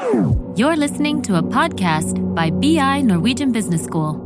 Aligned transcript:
You're 0.00 0.76
listening 0.76 1.20
to 1.28 1.36
a 1.36 1.42
podcast 1.42 2.16
by 2.34 2.48
BI 2.48 3.02
Norwegian 3.02 3.52
Business 3.52 3.82
School. 3.84 4.16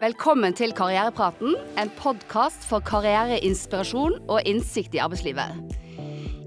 Velkommen 0.00 0.54
til 0.56 0.72
Karrierepraten, 0.72 1.52
en 1.76 1.92
podkast 1.98 2.64
for 2.64 2.80
karriereinspirasjon 2.80 4.16
og 4.28 4.40
innsikt 4.48 4.96
i 4.96 5.02
arbeidslivet. 5.04 5.76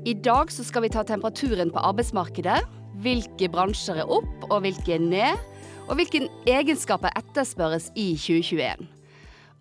I 0.05 0.13
dag 0.13 0.49
skal 0.49 0.87
vi 0.87 0.89
ta 0.89 1.05
temperaturen 1.05 1.69
på 1.69 1.85
arbeidsmarkedet. 1.91 2.57
Hvilke 3.05 3.51
bransjer 3.53 4.01
er 4.01 4.09
opp 4.09 4.49
og 4.49 4.65
hvilke 4.65 4.97
er 4.97 5.05
ned? 5.05 5.45
Og 5.85 6.01
hvilke 6.01 6.25
egenskaper 6.49 7.13
etterspørres 7.21 7.91
i 7.93 8.15
2021? 8.17 8.92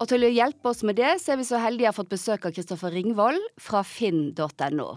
Og 0.03 0.09
til 0.11 0.25
å 0.27 0.33
hjelpe 0.35 0.67
oss 0.67 0.81
med 0.83 0.97
det, 0.99 1.13
så 1.23 1.37
er 1.37 1.39
vi 1.39 1.45
så 1.47 1.61
heldige 1.63 1.87
å 1.87 1.93
ha 1.93 1.95
fått 1.95 2.11
besøk 2.11 2.49
av 2.49 2.55
Kristoffer 2.57 2.91
Ringvold 2.91 3.39
fra 3.63 3.85
finn.no. 3.87 4.89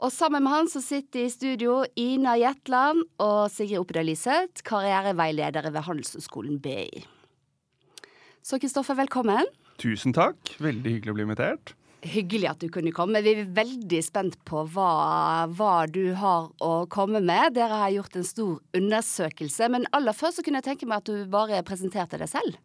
Og 0.00 0.12
sammen 0.14 0.46
med 0.46 0.54
han 0.54 0.70
så 0.72 0.80
sitter 0.80 1.26
i 1.26 1.32
studio 1.32 1.82
Ina 2.00 2.38
Jetland 2.40 3.04
og 3.20 3.52
Sigrid 3.52 3.82
Oppedal 3.82 4.08
Liseth, 4.08 4.64
karriereveiledere 4.64 5.74
ved 5.74 5.84
Handelshøyskolen 5.84 6.56
BI. 6.64 7.04
Så 8.40 8.56
Kristoffer, 8.56 8.96
velkommen. 8.96 9.44
Tusen 9.76 10.16
takk. 10.16 10.54
Veldig 10.64 10.96
hyggelig 10.96 11.12
å 11.12 11.20
bli 11.20 11.28
invitert. 11.28 11.76
Hyggelig 12.00 12.48
at 12.54 12.64
du 12.64 12.70
kunne 12.72 12.96
komme. 12.96 13.20
Vi 13.20 13.36
er 13.36 13.52
veldig 13.52 14.00
spent 14.00 14.40
på 14.48 14.64
hva, 14.72 15.44
hva, 15.52 15.74
du 15.92 16.14
har 16.16 16.48
å 16.64 16.74
komme 16.88 17.20
med. 17.20 17.58
Dere 17.60 17.84
har 17.84 17.92
gjort 17.92 18.16
en 18.16 18.24
stor 18.24 18.56
undersøkelse. 18.80 19.68
Men 19.76 19.84
aller 19.92 20.16
først 20.16 20.40
så 20.40 20.46
kunne 20.46 20.64
jeg 20.64 20.72
tenke 20.72 20.88
meg 20.88 21.04
at 21.04 21.12
du 21.12 21.28
bare 21.28 21.60
presenterte 21.68 22.16
deg 22.16 22.32
selv. 22.32 22.56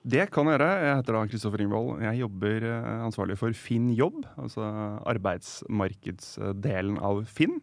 Det 0.00 0.30
kan 0.32 0.48
jeg 0.48 0.56
gjøre. 0.56 0.68
Jeg 0.80 0.96
heter 0.96 1.16
da 1.16 1.22
Kristoffer 1.28 1.60
Ringvold. 1.60 2.02
Jeg 2.06 2.22
jobber 2.22 2.64
eh, 2.70 3.00
ansvarlig 3.04 3.36
for 3.36 3.52
Finn 3.52 3.90
jobb, 3.92 4.22
altså 4.40 4.64
arbeidsmarkedsdelen 5.12 6.96
av 7.04 7.20
Finn. 7.28 7.58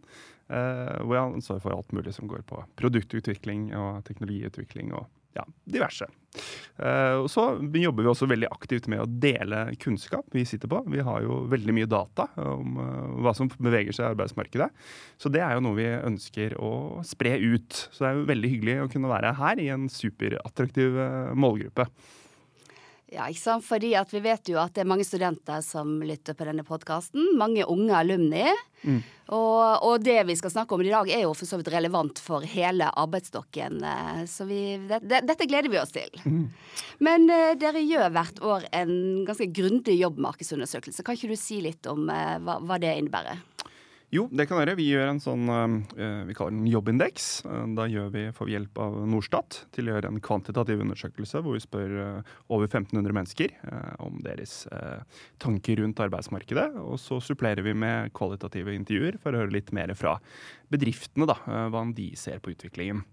Eh, 0.54 0.98
hvor 1.02 1.16
jeg 1.18 1.24
har 1.24 1.34
ansvar 1.34 1.64
for 1.64 1.74
alt 1.74 1.96
mulig 1.98 2.14
som 2.14 2.30
går 2.30 2.44
på 2.48 2.62
produktutvikling 2.78 3.72
og 3.76 4.04
teknologiutvikling 4.06 4.94
og 4.94 5.08
ja, 5.38 5.44
diverse. 5.70 6.06
Uh, 6.78 7.24
og 7.24 7.28
så 7.30 7.44
jobber 7.78 8.06
vi 8.06 8.10
også 8.10 8.28
veldig 8.30 8.48
aktivt 8.50 8.88
med 8.90 9.04
å 9.04 9.10
dele 9.22 9.68
kunnskap 9.82 10.26
vi 10.34 10.46
sitter 10.50 10.70
på. 10.72 10.80
Vi 10.90 11.02
har 11.06 11.22
jo 11.26 11.44
veldig 11.50 11.76
mye 11.78 11.90
data 11.90 12.26
om 12.42 12.78
hva 13.22 13.34
som 13.38 13.50
beveger 13.58 13.94
seg 13.94 14.06
i 14.06 14.12
arbeidsmarkedet. 14.16 14.70
Så 15.22 15.30
det 15.34 15.44
er 15.46 15.58
jo 15.58 15.66
noe 15.66 15.78
vi 15.78 15.90
ønsker 15.94 16.58
å 16.58 16.72
spre 17.06 17.36
ut. 17.38 17.70
Så 17.90 18.02
det 18.02 18.10
er 18.10 18.18
jo 18.18 18.30
veldig 18.34 18.54
hyggelig 18.54 18.78
å 18.82 18.90
kunne 18.94 19.14
være 19.14 19.36
her 19.38 19.62
i 19.62 19.70
en 19.74 19.86
superattraktiv 19.94 20.98
målgruppe. 21.38 21.86
Ja, 23.08 23.28
ikke 23.32 23.40
sant? 23.40 23.64
Fordi 23.64 23.94
at 23.96 24.12
vi 24.12 24.20
vet 24.24 24.50
jo 24.52 24.58
at 24.60 24.74
det 24.76 24.84
er 24.84 24.90
mange 24.90 25.06
studenter 25.08 25.62
som 25.64 26.02
lytter 26.04 26.36
på 26.36 26.48
denne 26.48 26.66
podkasten. 26.68 27.38
Mange 27.40 27.64
unge 27.64 27.96
alumni. 27.96 28.44
Mm. 28.84 29.00
Og, 29.36 29.84
og, 29.84 29.96
det 30.04 30.20
vi 30.28 30.36
skal 30.40 30.52
snakke 30.54 30.76
om 30.76 30.84
i 30.84 30.92
dag, 30.92 31.10
er 31.12 31.24
jo 31.24 31.34
for 31.36 31.48
så 31.48 31.60
vidt 31.60 31.72
relevant 31.72 32.20
for 32.24 32.44
hele 32.48 32.90
arbeidsstokken. 33.00 33.80
Eh, 33.84 34.22
så 34.28 34.48
vi, 34.48 34.62
det, 34.90 35.02
det, 35.08 35.24
dette 35.28 35.48
gleder 35.48 35.72
vi 35.72 35.80
oss 35.80 35.96
til. 35.96 36.20
Mm. 36.28 36.46
Men 37.08 37.28
uh, 37.32 37.54
dere 37.60 37.84
gjør 37.84 38.12
hvert 38.16 38.40
år 38.44 38.68
en 38.76 38.94
ganske 39.28 39.50
grundig 39.56 39.98
jobbmarkedsundersøkelse. 40.02 41.04
Kan 41.06 41.20
ikke 41.20 41.32
du 41.32 41.40
si 41.40 41.62
litt 41.64 41.88
om 41.92 42.08
uh, 42.12 42.38
hva, 42.44 42.60
hva 42.64 42.80
det 42.82 42.96
innebærer? 43.00 43.44
Jo, 44.08 44.24
det 44.32 44.46
kan 44.48 44.56
være. 44.56 44.78
Vi 44.80 44.86
gjør 44.88 45.10
en 45.12 45.18
sånn 45.20 45.50
uh, 45.52 46.22
vi 46.24 46.36
kaller 46.36 46.54
den 46.56 46.70
jobbindeks. 46.72 47.26
Uh, 47.44 47.66
da 47.76 47.90
vi, 48.14 48.22
får 48.32 48.48
vi 48.48 48.54
hjelp 48.56 48.80
av 48.80 48.94
Norstat 49.12 49.58
til 49.76 49.90
å 49.90 49.98
gjøre 49.98 50.14
en 50.14 50.22
kvantitativ 50.24 50.80
undersøkelse 50.86 51.42
hvor 51.44 51.58
vi 51.58 51.64
spør 51.66 51.96
over 52.48 52.70
1500 52.70 53.16
mennesker 53.18 53.52
om 54.04 54.22
deres 54.24 54.62
tanker 55.44 55.82
rundt 55.82 56.00
arbeidsmarkedet. 56.06 56.70
Og 56.80 56.96
så 57.04 57.20
supplerer 57.24 57.66
vi 57.66 57.76
med 57.76 58.14
kvalitative 58.16 58.76
intervjuer 58.78 59.20
for 59.20 59.36
å 59.36 59.44
høre 59.44 59.56
litt 59.58 59.74
mer 59.76 59.92
fra 59.98 60.16
bedriftene, 60.72 61.28
da, 61.28 61.36
hva 61.72 61.84
de 61.96 62.10
ser 62.20 62.42
på 62.44 62.52
utviklingen. 62.52 63.04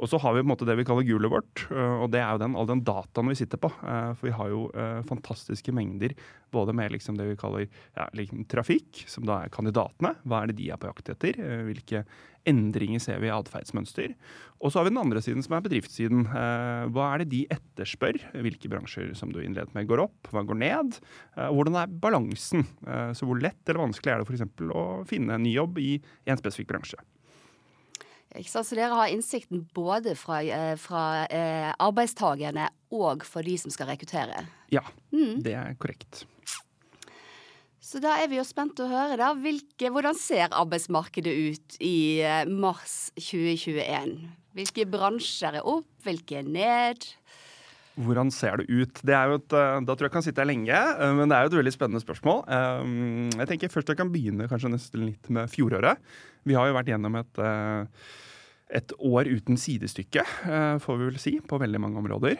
Og 0.00 0.08
så 0.08 0.20
har 0.20 0.32
vi 0.32 0.40
på 0.40 0.46
en 0.46 0.52
måte 0.52 0.68
det 0.68 0.76
vi 0.78 0.86
kaller 0.88 1.04
gulet 1.04 1.32
vårt, 1.32 1.64
og 1.72 2.06
det 2.12 2.22
er 2.22 2.30
jo 2.34 2.40
den, 2.40 2.56
all 2.56 2.68
den 2.68 2.84
dataen 2.86 3.28
vi 3.28 3.36
sitter 3.36 3.60
på. 3.60 3.68
For 3.72 4.28
vi 4.28 4.36
har 4.36 4.52
jo 4.52 4.62
fantastiske 5.08 5.74
mengder 5.76 6.16
både 6.52 6.74
med 6.76 6.92
liksom 6.92 7.16
det 7.16 7.30
vi 7.30 7.38
kaller 7.40 7.66
ja, 7.96 8.08
trafikk, 8.52 9.04
som 9.08 9.26
da 9.28 9.42
er 9.42 9.52
kandidatene. 9.52 10.14
Hva 10.24 10.41
er 10.42 10.50
det 10.50 10.58
de 10.58 10.68
er 10.72 10.80
på 10.80 10.88
jakt 10.90 11.10
etter? 11.14 11.38
Eh, 11.40 11.62
hvilke 11.68 12.02
endringer 12.48 13.02
ser 13.02 13.20
vi 13.22 13.28
i 13.28 13.34
atferdsmønster? 13.34 14.14
Og 14.62 14.72
så 14.72 14.80
har 14.80 14.86
vi 14.86 14.92
den 14.92 15.02
andre 15.02 15.22
siden, 15.24 15.44
som 15.44 15.56
er 15.56 15.64
bedriftssiden. 15.64 16.24
Eh, 16.26 16.82
hva 16.94 17.12
er 17.12 17.22
det 17.22 17.30
de 17.32 17.42
etterspør? 17.54 18.18
Hvilke 18.44 18.70
bransjer 18.72 19.12
som 19.18 19.32
du 19.34 19.40
innledet 19.42 19.74
med 19.76 19.88
går 19.90 20.04
opp, 20.06 20.32
hva 20.34 20.44
går 20.46 20.58
ned? 20.62 20.98
Eh, 21.36 21.48
hvordan 21.54 21.78
er 21.82 21.96
balansen? 22.02 22.66
Så 23.16 23.26
hvor 23.28 23.40
lett 23.40 23.62
eller 23.68 23.84
vanskelig 23.86 24.12
er 24.12 24.22
det 24.22 24.28
f.eks. 24.28 24.70
å 24.74 24.84
finne 25.08 25.36
en 25.36 25.44
ny 25.46 25.54
jobb 25.54 25.80
i 25.82 25.96
en 26.26 26.40
spesifikk 26.40 26.72
bransje? 26.74 27.00
Så 28.48 28.62
dere 28.72 28.96
har 28.96 29.12
innsikten 29.12 29.66
både 29.76 30.14
fra, 30.16 30.38
fra 30.80 31.02
arbeidstakerne 31.84 32.70
og 32.96 33.26
for 33.28 33.44
de 33.44 33.58
som 33.60 33.74
skal 33.74 33.90
rekruttere? 33.92 34.46
Ja, 34.72 34.86
mm. 35.12 35.42
det 35.44 35.52
er 35.52 35.76
korrekt. 35.76 36.24
Så 37.92 38.00
da 38.00 38.14
er 38.22 38.30
vi 38.32 38.38
jo 38.38 38.44
spent 38.48 38.78
å 38.80 38.86
høre, 38.88 39.18
da. 39.20 39.34
Hvilke, 39.36 39.90
hvordan 39.92 40.16
ser 40.16 40.54
arbeidsmarkedet 40.56 41.32
ut 41.52 41.74
i 41.84 42.22
eh, 42.24 42.48
mars 42.48 43.10
2021? 43.20 44.14
Hvilke 44.56 44.86
bransjer 44.88 45.58
er 45.58 45.68
opp, 45.68 45.90
hvilke 46.06 46.38
er 46.40 46.48
ned? 46.48 47.04
Hvordan 48.00 48.32
ser 48.32 48.62
det 48.62 48.72
ut? 48.72 49.02
Det 49.04 49.12
er 49.12 49.28
jo 49.28 49.36
et, 49.42 49.58
eh, 49.58 49.74
da 49.84 49.92
tror 49.92 50.06
jeg 50.06 50.08
jeg 50.08 50.16
kan 50.16 50.24
sitte 50.24 50.40
her 50.40 50.48
lenge, 50.48 50.72
eh, 50.72 51.14
men 51.20 51.28
det 51.28 51.36
er 51.36 51.44
jo 51.44 51.52
et 51.52 51.58
veldig 51.58 51.74
spennende 51.76 52.00
spørsmål. 52.00 52.40
Jeg 53.36 53.52
tenker 53.52 53.74
først 53.76 53.92
jeg 53.92 54.00
kan 54.00 54.14
begynne 54.16 54.48
kanskje 54.48 54.72
nesten 54.72 55.06
litt 55.10 55.28
med 55.28 55.52
fjoråret. 55.52 56.00
Vi 56.48 56.56
har 56.56 56.72
jo 56.72 56.80
vært 56.80 56.94
gjennom 56.94 57.20
et 57.20 57.46
et 58.72 58.92
år 59.04 59.28
uten 59.28 59.58
sidestykke, 59.60 60.22
får 60.80 60.96
vi 60.96 61.04
vel 61.10 61.18
si, 61.20 61.32
på 61.44 61.58
veldig 61.60 61.80
mange 61.82 61.98
områder. 62.00 62.38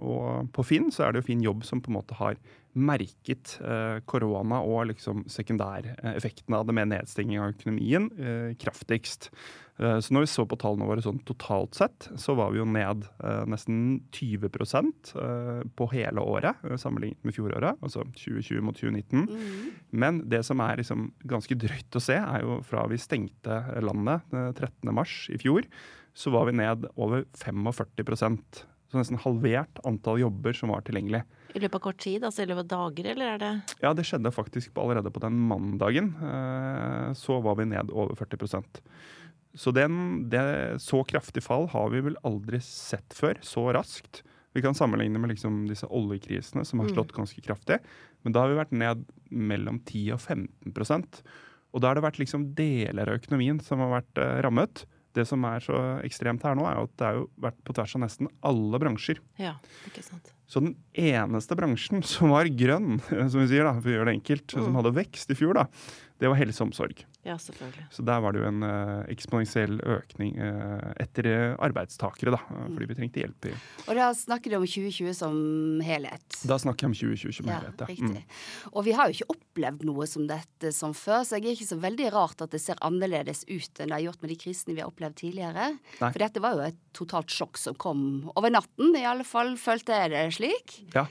Og 0.00 0.46
på 0.56 0.64
Finn 0.64 0.86
så 0.88 1.04
er 1.04 1.12
det 1.12 1.20
jo 1.20 1.26
Finn 1.26 1.42
jobb 1.44 1.60
som 1.68 1.82
på 1.84 1.92
en 1.92 1.98
måte 1.98 2.16
har 2.16 2.38
merket 2.74 3.56
eh, 3.62 4.00
korona 4.10 4.60
og 4.66 4.88
liksom 4.90 5.24
sekundæreffektene 5.30 6.58
av 6.58 6.66
det 6.68 6.74
med 6.76 6.90
nedstenging 6.90 7.40
av 7.40 7.52
økonomien 7.54 8.08
eh, 8.18 8.50
kraftigst. 8.60 9.30
Eh, 9.78 9.98
så 10.02 10.14
når 10.14 10.26
vi 10.26 10.30
så 10.32 10.44
på 10.50 10.58
tallene 10.60 10.88
våre 10.88 11.04
sånn 11.04 11.20
totalt 11.26 11.78
sett, 11.78 12.08
så 12.20 12.34
var 12.38 12.52
vi 12.52 12.60
jo 12.60 12.66
ned 12.68 13.06
nesten 13.50 13.78
20 14.14 14.50
eh, 14.50 15.62
på 15.78 15.88
hele 15.94 16.26
året 16.26 16.66
sammenlignet 16.82 17.22
med 17.22 17.38
fjoråret, 17.38 17.80
altså 17.80 18.06
2020 18.10 18.66
mot 18.66 18.78
2019. 18.78 19.24
Mm. 19.30 19.72
Men 19.94 20.22
det 20.30 20.44
som 20.46 20.62
er 20.66 20.82
liksom 20.82 21.12
ganske 21.30 21.58
drøyt 21.58 21.98
å 21.98 22.02
se, 22.02 22.18
er 22.18 22.46
jo 22.46 22.60
fra 22.66 22.88
vi 22.90 23.00
stengte 23.00 23.62
landet 23.84 24.26
13.3 24.34 25.34
i 25.36 25.42
fjor, 25.42 25.66
så 26.14 26.30
var 26.30 26.46
vi 26.46 26.58
ned 26.58 26.86
over 26.94 27.26
45% 27.38 28.64
så 28.94 29.00
nesten 29.00 29.18
halvert 29.24 29.80
antall 29.88 30.20
jobber 30.22 30.54
som 30.54 30.70
var 30.70 30.84
tilgjengelig. 30.86 31.24
I 31.54 31.62
løpet 31.62 31.78
av 31.78 31.82
kort 31.86 32.00
tid, 32.02 32.24
altså 32.26 32.42
i 32.42 32.48
løpet 32.50 32.66
av 32.66 32.70
dager, 32.72 33.08
eller 33.12 33.34
er 33.34 33.42
det 33.42 33.52
Ja, 33.84 33.92
det 33.94 34.06
skjedde 34.08 34.32
faktisk 34.34 34.74
allerede 34.82 35.12
på 35.14 35.22
den 35.22 35.36
mandagen. 35.48 36.10
Eh, 36.18 37.12
så 37.14 37.38
var 37.44 37.60
vi 37.60 37.68
ned 37.70 37.92
over 37.94 38.18
40% 38.18 38.80
Så 39.54 39.70
den, 39.70 40.28
det, 40.30 40.82
så 40.82 41.04
kraftig 41.06 41.44
fall 41.46 41.68
har 41.70 41.92
vi 41.94 42.02
vel 42.08 42.18
aldri 42.26 42.58
sett 42.58 43.14
før, 43.14 43.38
så 43.42 43.68
raskt. 43.76 44.24
Vi 44.54 44.62
kan 44.62 44.74
sammenligne 44.74 45.18
med 45.18 45.30
liksom 45.30 45.64
disse 45.70 45.86
oljekrisene 45.86 46.64
som 46.66 46.82
har 46.82 46.90
mm. 46.90 46.94
slått 46.94 47.14
ganske 47.14 47.42
kraftig. 47.42 47.78
Men 48.22 48.34
da 48.34 48.42
har 48.42 48.50
vi 48.50 48.58
vært 48.58 48.74
ned 48.74 49.06
mellom 49.30 49.78
10 49.82 50.14
og 50.16 50.22
15% 50.22 51.22
Og 51.74 51.82
da 51.82 51.90
har 51.90 51.98
det 51.98 52.04
vært 52.06 52.20
liksom 52.22 52.52
deler 52.58 53.10
av 53.10 53.22
økonomien 53.22 53.62
som 53.62 53.82
har 53.82 54.00
vært 54.00 54.22
eh, 54.22 54.38
rammet. 54.46 54.86
Det 55.14 55.22
som 55.30 55.46
er 55.46 55.62
så 55.62 55.80
ekstremt 56.02 56.42
her 56.42 56.58
nå, 56.58 56.66
er 56.66 56.80
jo 56.80 56.86
at 56.88 56.94
det 56.98 57.10
har 57.10 57.26
vært 57.46 57.60
på 57.62 57.74
tvers 57.78 57.94
av 57.94 58.02
nesten 58.08 58.30
alle 58.42 58.82
bransjer. 58.82 59.22
Ja, 59.38 59.54
ikke 59.86 60.02
sant. 60.02 60.33
Så 60.50 60.60
den 60.60 60.74
eneste 60.92 61.56
bransjen 61.58 62.04
som 62.06 62.34
var 62.34 62.50
grønn, 62.52 62.98
som 63.32 63.40
vi 63.40 63.48
sier 63.50 63.66
da, 63.66 63.74
for 63.78 63.90
å 63.90 63.96
gjøre 63.96 64.10
det 64.10 64.16
enkelt, 64.18 64.46
mm. 64.52 64.66
som 64.66 64.80
hadde 64.80 64.96
vekst 64.98 65.32
i 65.32 65.38
fjor, 65.38 65.60
da, 65.60 65.66
det 66.22 66.30
var 66.30 66.38
helse 66.38 66.62
og 66.62 66.68
omsorg. 66.68 67.00
Ja, 67.26 67.34
selvfølgelig. 67.40 67.86
Så 67.90 68.04
der 68.06 68.20
var 68.22 68.34
det 68.34 68.42
jo 68.42 68.46
en 68.46 68.62
uh, 68.62 69.02
eksponentiell 69.10 69.80
økning 69.82 70.36
uh, 70.38 70.92
etter 71.02 71.26
uh, 71.26 71.56
arbeidstakere, 71.64 72.36
da, 72.36 72.40
mm. 72.46 72.76
fordi 72.76 72.88
vi 72.90 72.96
trengte 73.00 73.22
hjelp. 73.22 73.48
i. 73.50 73.54
Og 73.88 73.98
da 73.98 74.10
snakker 74.14 74.52
du 74.52 74.58
om 74.60 74.66
2020 74.68 75.16
som 75.18 75.34
helhet? 75.84 76.38
Da 76.46 76.58
snakker 76.62 76.86
jeg 76.86 76.92
om 76.92 76.96
2020 77.00 77.38
som 77.40 77.50
ja, 77.50 77.58
helhet, 77.58 77.82
ja. 77.82 77.90
Riktig. 77.90 78.22
Mm. 78.22 78.70
Og 78.70 78.86
vi 78.86 78.94
har 78.94 79.10
jo 79.10 79.18
ikke 79.18 79.34
opplevd 79.34 79.84
noe 79.90 80.08
som 80.10 80.28
dette 80.30 80.72
som 80.76 80.94
før, 80.94 81.26
så 81.26 81.40
jeg 81.40 81.48
er 81.48 81.58
ikke 81.58 81.72
så 81.72 81.80
veldig 81.82 82.14
rart 82.14 82.46
at 82.46 82.54
det 82.54 82.62
ser 82.62 82.80
annerledes 82.86 83.42
ut 83.50 83.82
enn 83.82 83.90
det 83.90 83.98
har 83.98 84.06
gjort 84.06 84.22
med 84.22 84.34
de 84.36 84.40
krisene 84.46 84.78
vi 84.78 84.84
har 84.84 84.94
opplevd 84.94 85.18
tidligere. 85.24 85.70
Nei. 85.98 86.14
For 86.14 86.22
dette 86.22 86.44
var 86.44 86.54
jo 86.54 86.66
et 86.68 86.82
totalt 86.94 87.32
sjokk 87.32 87.58
som 87.58 87.74
kom 87.74 88.04
over 88.36 88.54
natten, 88.54 88.94
i 88.94 89.06
alle 89.08 89.26
fall 89.26 89.56
følte 89.58 89.98
jeg 89.98 90.14
det 90.14 90.26
slik. 90.38 90.78
Ja. 90.94 91.08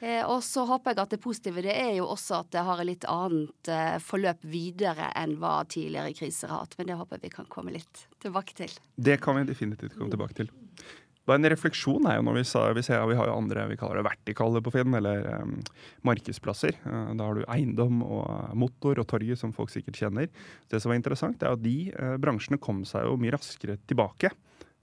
Eh, 0.00 0.22
og 0.24 0.40
så 0.44 0.64
håper 0.68 0.94
jeg 0.94 1.02
at 1.02 1.12
det 1.12 1.20
positive 1.20 1.64
det 1.64 1.74
er 1.76 1.92
jo 1.98 2.08
også 2.08 2.40
at 2.40 2.54
det 2.54 2.64
har 2.64 2.80
et 2.80 2.88
litt 2.88 3.04
annet 3.10 3.70
eh, 3.72 3.98
forløp 4.00 4.46
videre 4.48 5.10
enn 5.18 5.36
hva 5.42 5.60
tidligere 5.68 6.14
kriser 6.16 6.52
har 6.52 6.64
hatt. 6.64 6.78
Men 6.78 6.88
det 6.88 6.96
håper 7.00 7.18
jeg 7.18 7.28
vi 7.28 7.36
kan 7.36 7.50
komme 7.52 7.76
litt 7.76 8.06
tilbake 8.24 8.56
til. 8.56 8.72
Det 8.96 9.20
kan 9.20 9.36
vi 9.36 9.46
definitivt 9.50 9.98
komme 9.98 10.12
tilbake 10.14 10.40
til. 10.40 10.50
Og 11.28 11.34
en 11.36 11.46
refleksjon 11.52 12.08
er 12.08 12.16
jo 12.16 12.24
når 12.26 12.40
vi, 12.40 12.44
sa, 12.48 12.62
vi 12.74 12.82
ser 12.82 13.04
vi 13.06 13.14
har 13.14 13.28
jo 13.28 13.36
andre 13.36 13.68
vi 13.70 13.76
kaller 13.78 14.00
det 14.00 14.08
vertikale 14.08 14.62
på 14.64 14.72
Finn, 14.74 14.96
eller 14.98 15.28
um, 15.44 15.52
markedsplasser. 16.08 16.80
Uh, 16.82 17.12
da 17.14 17.28
har 17.28 17.36
du 17.38 17.44
eiendom 17.44 18.00
og 18.02 18.56
motor 18.58 18.98
og 18.98 19.06
torget, 19.12 19.38
som 19.38 19.52
folk 19.54 19.70
sikkert 19.70 20.00
kjenner. 20.00 20.30
Det 20.72 20.80
som 20.82 20.90
er 20.90 20.98
interessant, 20.98 21.44
er 21.44 21.54
at 21.54 21.62
de 21.62 21.92
uh, 21.92 22.16
bransjene 22.18 22.58
kom 22.58 22.82
seg 22.88 23.06
jo 23.06 23.14
mye 23.20 23.36
raskere 23.36 23.78
tilbake 23.86 24.32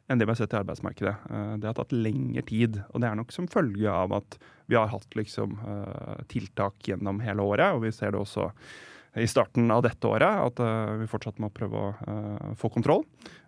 enn 0.08 0.20
det 0.20 0.28
vi 0.28 0.34
har 0.34 0.40
sett 0.40 0.56
i 0.56 0.60
arbeidsmarkedet. 0.60 1.16
Uh, 1.32 1.56
det 1.62 1.70
har 1.70 1.78
tatt 1.78 1.96
lengre 1.96 2.44
tid, 2.48 2.82
og 2.92 3.04
det 3.04 3.10
er 3.10 3.18
nok 3.20 3.34
som 3.36 3.50
følge 3.52 3.92
av 3.92 4.16
at 4.18 4.40
vi 4.68 4.76
har 4.76 4.90
hatt 4.92 5.16
liksom, 5.16 5.54
tiltak 6.28 6.90
gjennom 6.90 7.22
hele 7.24 7.40
året, 7.40 7.72
og 7.72 7.86
vi 7.86 7.92
ser 7.96 8.12
det 8.12 8.20
også 8.20 8.50
i 9.18 9.28
starten 9.32 9.72
av 9.72 9.86
dette 9.86 10.10
året 10.10 10.42
at 10.44 10.60
uh, 10.60 10.98
vi 11.00 11.08
fortsatt 11.08 11.40
må 11.40 11.48
prøve 11.56 11.80
å 11.80 12.56
få 12.60 12.72
kontroll. 12.74 13.06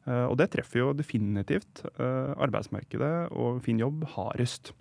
Og 0.09 0.37
det 0.39 0.47
treffer 0.49 0.79
jo 0.79 0.93
definitivt 0.97 1.83
arbeidsmarkedet 1.99 3.11
og 3.37 3.59
Finn 3.61 3.81
jobb 3.83 4.07
hardest. 4.15 4.71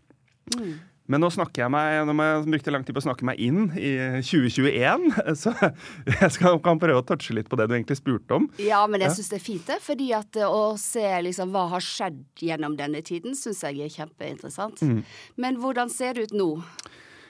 Mm. 0.55 0.79
Men 1.09 1.23
nå 1.25 1.31
snakker 1.33 1.65
jeg 1.65 1.73
meg, 1.73 2.03
når 2.09 2.19
jeg 2.21 2.43
brukte 2.53 2.75
lang 2.75 2.85
tid 2.85 2.97
på 2.97 3.01
å 3.01 3.07
snakke 3.07 3.27
meg 3.29 3.41
inn 3.41 3.71
i 3.81 3.93
2021, 4.21 5.09
så 5.43 5.55
jeg 5.57 6.31
skal, 6.37 6.59
kan 6.65 6.81
prøve 6.81 7.01
å 7.01 7.07
touche 7.09 7.37
litt 7.37 7.49
på 7.49 7.59
det 7.61 7.69
du 7.71 7.75
egentlig 7.79 7.99
spurte 8.01 8.37
om. 8.37 8.49
Ja, 8.61 8.83
men 8.91 9.05
jeg 9.05 9.17
syns 9.17 9.33
det 9.33 9.41
er 9.41 9.47
fint, 9.47 9.65
det. 9.69 9.81
fordi 9.85 10.11
at 10.17 10.41
å 10.45 10.63
se 10.81 11.07
liksom 11.25 11.55
hva 11.55 11.67
har 11.73 11.85
skjedd 11.85 12.23
gjennom 12.45 12.77
denne 12.79 13.01
tiden, 13.05 13.37
syns 13.39 13.65
jeg 13.65 13.81
er 13.87 13.95
kjempeinteressant. 13.95 14.85
Mm. 14.85 15.03
Men 15.41 15.61
hvordan 15.63 15.93
ser 15.93 16.19
det 16.19 16.29
ut 16.29 16.37
nå? 16.37 16.51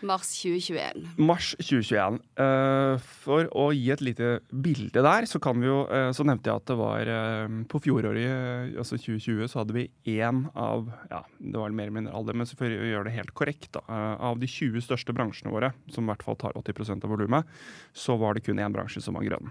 Mars 0.00 0.30
2021. 0.42 1.06
Mars 1.18 1.50
2021. 1.58 2.18
Uh, 2.38 2.44
eh, 2.44 3.06
for 3.24 3.48
å 3.56 3.68
gi 3.74 3.90
et 3.92 4.02
lite 4.04 4.30
bilde 4.50 5.02
der, 5.04 5.26
så 5.26 5.40
jo 5.64 5.80
uh, 5.90 6.10
Så 6.14 6.26
nevnte 6.26 6.50
jeg 6.50 6.62
at 6.62 6.70
det 6.70 6.76
var 6.78 7.10
uh, 7.10 7.56
På 7.70 7.80
fjoråret, 7.82 8.76
altså 8.78 8.98
2020, 8.98 9.48
så 9.50 9.62
hadde 9.62 9.76
vi 9.76 9.86
én 10.18 10.44
av 10.54 10.90
Ja, 11.10 11.22
det 11.38 11.58
var 11.58 11.74
mer 11.74 11.88
eller 11.88 11.98
mindre 12.00 12.14
alle, 12.14 12.36
men 12.36 12.46
for 12.48 12.70
å 12.70 12.90
gjøre 12.92 13.08
det 13.08 13.16
helt 13.16 13.34
korrekt, 13.34 13.70
da, 13.74 13.82
av 14.22 14.38
de 14.40 14.48
20 14.48 14.84
største 14.84 15.14
bransjene 15.16 15.52
våre, 15.52 15.72
som 15.92 16.06
i 16.06 16.12
hvert 16.12 16.24
fall 16.24 16.38
tar 16.38 16.56
80 16.58 16.98
av 17.02 17.10
volumet, 17.10 17.48
så 17.92 18.16
var 18.20 18.36
det 18.36 18.44
kun 18.46 18.60
én 18.62 18.74
bransje 18.74 19.02
som 19.04 19.18
var 19.18 19.26
grønn. 19.26 19.50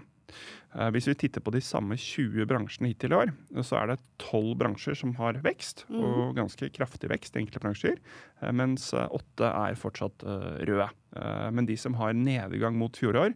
Eh, 0.76 0.88
hvis 0.92 1.08
vi 1.08 1.16
titter 1.16 1.42
på 1.44 1.52
de 1.54 1.62
samme 1.64 1.96
20 1.98 2.44
bransjene 2.48 2.90
hittil 2.90 3.14
i 3.14 3.18
år, 3.18 3.32
så 3.64 3.80
er 3.80 3.92
det 3.92 4.00
12 4.20 4.50
bransjer 4.60 4.98
som 5.00 5.14
har 5.18 5.40
vekst, 5.44 5.86
mm. 5.88 6.02
og 6.04 6.34
ganske 6.36 6.68
kraftig 6.74 7.10
vekst 7.12 7.36
i 7.36 7.42
enkelte 7.42 7.62
bransjer, 7.64 7.96
eh, 8.42 8.52
mens 8.52 8.90
eh, 8.92 9.08
åtte 9.16 9.48
er 9.48 9.78
fortsatt 9.78 10.26
røde. 10.68 10.90
Men 11.18 11.66
de 11.66 11.74
som 11.80 11.96
har 11.98 12.12
nedgang 12.14 12.76
mot 12.78 12.94
fjoråret, 12.94 13.34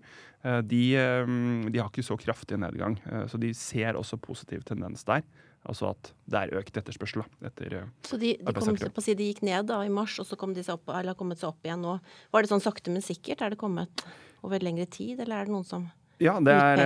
de, 0.68 0.82
de, 0.92 1.78
har 1.80 1.88
ikke 1.88 2.04
så 2.04 2.18
kraftig 2.20 2.58
nedgang. 2.60 2.98
Så 3.30 3.40
de 3.40 3.48
ser 3.56 3.96
også 3.98 4.18
positiv 4.22 4.62
tendens 4.68 5.02
der. 5.08 5.24
Altså 5.66 5.88
at 5.88 6.10
det 6.30 6.42
er 6.42 6.60
økt 6.60 6.78
etterspørsel 6.78 7.24
etter 7.48 7.78
Så 8.06 8.20
de, 8.20 8.34
de, 8.36 8.54
kom, 8.54 8.76
på 8.76 9.04
si, 9.04 9.16
de 9.18 9.30
gikk 9.30 9.40
ned 9.46 9.70
da 9.70 9.80
i 9.86 9.90
mars, 9.90 10.18
og 10.20 10.28
så 10.28 10.38
kom 10.38 10.52
de 10.54 10.62
seg 10.62 10.76
opp, 10.76 10.92
eller 10.92 11.14
har 11.14 11.18
kommet 11.18 11.40
seg 11.40 11.54
opp 11.54 11.66
igjen 11.66 11.82
nå. 11.82 11.96
Var 12.34 12.44
det 12.44 12.52
sånn 12.52 12.62
sakte, 12.62 12.92
men 12.92 13.02
sikkert? 13.02 13.42
Er 13.42 13.54
det 13.56 13.60
kommet 13.62 14.04
over 14.44 14.62
lengre 14.62 14.86
tid, 14.90 15.22
eller 15.22 15.40
er 15.40 15.48
det 15.48 15.56
noen 15.56 15.66
som 15.66 15.88
ja, 16.22 16.38
det 16.40 16.54
er 16.54 16.82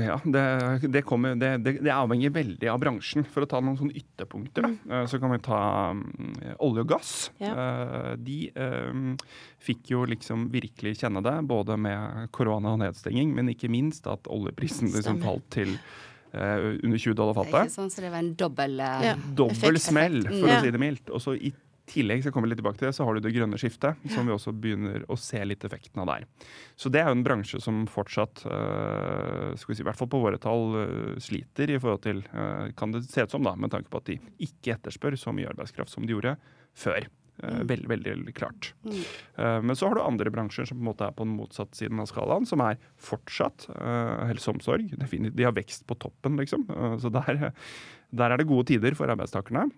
ja, 0.00 0.20
det, 0.24 0.42
det, 0.88 1.02
kommer, 1.02 1.34
det, 1.34 1.58
det, 1.58 1.92
avhenger 1.92 2.30
veldig 2.30 2.70
av 2.70 2.80
bransjen. 2.82 3.26
For 3.28 3.44
å 3.44 3.48
ta 3.50 3.60
noen 3.64 3.78
sånne 3.78 3.96
ytterpunkter, 3.98 4.64
da, 4.64 4.70
mm. 4.72 4.94
Eh, 4.98 5.04
så 5.10 5.20
kan 5.22 5.32
vi 5.34 5.40
ta 5.44 5.60
um, 5.92 6.02
olje 6.64 6.84
og 6.84 6.90
gass. 6.94 7.12
Ja. 7.42 7.52
Uh, 7.54 8.12
de 8.20 8.38
um, 8.54 9.14
fikk 9.64 9.92
jo 9.92 10.04
liksom 10.08 10.48
virkelig 10.52 10.98
kjenne 11.02 11.22
det, 11.24 11.36
både 11.48 11.78
med 11.80 12.28
korona 12.34 12.74
og 12.76 12.82
nedstenging, 12.82 13.34
men 13.36 13.52
ikke 13.52 13.70
minst 13.72 14.08
at 14.10 14.28
oljeprisen 14.32 14.92
liksom 14.94 15.22
falt 15.24 15.46
til 15.54 15.74
uh, 16.34 16.74
under 16.82 16.98
20 16.98 17.16
dollar 17.18 17.38
fatet. 17.38 17.74
Sånn, 17.74 17.92
så 17.92 18.04
det 18.04 18.12
var 18.14 18.22
en 18.24 18.34
dobbel 18.38 18.78
ja. 18.80 19.16
Dobbel 19.16 19.80
smell, 19.82 20.22
for 20.28 20.52
å 20.52 20.60
si 20.64 20.74
det 20.74 20.82
mildt. 20.82 21.12
Og 21.12 21.24
så 21.24 21.36
i 21.38 21.52
tillegg 21.88 22.22
skal 22.22 22.32
kommer 22.32 22.48
komme 22.48 22.52
litt 22.52 22.60
tilbake 22.60 22.80
til 22.80 22.88
det, 22.88 22.94
så 22.96 23.06
har 23.06 23.16
du 23.16 23.24
det 23.24 23.34
grønne 23.34 23.58
skiftet, 23.60 23.98
som 24.14 24.28
vi 24.28 24.34
også 24.34 24.54
begynner 24.56 25.04
å 25.10 25.16
se 25.20 25.40
litt 25.44 25.64
effekten 25.66 26.02
av 26.02 26.10
der. 26.10 26.26
Så 26.78 26.92
det 26.92 27.02
er 27.02 27.10
jo 27.10 27.18
en 27.18 27.26
bransje 27.26 27.60
som 27.64 27.84
fortsatt, 27.90 28.44
uh, 28.46 29.54
skal 29.58 29.72
vi 29.72 29.78
si, 29.78 29.84
i 29.84 29.88
hvert 29.88 29.98
fall 29.98 30.10
på 30.12 30.22
våre 30.22 30.40
tall, 30.42 30.76
uh, 30.76 31.14
sliter 31.22 31.72
i 31.72 31.78
forhold 31.80 32.04
til 32.06 32.24
uh, 32.32 32.68
Kan 32.78 32.94
det 32.94 33.04
se 33.08 33.24
ut 33.24 33.34
som, 33.34 33.46
da, 33.46 33.54
med 33.58 33.72
tanke 33.74 33.90
på 33.92 34.02
at 34.02 34.10
de 34.10 34.18
ikke 34.44 34.76
etterspør 34.76 35.18
så 35.18 35.34
mye 35.34 35.48
arbeidskraft 35.50 35.92
som 35.92 36.06
de 36.06 36.14
gjorde 36.14 36.36
før. 36.78 37.08
Uh, 37.42 37.60
veldig, 37.70 37.90
veldig 37.90 38.34
klart. 38.34 38.72
Mm. 38.86 39.02
Men 39.68 39.78
så 39.78 39.88
har 39.88 39.98
du 39.98 40.02
andre 40.02 40.32
bransjer 40.34 40.66
som 40.68 40.78
på 40.78 40.82
en 40.82 40.88
måte 40.90 41.06
er 41.06 41.14
på 41.14 41.26
den 41.26 41.36
motsatte 41.38 41.78
siden 41.78 42.02
av 42.02 42.08
skalaen, 42.10 42.48
som 42.48 42.62
er 42.64 42.80
fortsatt 43.02 43.68
helse 43.70 44.50
og 44.50 44.58
omsorg. 44.58 44.90
De 44.98 45.46
har 45.46 45.54
vekst 45.54 45.86
på 45.86 45.96
toppen, 46.02 46.38
liksom. 46.40 46.66
så 46.98 47.12
der, 47.14 47.52
der, 48.10 48.32
er 48.32 48.40
det 48.40 48.48
gode 48.50 48.66
tider 48.72 48.98
for 48.98 49.10
arbeidstakerne. 49.10 49.68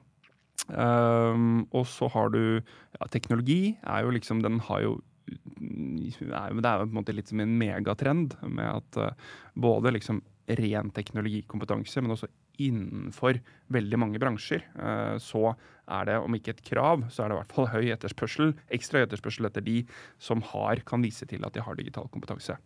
Um, 0.70 1.64
og 1.74 1.86
så 1.90 2.06
har 2.14 2.30
du 2.30 2.42
ja, 2.60 3.06
Teknologi 3.10 3.74
er 3.82 4.04
jo 4.04 4.12
liksom 4.14 4.38
Den 4.44 4.60
har 4.68 4.84
jo 4.84 4.92
Det 5.26 6.28
er 6.28 6.52
jo 6.52 6.60
på 6.60 6.84
en 6.84 6.94
måte 6.94 7.14
litt 7.14 7.30
som 7.30 7.42
en 7.42 7.56
megatrend 7.58 8.36
med 8.46 8.68
at 8.68 9.00
uh, 9.00 9.32
både 9.58 9.94
liksom 9.96 10.22
ren 10.58 10.90
teknologikompetanse, 10.94 12.02
men 12.02 12.14
også 12.14 12.30
innenfor 12.60 13.38
veldig 13.70 13.98
mange 14.02 14.18
bransjer, 14.22 14.64
uh, 14.78 15.14
så 15.22 15.52
er 15.90 16.08
det, 16.08 16.16
om 16.18 16.34
ikke 16.34 16.54
et 16.56 16.64
krav, 16.66 17.04
så 17.10 17.22
er 17.22 17.30
det 17.30 17.36
i 17.36 17.40
hvert 17.40 17.54
fall 17.54 17.70
høy 17.70 17.92
etterspørsel, 17.94 18.52
ekstra 18.74 19.04
etterspørsel 19.06 19.46
etter 19.46 19.64
de 19.66 19.76
som 20.22 20.42
har, 20.50 20.82
kan 20.86 21.02
vise 21.06 21.26
til 21.30 21.46
at 21.46 21.54
de 21.54 21.62
har 21.66 21.78
digital 21.78 22.10
kompetanse. 22.10 22.58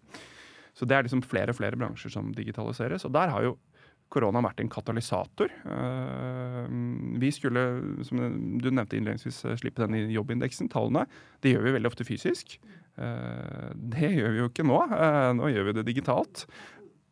Så 0.74 0.88
det 0.88 0.96
er 0.96 1.06
liksom 1.06 1.22
flere 1.24 1.52
og 1.52 1.60
flere 1.60 1.78
bransjer 1.78 2.12
som 2.12 2.32
digitaliseres. 2.34 3.04
Og 3.06 3.12
der 3.14 3.30
har 3.30 3.44
jo 3.46 3.54
korona 4.12 4.40
har 4.40 4.48
vært 4.48 4.62
en 4.62 4.70
katalysator. 4.72 5.52
Eh, 5.74 6.66
vi 7.22 7.30
skulle, 7.34 7.64
som 8.06 8.22
du 8.60 8.70
nevnte 8.70 8.98
innledningsvis, 8.98 9.44
eh, 9.48 9.58
slippe 9.60 9.82
den 9.84 9.96
i 9.98 10.14
jobbindeksen, 10.14 10.70
tallene. 10.72 11.06
Det 11.42 11.54
gjør 11.54 11.66
vi 11.66 11.74
veldig 11.78 11.90
ofte 11.90 12.06
fysisk. 12.06 12.58
Eh, 12.96 13.72
det 13.74 14.12
gjør 14.14 14.34
vi 14.34 14.42
jo 14.42 14.50
ikke 14.50 14.66
nå. 14.66 14.80
Nå 15.40 15.50
gjør 15.50 15.70
vi 15.70 15.76
det 15.80 15.86
digitalt. 15.90 16.46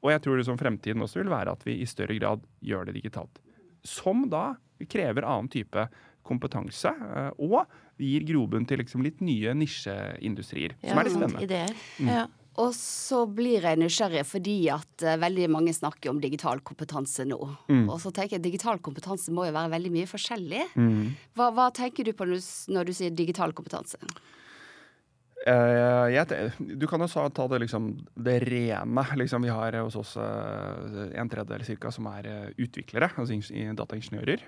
Og 0.03 0.11
jeg 0.11 0.23
tror 0.23 0.37
det 0.39 0.47
som 0.47 0.59
fremtiden 0.59 1.03
også 1.03 1.23
vil 1.23 1.31
være 1.31 1.55
at 1.55 1.63
vi 1.67 1.81
i 1.81 1.87
større 1.87 2.19
grad 2.19 2.43
gjør 2.63 2.87
det 2.87 2.97
digitalt. 2.99 3.43
Som 3.87 4.29
da 4.31 4.57
krever 4.91 5.27
annen 5.27 5.51
type 5.51 5.89
kompetanse, 6.27 6.91
og 7.39 7.67
gir 7.99 8.23
grobunn 8.27 8.67
til 8.67 8.79
liksom 8.79 9.03
litt 9.03 9.21
nye 9.23 9.55
nisjeindustrier. 9.55 10.75
Ja, 10.83 10.91
som 10.91 10.99
er 10.99 11.07
litt 11.07 11.17
spennende. 11.19 11.43
Ideer. 11.47 11.75
Mm. 11.99 12.11
Ja. 12.11 12.27
Og 12.61 12.75
så 12.77 13.23
blir 13.31 13.65
jeg 13.65 13.81
nysgjerrig 13.81 14.25
fordi 14.29 14.57
at 14.73 15.07
uh, 15.07 15.17
veldig 15.21 15.49
mange 15.55 15.73
snakker 15.77 16.13
om 16.13 16.21
digital 16.21 16.61
kompetanse 16.67 17.25
nå. 17.29 17.41
Mm. 17.71 17.87
Og 17.87 17.97
så 18.03 18.13
tenker 18.13 18.37
jeg 18.37 18.45
digital 18.51 18.83
kompetanse 18.85 19.33
må 19.33 19.47
jo 19.49 19.57
være 19.57 19.73
veldig 19.73 19.95
mye 19.95 20.11
forskjellig. 20.11 20.67
Mm. 20.77 21.15
Hva, 21.39 21.49
hva, 21.57 21.71
tenker 21.73 22.05
du 22.05 22.13
på 22.17 22.29
når 22.29 22.43
du, 22.43 22.53
når 22.77 22.89
du 22.89 22.97
sier 22.97 23.17
digital 23.17 23.57
kompetanse? 23.57 24.01
Uh, 25.43 26.07
jeg, 26.13 26.53
du 26.79 26.85
kan 26.87 27.03
jo 27.03 27.09
ta 27.35 27.47
det, 27.51 27.63
liksom, 27.65 27.89
det 28.15 28.37
rene. 28.45 29.07
Liksom, 29.19 29.43
vi 29.43 29.51
har 29.51 29.75
hos 29.81 29.97
oss 29.99 30.13
uh, 30.21 31.09
en 31.19 31.33
tredjedel 31.33 31.65
cirka, 31.67 31.91
som 31.91 32.07
er 32.13 32.29
uh, 32.29 32.53
utviklere, 32.63 33.09
altså 33.17 33.41
dataingeniører. 33.81 34.45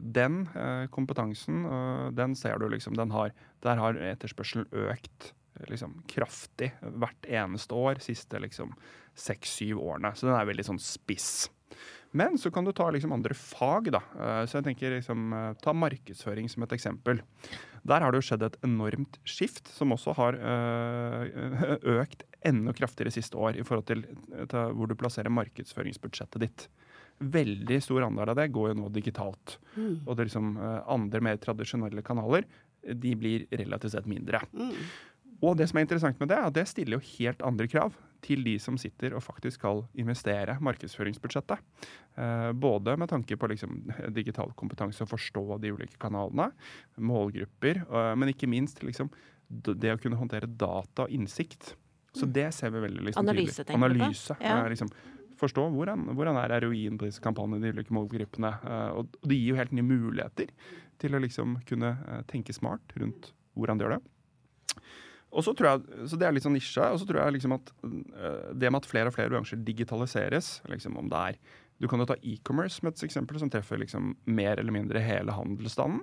den 0.00 0.46
kompetansen, 0.94 1.66
den 2.16 2.36
ser 2.38 2.56
du 2.58 2.68
liksom, 2.70 2.96
den 2.96 3.10
har, 3.12 3.34
der 3.66 3.82
har 3.82 3.98
etterspørselen 4.14 4.70
økt 4.72 5.32
liksom 5.70 5.98
kraftig 6.10 6.70
hvert 6.80 7.28
eneste 7.28 7.74
år 7.74 8.02
siste 8.04 8.40
liksom 8.42 8.74
seks-syv 9.18 9.80
årene. 9.82 10.14
Så 10.14 10.28
den 10.28 10.36
er 10.38 10.48
veldig 10.48 10.66
sånn 10.68 10.82
spiss. 10.82 11.48
Men 12.16 12.38
så 12.38 12.50
kan 12.50 12.64
du 12.64 12.72
ta 12.72 12.88
liksom 12.90 13.12
andre 13.12 13.34
fag, 13.36 13.90
da. 13.92 14.00
Eh, 14.16 14.42
så 14.48 14.58
jeg 14.58 14.68
tenker 14.70 14.96
liksom, 14.96 15.32
eh, 15.32 15.52
Ta 15.62 15.74
markedsføring 15.76 16.48
som 16.48 16.64
et 16.64 16.72
eksempel. 16.72 17.20
Der 17.84 18.00
har 18.00 18.12
det 18.12 18.22
jo 18.22 18.28
skjedd 18.30 18.46
et 18.46 18.56
enormt 18.64 19.18
skift, 19.28 19.68
som 19.68 19.92
også 19.92 20.14
har 20.16 20.38
eh, 20.38 21.76
økt 22.00 22.24
enda 22.46 22.72
kraftigere 22.72 23.12
siste 23.12 23.36
år 23.36 23.58
i 23.58 23.66
forhold 23.66 23.86
til, 23.86 24.06
til 24.48 24.76
hvor 24.78 24.88
du 24.88 24.96
plasserer 24.96 25.32
markedsføringsbudsjettet 25.34 26.40
ditt 26.40 26.68
veldig 27.18 27.80
stor 27.82 28.04
andel 28.06 28.30
av 28.30 28.36
det 28.38 28.46
går 28.54 28.70
jo 28.70 28.78
nå 28.78 28.88
digitalt. 28.94 29.56
Mm. 29.74 30.06
Og 30.06 30.12
det 30.14 30.28
liksom, 30.28 30.52
andre 30.86 31.20
mer 31.26 31.40
tradisjonelle 31.42 32.04
kanaler 32.06 32.46
de 32.94 33.14
blir 33.18 33.46
relativt 33.50 33.96
sett 33.96 34.06
mindre. 34.06 34.40
Mm. 34.54 34.76
Og 35.44 35.56
det 35.58 35.68
som 35.70 35.78
er 35.78 35.86
interessant 35.86 36.18
med 36.20 36.30
det, 36.32 36.38
er 36.38 36.48
at 36.48 36.56
det 36.56 36.66
stiller 36.70 36.98
jo 36.98 37.06
helt 37.14 37.42
andre 37.46 37.68
krav 37.70 37.96
til 38.24 38.42
de 38.42 38.56
som 38.58 38.78
sitter 38.80 39.14
og 39.14 39.22
faktisk 39.22 39.60
skal 39.60 39.84
investere 39.98 40.56
markedsføringsbudsjettet. 40.64 41.60
Eh, 42.18 42.50
både 42.58 42.96
med 42.98 43.10
tanke 43.12 43.38
på 43.38 43.50
liksom, 43.52 43.76
digital 44.14 44.50
kompetanse 44.58 45.04
og 45.04 45.12
forstå 45.12 45.60
de 45.62 45.72
ulike 45.76 45.98
kanalene, 46.02 46.50
målgrupper, 46.98 47.84
eh, 47.84 48.14
men 48.18 48.32
ikke 48.32 48.50
minst 48.50 48.82
liksom, 48.82 49.12
det 49.48 49.94
å 49.94 50.00
kunne 50.02 50.18
håndtere 50.18 50.50
data 50.50 51.06
og 51.06 51.14
innsikt. 51.14 51.76
Så 52.16 52.26
mm. 52.26 52.34
det 52.34 52.48
ser 52.56 52.74
vi 52.74 52.82
veldig 52.88 53.06
liksom, 53.10 53.22
Analyse, 53.22 53.62
tydelig. 53.62 53.78
Analyse. 53.78 54.38
Ja. 54.42 54.58
Eh, 54.58 54.72
liksom, 54.74 54.90
forstå 55.38 55.68
hvordan, 55.70 56.08
hvordan 56.18 56.42
er 56.42 56.68
disse 56.98 57.22
kampanjene, 57.22 57.62
de 57.62 57.78
ulike 57.78 57.94
målgruppene. 57.94 58.54
Eh, 58.58 58.92
og 58.98 59.18
det 59.22 59.38
gir 59.38 59.52
jo 59.54 59.62
helt 59.62 59.74
nye 59.76 59.86
muligheter 59.86 60.50
til 60.98 61.14
å 61.14 61.22
liksom 61.22 61.60
kunne 61.68 61.94
tenke 62.26 62.56
smart 62.56 62.96
rundt 62.98 63.30
hvordan 63.54 63.78
de 63.78 63.86
gjør 63.86 63.98
det. 63.98 64.04
Og 65.28 65.44
så 65.44 65.52
tror 65.54 65.68
jeg, 65.70 66.08
så 66.08 66.16
Det 66.16 66.26
er 66.26 66.34
litt 66.34 66.46
sånn 66.46 66.56
nisje. 66.56 66.84
Og 66.88 67.00
så 67.00 67.08
tror 67.08 67.22
jeg 67.22 67.36
liksom 67.36 67.56
at 67.58 67.72
uh, 67.84 68.50
det 68.56 68.70
med 68.70 68.80
at 68.80 68.90
flere 68.90 69.10
og 69.10 69.16
flere 69.16 69.32
bransjer 69.32 69.60
digitaliseres, 69.64 70.58
liksom 70.72 70.96
om 71.00 71.10
det 71.12 71.24
er 71.32 71.40
Du 71.78 71.86
kan 71.86 72.00
jo 72.00 72.08
ta 72.10 72.16
e-commerce 72.26 72.80
som 72.80 72.88
et 72.88 73.02
eksempel, 73.06 73.38
som 73.38 73.50
treffer 73.52 73.78
liksom 73.78 74.16
mer 74.26 74.58
eller 74.58 74.74
mindre 74.74 74.98
hele 74.98 75.30
handelsstanden. 75.30 76.00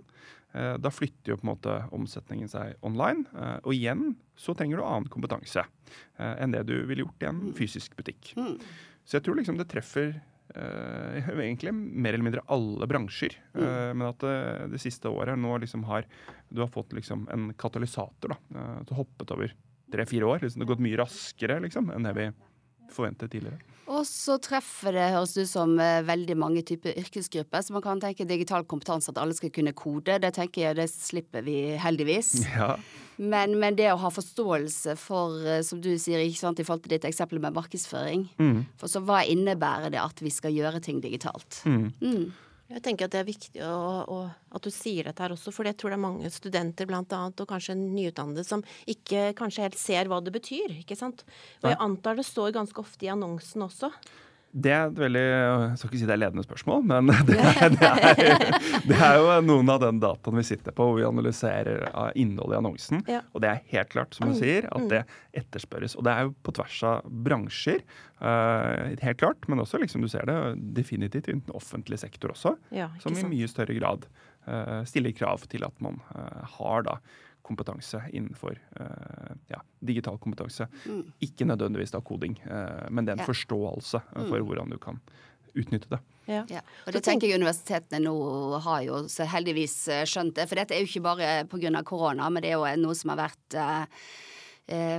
Eh, 0.55 0.75
da 0.79 0.91
flytter 0.91 1.33
jo 1.33 1.39
på 1.39 1.43
en 1.43 1.51
måte 1.51 1.73
omsetningen 1.95 2.47
seg 2.51 2.77
online. 2.85 3.25
Eh, 3.35 3.57
og 3.59 3.73
igjen 3.75 4.13
så 4.39 4.55
trenger 4.55 4.79
du 4.79 4.85
annen 4.85 5.09
kompetanse 5.11 5.65
eh, 5.65 6.35
enn 6.39 6.55
det 6.55 6.63
du 6.69 6.77
ville 6.87 7.03
gjort 7.03 7.25
i 7.25 7.27
en 7.27 7.41
fysisk 7.57 7.97
butikk. 7.99 8.31
Så 9.03 9.17
jeg 9.17 9.25
tror 9.25 9.35
liksom 9.39 9.59
det 9.59 9.67
treffer 9.71 10.13
eh, 10.13 10.21
egentlig 11.45 11.73
mer 11.75 12.13
eller 12.13 12.25
mindre 12.25 12.45
alle 12.53 12.87
bransjer. 12.87 13.35
Mm. 13.55 13.97
men 13.97 14.07
at 14.07 14.23
det, 14.23 14.37
det 14.73 14.79
siste 14.83 15.11
året 15.11 15.39
nå 15.39 15.57
liksom 15.63 15.83
har 15.89 16.07
du 16.49 16.61
har 16.61 16.67
fått 16.67 16.93
liksom 16.93 17.29
en 17.31 17.53
katalysator 17.53 18.35
da, 18.35 18.37
eh, 18.55 18.81
til 18.85 18.95
å 18.95 18.99
hoppet 19.01 19.31
over 19.35 19.53
tre-fire 19.91 20.27
år. 20.27 20.43
Liksom 20.43 20.61
det 20.61 20.67
har 20.67 20.73
gått 20.73 20.83
mye 20.85 20.99
raskere 21.01 21.61
liksom, 21.63 21.89
enn 21.93 22.05
det 22.05 22.13
vi 22.17 22.27
forventet 22.93 23.33
tidligere. 23.33 23.59
Og 23.85 24.05
så 24.09 24.37
treffer 24.41 24.95
det, 24.95 25.09
høres 25.13 25.35
ut 25.37 25.49
som, 25.49 25.75
eh, 25.79 26.01
veldig 26.05 26.37
mange 26.37 26.63
typer 26.65 26.97
yrkesgrupper. 26.97 27.61
Så 27.61 27.73
man 27.73 27.83
kan 27.85 28.01
tenke 28.01 28.25
digital 28.25 28.63
kompetanse, 28.63 29.09
at 29.09 29.17
alle 29.21 29.33
skal 29.33 29.51
kunne 29.53 29.73
kode. 29.73 30.19
Det 30.21 30.33
tenker 30.33 30.61
jeg, 30.61 30.75
det 30.75 30.89
slipper 30.89 31.45
vi 31.45 31.77
heldigvis. 31.77 32.45
Ja, 32.55 32.77
Men, 33.17 33.57
men 33.61 33.77
det 33.77 33.91
å 33.93 33.99
ha 34.01 34.11
forståelse 34.11 34.95
for, 34.99 35.37
eh, 35.47 35.61
som 35.65 35.81
du 35.83 35.93
sier, 36.01 36.23
ikke 36.23 36.41
sant, 36.41 36.59
i 36.59 36.65
forhold 36.67 36.85
til 36.85 36.95
ditt 36.97 37.07
eksempel 37.07 37.39
med 37.43 37.55
markedsføring. 37.55 38.27
For 38.81 38.91
så 38.91 39.03
hva 39.05 39.21
innebærer 39.27 39.93
det 39.93 40.01
at 40.01 40.19
vi 40.23 40.33
skal 40.33 40.55
gjøre 40.55 40.83
ting 40.83 40.99
digitalt? 41.03 41.61
Mm. 41.65 42.33
Jeg 42.65 42.81
tenker 42.81 43.05
at 43.05 43.13
det 43.13 43.19
er 43.21 43.27
viktig 43.27 43.61
å, 43.61 43.77
å, 44.09 44.17
at 44.57 44.65
du 44.65 44.71
sier 44.73 45.05
dette 45.05 45.21
her 45.21 45.35
også, 45.35 45.53
for 45.53 45.69
jeg 45.69 45.77
tror 45.77 45.93
det 45.93 45.99
er 45.99 46.05
mange 46.07 46.31
studenter 46.33 46.87
blant 46.89 47.13
annet, 47.13 47.41
og 47.43 47.49
kanskje 47.51 47.77
nyutdannede, 47.77 48.41
som 48.47 48.63
ikke 48.89 49.35
kanskje 49.37 49.67
helt 49.67 49.77
ser 49.77 50.09
hva 50.09 50.17
det 50.25 50.33
betyr. 50.33 50.79
ikke 50.81 50.97
sant? 50.97 51.21
Og 51.61 51.69
jeg 51.69 51.79
antar 51.85 52.17
det 52.17 52.25
står 52.25 52.55
ganske 52.57 52.81
ofte 52.81 53.05
i 53.05 53.11
annonsen 53.13 53.67
også. 53.67 53.91
Det 54.55 54.71
er 54.71 54.85
et 54.87 54.99
veldig 54.99 55.21
Jeg 55.25 55.79
skal 55.79 55.89
ikke 55.89 55.99
si 55.99 56.07
det 56.07 56.13
er 56.15 56.21
ledende 56.21 56.45
spørsmål, 56.45 56.83
men 56.87 57.11
det 57.27 57.37
er, 57.39 57.73
det 57.73 57.89
er, 57.89 58.45
det 58.87 58.99
er 58.99 59.17
jo 59.19 59.33
noen 59.43 59.71
av 59.73 59.81
den 59.83 59.99
dataen 60.03 60.39
vi 60.39 60.45
sitter 60.47 60.75
på, 60.75 60.87
hvor 60.87 60.99
vi 60.99 61.07
analyserer 61.07 61.83
innholdet 62.15 62.55
i 62.55 62.59
annonsen. 62.61 63.03
Ja. 63.11 63.21
Og 63.35 63.43
det 63.43 63.51
er 63.51 63.63
helt 63.73 63.91
klart, 63.91 64.15
som 64.15 64.31
du 64.31 64.37
sier, 64.39 64.69
at 64.71 64.87
det 64.91 65.03
etterspørres. 65.35 65.97
Og 65.99 66.07
det 66.07 66.13
er 66.13 66.27
jo 66.29 66.35
på 66.45 66.55
tvers 66.55 66.77
av 66.87 67.09
bransjer, 67.27 67.83
uh, 68.23 68.95
helt 69.03 69.19
klart, 69.21 69.49
men 69.51 69.63
også 69.63 69.81
liksom 69.81 70.05
du 70.05 70.09
ser 70.11 70.27
det 70.29 70.37
definitivt 70.77 71.27
innen 71.31 71.43
den 71.47 71.57
offentlige 71.57 72.05
sektor 72.05 72.35
også, 72.35 72.55
Ja, 72.75 72.89
som 73.03 73.17
i 73.19 73.27
mye 73.27 73.51
større 73.51 73.75
grad 73.77 74.07
uh, 74.47 74.81
stiller 74.87 75.15
krav 75.15 75.43
til 75.51 75.67
at 75.67 75.83
man 75.83 75.99
uh, 76.15 76.43
har 76.57 76.87
da 76.87 76.99
kompetanse 77.45 78.01
innenfor 78.13 78.57
eh, 78.79 79.35
ja, 79.53 79.61
digital 79.85 80.17
kompetanse. 80.21 80.67
Ikke 81.23 81.45
nødvendigvis 81.47 81.93
da 81.93 82.01
koding, 82.01 82.37
eh, 82.45 82.89
men 82.89 83.05
det 83.05 83.13
er 83.13 83.19
en 83.19 83.25
Ja. 83.25 83.29
forståelse 83.29 84.01
eh, 84.01 84.27
for 84.29 84.39
hvordan 84.41 84.73
du 84.73 84.77
kan 84.81 84.99
utnytte 85.55 85.89
det. 85.93 85.99
Ja. 86.27 86.43
Ja, 86.49 86.61
og 86.87 86.93
det 86.95 87.03
tenker 87.05 87.29
jeg 87.29 87.37
universitetene 87.39 88.01
nå 88.07 88.59
har 88.65 88.81
jo 88.81 89.03
så 89.11 89.27
heldigvis 89.29 89.75
skjønt 90.09 90.33
det. 90.39 90.47
For 90.49 90.57
dette 90.57 90.73
er 90.73 90.81
jo 90.81 90.89
ikke 90.89 91.05
bare 91.05 91.45
pga. 91.45 91.83
korona, 91.85 92.29
men 92.29 92.41
det 92.41 92.51
er 92.51 92.57
jo 92.57 92.81
noe 92.81 92.95
som 92.97 93.13
har 93.13 93.29
vært 93.29 93.59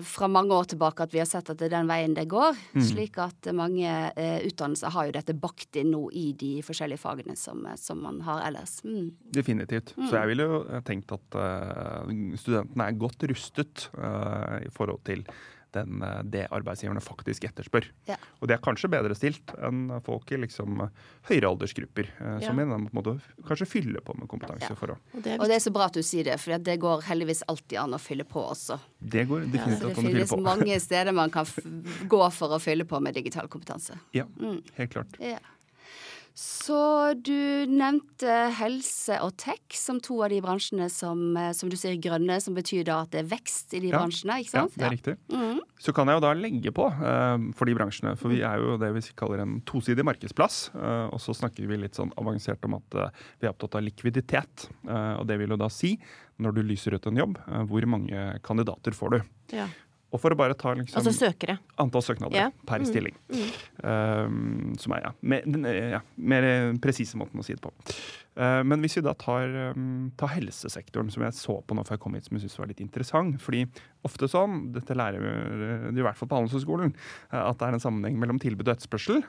fra 0.06 0.28
mange 0.30 0.54
år 0.54 0.68
tilbake 0.70 1.02
at 1.02 1.14
vi 1.14 1.18
har 1.18 1.26
sett 1.26 1.48
at 1.50 1.58
det 1.58 1.66
er 1.66 1.72
den 1.72 1.88
veien 1.90 2.12
det 2.14 2.28
går. 2.30 2.54
Slik 2.86 3.18
at 3.18 3.48
mange 3.56 3.88
eh, 4.14 4.38
utdannelser 4.46 4.92
har 4.94 5.08
jo 5.08 5.14
dette 5.16 5.34
bakt 5.34 5.78
inn 5.80 5.90
nå 5.90 6.04
i 6.14 6.28
de 6.38 6.52
forskjellige 6.66 7.02
fagene 7.02 7.34
som, 7.38 7.64
som 7.80 7.98
man 8.04 8.20
har 8.26 8.44
ellers. 8.46 8.78
Mm. 8.86 9.10
Definitivt. 9.34 9.94
Så 9.96 10.12
jeg 10.20 10.30
ville 10.30 10.46
jo 10.46 10.62
tenkt 10.86 11.10
at 11.16 11.38
uh, 11.40 12.14
studentene 12.38 12.86
er 12.86 13.00
godt 13.00 13.26
rustet 13.30 13.88
uh, 13.98 14.62
i 14.62 14.70
forhold 14.74 15.02
til 15.08 15.26
den, 15.76 16.02
eh, 16.02 16.22
det 16.32 16.46
arbeidsgiverne 16.54 17.02
faktisk 17.04 17.44
etterspør. 17.48 17.86
Ja. 18.08 18.16
Og 18.40 18.48
det 18.50 18.56
er 18.56 18.62
kanskje 18.64 18.90
bedre 18.92 19.14
stilt 19.18 19.52
enn 19.62 19.92
folk 20.06 20.32
i 20.32 20.40
liksom 20.42 20.80
eh, 20.86 21.04
høyere 21.30 21.50
aldersgrupper, 21.52 22.10
eh, 22.18 22.38
som 22.46 22.58
Ja. 22.58 22.66
måte 22.96 23.16
kanskje 23.46 23.68
fyller 23.70 24.00
på 24.04 24.16
med 24.18 24.28
kompetanse 24.32 24.70
Ja. 24.70 24.74
for 24.78 24.94
å 24.94 24.98
Og 25.14 25.22
det 25.22 25.34
er 25.36 25.40
Og 25.40 25.46
det 25.48 25.56
er 25.56 25.64
så 25.70 25.72
bra 25.72 25.86
at 25.86 25.92
du 25.94 26.02
sier 26.02 26.24
det, 26.24 26.38
for 26.40 26.56
det 26.58 26.78
går 26.80 27.02
heldigvis 27.06 27.42
alltid 27.48 27.78
an 27.78 27.92
å 27.94 28.00
fylle 28.00 28.24
på 28.24 28.42
også. 28.42 28.78
Det 29.00 29.26
går 29.28 29.44
Så 29.46 29.52
definitivt 29.52 29.80
det 29.80 29.86
an 29.86 29.90
å 29.90 29.94
fylle 29.94 30.06
på. 30.06 30.20
Det 30.20 30.28
finnes 30.28 30.44
mange 30.44 30.80
steder 30.80 31.12
man 31.14 31.30
kan 31.30 31.44
f 31.46 31.58
gå 32.08 32.32
for 32.32 32.48
å 32.56 32.60
fylle 32.60 32.84
på 32.84 33.00
med 33.00 33.14
digital 33.14 33.48
kompetanse. 33.48 33.98
Ja, 34.12 34.24
helt 34.76 34.90
klart. 34.90 35.18
Ja. 35.20 35.38
Så 36.36 37.14
du 37.24 37.64
nevnte 37.72 38.32
helse 38.58 39.16
og 39.24 39.38
tech 39.40 39.72
som 39.72 40.02
to 40.04 40.18
av 40.20 40.28
de 40.34 40.42
bransjene 40.44 40.90
som, 40.92 41.22
eh, 41.36 41.52
som 41.56 41.70
du 41.72 41.78
sier 41.80 41.96
grønne, 41.96 42.36
som 42.44 42.52
betyr 42.54 42.84
da 42.84 42.98
at 43.06 43.14
det 43.14 43.22
er 43.22 43.30
vekst 43.30 43.72
i 43.72 43.80
de 43.80 43.88
Ja. 43.88 44.02
bransjene, 44.02 44.36
ikke 44.44 44.52
sant? 44.52 44.76
Ja, 44.76 44.82
det 44.82 44.86
er 44.86 44.96
riktig. 44.98 45.60
Så 45.80 45.94
kan 45.96 46.08
jeg 46.08 46.18
jo 46.18 46.20
da 46.20 46.34
legge 46.36 46.72
på 46.76 46.84
uh, 46.92 47.52
for 47.56 47.64
de 47.64 47.74
bransjene, 47.74 48.16
for 48.20 48.28
vi 48.28 48.42
er 48.44 48.60
jo 48.60 48.76
det 48.76 48.92
vi 48.92 49.00
kaller 49.16 49.40
en 49.40 49.62
tosidig 49.62 50.04
markedsplass. 50.04 50.70
Uh, 50.74 51.08
og 51.08 51.20
så 51.24 51.32
snakker 51.36 51.66
vi 51.66 51.80
litt 51.80 51.96
sånn 51.96 52.12
avansert 52.20 52.62
om 52.68 52.74
at 52.74 52.94
uh, 53.00 53.08
vi 53.40 53.48
er 53.48 53.54
opptatt 53.54 53.76
av 53.80 53.84
likviditet. 53.84 54.68
eh, 54.88 55.14
og 55.16 55.26
det 55.26 55.38
vil 55.38 55.48
jo 55.48 55.56
da 55.56 55.68
si, 55.72 55.98
når 56.38 56.52
du 56.54 56.62
lyser 56.62 56.94
ut 56.94 57.06
en 57.06 57.16
jobb, 57.16 57.38
hvor 57.68 57.86
mange 57.88 58.40
kandidater 58.44 58.92
får 58.92 59.10
du? 59.10 59.20
ja. 59.56 59.68
Og 60.14 60.20
for 60.22 60.30
å 60.32 60.38
bare 60.38 60.54
ta 60.54 60.72
liksom 60.76 61.00
Altså 61.00 61.12
antall 61.82 62.02
søknader 62.02 62.36
Ja. 62.38 62.50
per 62.66 62.84
stilling. 62.86 63.16
Um, 63.82 64.74
som 64.78 64.92
er 64.94 65.02
ja, 65.02 65.12
mer, 65.20 65.42
eh, 65.66 65.90
ja, 65.96 66.00
mer 66.16 66.46
presise 66.80 67.18
måten 67.18 67.40
å 67.40 67.44
si 67.44 67.54
det 67.56 67.60
på. 67.64 67.72
Uh, 68.36 68.60
men 68.68 68.82
hvis 68.84 68.98
vi 68.98 69.02
da 69.04 69.14
tar, 69.16 69.48
um, 69.72 70.10
tar 70.20 70.34
helsesektoren, 70.34 71.08
som 71.12 71.24
jeg 71.24 71.36
så 71.38 71.56
på 71.64 71.76
nå 71.76 71.84
før 71.86 71.96
jeg 71.96 72.02
kom 72.04 72.16
hit, 72.16 72.26
som 72.28 72.36
jeg 72.36 72.44
syntes 72.44 72.60
var 72.60 72.70
litt 72.70 72.82
interessant. 72.84 73.38
fordi 73.42 73.64
ofte 74.06 74.28
sånn, 74.30 74.68
dette 74.74 74.94
lærer 74.94 75.22
vi 75.22 76.00
i 76.00 76.04
hvert 76.04 76.18
fall 76.18 76.28
på 76.30 76.38
Handelshøyskolen, 76.38 76.92
at 77.34 77.58
det 77.58 77.66
er 77.66 77.74
en 77.74 77.82
sammenheng 77.82 78.20
mellom 78.22 78.38
tilbud 78.38 78.68
og 78.68 78.76
etterspørsel. 78.76 79.24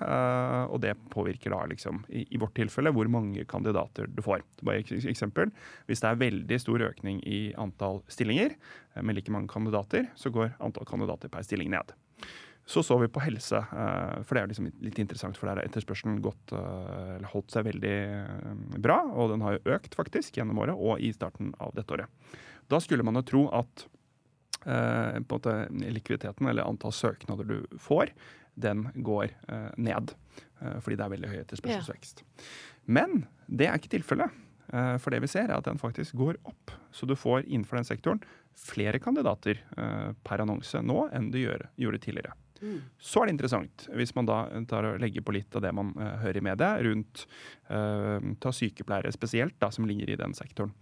og 0.69 0.77
det 0.83 0.93
påvirker 1.09 1.55
da 1.55 1.63
liksom, 1.71 2.03
i, 2.13 2.37
vårt 2.37 2.53
tilfelle, 2.59 2.93
hvor 2.93 3.09
mange 3.09 3.47
kandidater 3.49 4.05
du 4.05 4.21
får. 4.21 4.45
Bare 4.61 4.83
et 4.83 4.91
eksempel. 5.09 5.49
Hvis 5.89 6.03
det 6.03 6.11
er 6.11 6.21
veldig 6.21 6.59
stor 6.61 6.85
økning 6.91 7.23
i 7.25 7.39
antall 7.57 8.03
stillinger, 8.11 8.53
med 9.01 9.17
like 9.17 9.33
mange 9.33 9.49
kandidater, 9.49 10.11
så 10.13 10.29
går 10.29 10.53
antall 10.61 10.85
kandidater 10.85 11.33
per 11.33 11.47
stilling 11.47 11.73
ned. 11.73 11.95
Så 12.67 12.81
så 12.83 12.97
vi 12.99 13.07
på 13.07 13.21
helse, 13.23 13.57
eh, 13.57 14.23
for 14.27 14.35
det 14.35 14.41
er 14.41 14.49
liksom 14.51 14.65
litt 14.83 14.97
interessant, 14.99 15.37
for 15.39 15.47
der 15.47 15.61
har 15.61 15.69
etterspørselen 15.69 16.17
gått, 16.19 16.51
eh, 16.51 17.13
eller 17.15 17.29
holdt 17.31 17.53
seg 17.53 17.63
veldig 17.69 17.93
eh, 17.95 18.49
bra, 18.83 18.97
og 19.07 19.31
den 19.31 19.45
har 19.45 19.55
jo 19.55 19.75
økt 19.77 19.95
faktisk 19.95 20.35
gjennom 20.35 20.59
året 20.59 20.75
og 20.75 20.99
i 20.99 21.13
starten 21.15 21.53
av 21.63 21.71
dette 21.77 21.95
året. 21.95 22.11
Da 22.67 22.81
skulle 22.83 23.05
man 23.07 23.15
jo 23.15 23.23
tro 23.29 23.43
at 23.55 23.85
eh, 24.67 25.19
måte 25.23 25.53
likviditeten, 25.71 26.49
eller 26.51 26.67
antall 26.67 26.91
søknader 26.91 27.47
du 27.47 27.77
får, 27.79 28.11
den 28.59 28.89
går 28.95 29.31
eh, 29.47 29.69
ned. 29.77 30.11
eh, 30.59 30.79
fordi 30.83 30.97
det 30.99 31.05
er 31.05 31.13
veldig 31.13 31.29
høy 31.31 31.37
etterspørselsvekst. 31.45 32.25
Men 32.91 33.21
det 33.47 33.69
er 33.69 33.79
ikke 33.79 33.95
tilfellet. 33.95 34.43
For 34.67 35.13
det 35.15 35.21
vi 35.23 35.29
ser 35.31 35.45
er 35.47 35.61
at 35.61 35.63
den 35.63 35.77
faktisk 35.79 36.17
går 36.19 36.35
opp. 36.43 36.73
Så 36.91 37.07
du 37.07 37.13
får 37.15 37.45
innenfor 37.45 37.77
den 37.79 37.85
sektoren 37.87 38.19
flere 38.59 38.99
kandidater 38.99 39.61
per 40.27 40.43
annonse 40.43 40.81
nå 40.83 41.05
enn 41.15 41.29
du 41.31 41.37
gjorde 41.39 42.01
tidligere. 42.03 42.33
Så 42.99 43.21
er 43.21 43.29
det 43.29 43.35
interessant, 43.37 43.87
hvis 43.95 44.13
man 44.17 44.29
da 44.29 44.37
tar 44.69 44.87
og 44.89 45.01
legger 45.03 45.25
på 45.25 45.35
litt 45.35 45.57
av 45.57 45.63
det 45.65 45.73
man 45.75 45.93
uh, 45.97 46.17
hører 46.23 46.39
i 46.41 46.45
media 46.47 46.71
rundt 46.87 47.25
uh, 47.69 48.17
ta 48.43 48.53
sykepleiere 48.55 49.11
spesielt, 49.15 49.57
da, 49.61 49.69
som 49.73 49.87
ligger 49.89 50.09
i 50.13 50.19
den 50.19 50.33
sektoren. 50.37 50.73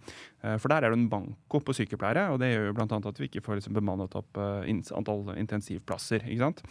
Uh, 0.44 0.56
for 0.60 0.72
der 0.72 0.86
er 0.86 0.94
det 0.94 1.00
en 1.00 1.10
banko 1.12 1.60
på 1.60 1.76
sykepleiere, 1.76 2.28
og 2.32 2.40
det 2.42 2.52
gjør 2.52 2.70
jo 2.70 2.78
bl.a. 2.78 2.88
at 3.12 3.20
vi 3.20 3.30
ikke 3.30 3.44
får 3.46 3.60
liksom, 3.60 3.76
bemannet 3.76 4.16
opp 4.18 4.40
eh, 4.40 4.72
antall 4.96 5.30
intensivplasser. 5.36 6.26
ikke 6.26 6.44
sant? 6.44 6.62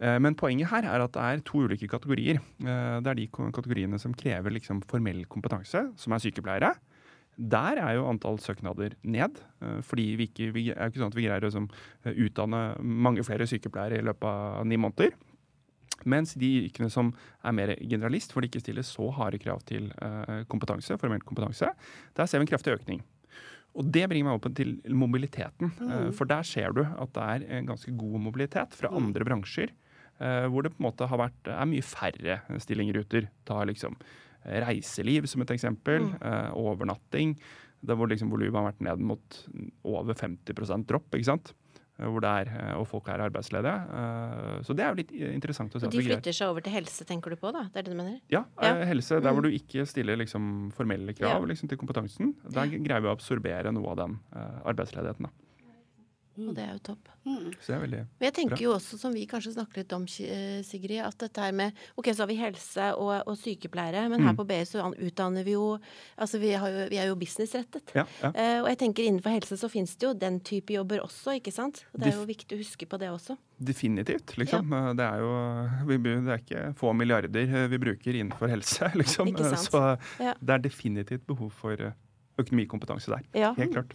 Eh, 0.00 0.18
Men 0.18 0.36
poenget 0.38 0.70
her 0.72 0.86
er 0.88 1.04
at 1.04 1.14
det 1.14 1.22
er 1.22 1.44
to 1.46 1.64
ulike 1.64 1.88
kategorier. 1.90 2.40
Eh, 2.60 3.00
Det 3.00 3.10
er 3.10 3.20
de 3.20 3.28
kategoriene 3.28 3.98
som 4.00 4.14
krever 4.14 4.50
liksom 4.50 4.82
formell 4.90 5.24
kompetanse, 5.26 5.86
som 5.96 6.12
er 6.12 6.22
sykepleiere. 6.24 6.74
Der 7.36 7.80
er 7.82 7.96
jo 7.96 8.06
antall 8.08 8.38
søknader 8.38 8.94
ned. 9.02 9.40
eh, 9.60 9.80
Fordi 9.82 10.14
vi 10.16 10.28
ikke, 10.28 10.52
vi 10.54 10.70
er 10.70 10.88
ikke 10.88 11.00
sånn 11.02 11.10
at 11.10 11.16
vi 11.18 11.26
greier 11.26 11.42
å 11.42 11.50
liksom, 11.50 11.68
eh, 12.04 12.12
utdanne 12.26 12.80
mange 12.80 13.24
flere 13.26 13.46
sykepleiere 13.46 13.98
i 13.98 14.04
løpet 14.06 14.24
av 14.24 14.66
ni 14.66 14.76
måneder. 14.76 15.14
Mens 16.04 16.34
de 16.34 16.68
yrkene 16.68 16.90
som 16.90 17.12
er 17.42 17.52
mer 17.52 17.74
generalist, 17.80 18.32
hvor 18.32 18.42
det 18.42 18.50
ikke 18.50 18.62
stilles 18.62 18.86
så 18.86 19.10
harde 19.14 19.38
krav 19.38 19.62
til 19.64 19.90
eh, 20.02 20.44
kompetanse, 20.50 20.98
formell 21.00 21.22
kompetanse, 21.24 21.70
der 22.14 22.26
ser 22.26 22.38
vi 22.38 22.46
en 22.46 22.52
kraftig 22.52 22.74
økning. 22.74 23.02
Og 23.74 23.90
det 23.90 24.08
bringer 24.08 24.28
meg 24.30 24.38
opp 24.38 24.54
til 24.54 24.76
mobiliteten. 24.94 25.72
Mm. 25.80 26.12
For 26.14 26.30
der 26.30 26.44
ser 26.46 26.70
du 26.76 26.84
at 26.84 27.10
det 27.16 27.22
er 27.22 27.58
en 27.58 27.66
ganske 27.66 27.90
god 27.90 28.20
mobilitet 28.22 28.76
fra 28.78 28.92
andre 28.94 29.24
bransjer. 29.26 29.72
Hvor 30.14 30.62
det 30.62 30.70
på 30.70 30.78
en 30.78 30.86
måte 30.86 31.08
har 31.10 31.18
vært, 31.18 31.48
er 31.50 31.66
mye 31.66 31.82
færre 31.82 32.36
stillinger 32.62 33.00
ute. 33.02 33.24
Ta 33.42 33.64
liksom 33.66 33.96
reiseliv 34.44 35.26
som 35.26 35.42
et 35.42 35.50
eksempel. 35.56 36.10
eh, 36.22 36.50
Overnatting. 36.54 37.36
Der 37.84 37.94
hvor 37.96 38.08
liksom 38.08 38.30
volumet 38.32 38.54
har 38.54 38.72
vært 38.72 38.80
ned 38.80 38.98
mot 39.04 39.44
over 39.84 40.14
50% 40.14 40.86
dropp. 40.86 41.10
ikke 41.14 41.24
sant? 41.24 41.52
Eh, 41.98 42.06
Hvor 42.08 42.20
det 42.20 42.30
er, 42.30 42.48
eh, 42.70 42.74
og 42.80 42.86
folk 42.88 43.06
er 43.08 43.20
arbeidsledige. 43.30 43.74
Eh, 43.94 44.62
Så 44.62 44.74
det 44.74 44.80
er 44.84 44.88
jo 44.94 44.94
litt 45.02 45.12
interessant 45.12 45.70
å 45.74 45.78
se. 45.80 45.86
Og 45.86 45.92
de 45.92 46.02
flytter 46.02 46.32
seg 46.34 46.48
over 46.48 46.60
til 46.64 46.72
helse, 46.72 47.04
tenker 47.06 47.30
du 47.30 47.36
på 47.36 47.52
da? 47.52 47.64
Det 47.72 47.76
er 47.76 47.82
det 47.82 47.92
du 47.92 47.96
mener? 48.02 48.20
ja, 48.30 48.44
Ja. 48.60 48.84
helse. 48.84 49.20
Der 49.22 49.32
hvor 49.32 49.42
du 49.42 49.50
ikke 49.50 49.86
stiller 49.86 50.16
liksom 50.16 50.72
formelle 50.72 51.14
krav 51.14 51.40
Ja. 51.40 51.46
liksom, 51.46 51.68
til 51.68 51.78
kompetansen. 51.78 52.34
Der 52.50 52.66
greier 52.66 53.00
vi 53.02 53.08
å 53.08 53.12
absorbere 53.16 53.72
noe 53.72 53.90
av 53.90 53.96
den 53.96 54.18
arbeidsledigheten. 54.64 55.22
Da. 55.22 55.30
Og 56.36 56.50
det 56.56 56.64
er 56.66 56.72
jo 56.74 56.80
topp. 56.82 57.08
Så 57.24 57.66
det 57.70 57.74
er 57.76 57.80
veldig 57.84 57.98
Men 58.18 58.24
jeg 58.26 58.34
tenker 58.34 58.56
Bra. 58.56 58.62
jo 58.64 58.70
også, 58.74 58.98
som 58.98 59.12
vi 59.14 59.22
kanskje 59.30 59.52
snakket 59.54 59.76
litt 59.78 59.92
om, 59.96 60.02
eh, 60.02 60.62
Sigrid, 60.66 60.98
at 61.06 61.16
dette 61.22 61.40
her 61.40 61.52
med 61.52 61.72
Ok, 61.96 62.08
så 62.10 62.24
har 62.24 62.26
vi 62.26 62.36
helse 62.40 62.88
og, 62.98 63.22
og 63.26 63.36
sykepleiere, 63.38 64.08
men 64.10 64.20
Mm. 64.20 64.26
her 64.26 64.34
på 64.34 64.46
BI 64.46 64.58
så 64.66 64.82
utdanner 64.98 65.44
vi 65.46 65.52
jo 65.54 65.78
Altså 66.18 66.40
vi, 66.42 66.50
har 66.52 66.68
jo, 66.68 66.88
vi 66.90 66.98
er 66.98 67.06
jo 67.06 67.14
businessrettet. 67.16 67.94
Ja, 67.94 68.04
ja. 68.22 68.32
Eh, 68.34 68.60
og 68.62 68.68
jeg 68.68 68.78
tenker 68.82 69.04
innenfor 69.06 69.30
helse 69.30 69.56
så 69.56 69.70
finnes 69.70 69.94
det 69.96 70.06
jo 70.08 70.12
den 70.12 70.40
type 70.40 70.74
jobber 70.74 71.00
også, 71.06 71.38
ikke 71.40 71.52
sant? 71.54 71.84
Og 71.94 72.00
det 72.00 72.12
er 72.12 72.18
jo 72.18 72.26
viktig 72.26 72.58
å 72.58 72.60
huske 72.60 72.86
på 72.90 72.98
det 72.98 73.08
også. 73.14 73.38
Definitivt, 73.62 74.34
liksom. 74.36 74.68
Det 74.98 75.04
er 75.06 75.18
jo 75.22 75.32
vi, 75.86 75.96
det 76.02 76.28
er 76.34 76.42
ikke 76.42 76.74
få 76.76 76.92
milliarder 76.98 77.46
eh, 77.46 77.68
vi 77.68 77.78
bruker 77.78 78.12
innenfor 78.20 78.48
helse, 78.50 78.90
liksom. 79.00 79.28
Ikke 79.30 79.48
sant? 79.54 79.70
Så 79.70 79.84
Ja. 80.20 80.34
det 80.42 80.50
er 80.58 80.58
definitivt 80.66 81.24
behov 81.26 81.52
for 81.52 81.72
eh, 81.78 81.92
økonomikompetanse 82.38 83.06
der. 83.14 83.22
Ja, 83.38 83.54
Helt 83.54 83.72
klart. 83.72 83.94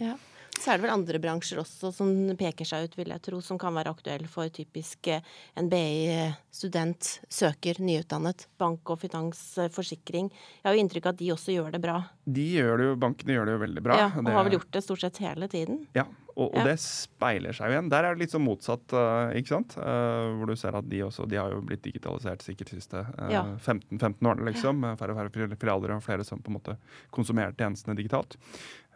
Så 0.58 0.72
er 0.72 0.78
det 0.80 0.84
vel 0.84 0.92
andre 0.92 1.20
bransjer 1.22 1.60
også 1.62 1.92
som 1.94 2.10
peker 2.36 2.66
seg 2.68 2.88
ut, 2.88 2.96
vil 2.98 3.12
jeg 3.14 3.22
tro, 3.24 3.38
som 3.44 3.58
kan 3.60 3.72
være 3.76 3.92
aktuelle 3.94 4.28
for 4.28 4.50
typisk 4.52 5.08
eh, 5.08 5.22
en 5.56 5.70
BI-student, 5.72 7.10
søker, 7.32 7.80
nyutdannet. 7.80 8.46
Bank 8.60 8.90
og 8.92 9.00
finans, 9.00 9.40
eh, 9.58 9.70
forsikring. 9.72 10.28
Jeg 10.60 10.68
har 10.68 10.76
jo 10.76 10.82
inntrykk 10.84 11.06
av 11.06 11.14
at 11.14 11.22
de 11.22 11.30
også 11.32 11.54
gjør 11.54 11.70
det 11.76 11.80
bra. 11.84 11.96
De 12.26 12.48
gjør 12.58 12.76
det 12.82 12.88
jo, 12.90 12.96
Bankene 13.06 13.36
gjør 13.38 13.48
det 13.48 13.54
jo 13.56 13.62
veldig 13.64 13.84
bra. 13.86 14.00
ja, 14.02 14.10
og 14.20 14.32
har 14.34 14.48
vel 14.48 14.58
gjort 14.58 14.72
det 14.76 14.84
stort 14.84 15.04
sett 15.06 15.22
hele 15.24 15.48
tiden. 15.48 15.84
Ja, 15.96 16.04
og, 16.36 16.50
og 16.54 16.56
Ja. 16.60 16.64
det 16.64 16.78
speiler 16.80 17.52
seg 17.52 17.68
jo 17.70 17.74
igjen. 17.76 17.88
Der 17.90 18.04
er 18.04 18.14
det 18.14 18.20
litt 18.24 18.30
sånn 18.34 18.44
motsatt, 18.46 18.92
eh, 18.92 19.38
ikke 19.40 19.48
sant? 19.54 19.76
Eh, 19.76 20.26
hvor 20.38 20.46
du 20.46 20.54
ser 20.56 20.76
at 20.76 20.88
de 20.88 21.00
også 21.02 21.28
De 21.28 21.36
har 21.36 21.50
jo 21.50 21.60
blitt 21.62 21.82
digitalisert 21.82 22.40
sikkert 22.42 22.70
de 22.70 22.80
siste 22.80 22.98
eh, 23.18 23.30
Ja. 23.32 23.42
15-15 23.58 24.22
årene, 24.26 24.46
liksom. 24.52 24.80
Færre 24.96 25.10
og 25.14 25.18
færre 25.18 25.30
fil- 25.34 25.56
filialer 25.56 25.96
og 25.96 26.02
flere 26.02 26.24
som 26.24 26.38
på 26.40 26.48
en 26.52 26.58
måte 26.60 26.76
konsumerer 27.12 27.52
tjenestene 27.56 27.96
digitalt. 27.96 28.36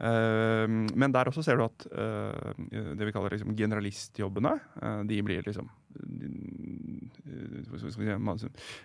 Eh, 0.00 0.66
men 0.66 1.12
der 1.12 1.24
også 1.30 1.44
ser 1.44 1.56
du 1.56 1.64
at 1.64 1.86
eh, 1.92 2.94
det 2.94 3.06
vi 3.06 3.12
kaller 3.14 3.30
liksom 3.36 3.54
generalistjobbene, 3.56 4.60
eh, 4.82 5.02
de 5.04 5.20
blir 5.22 5.42
liksom 5.46 5.68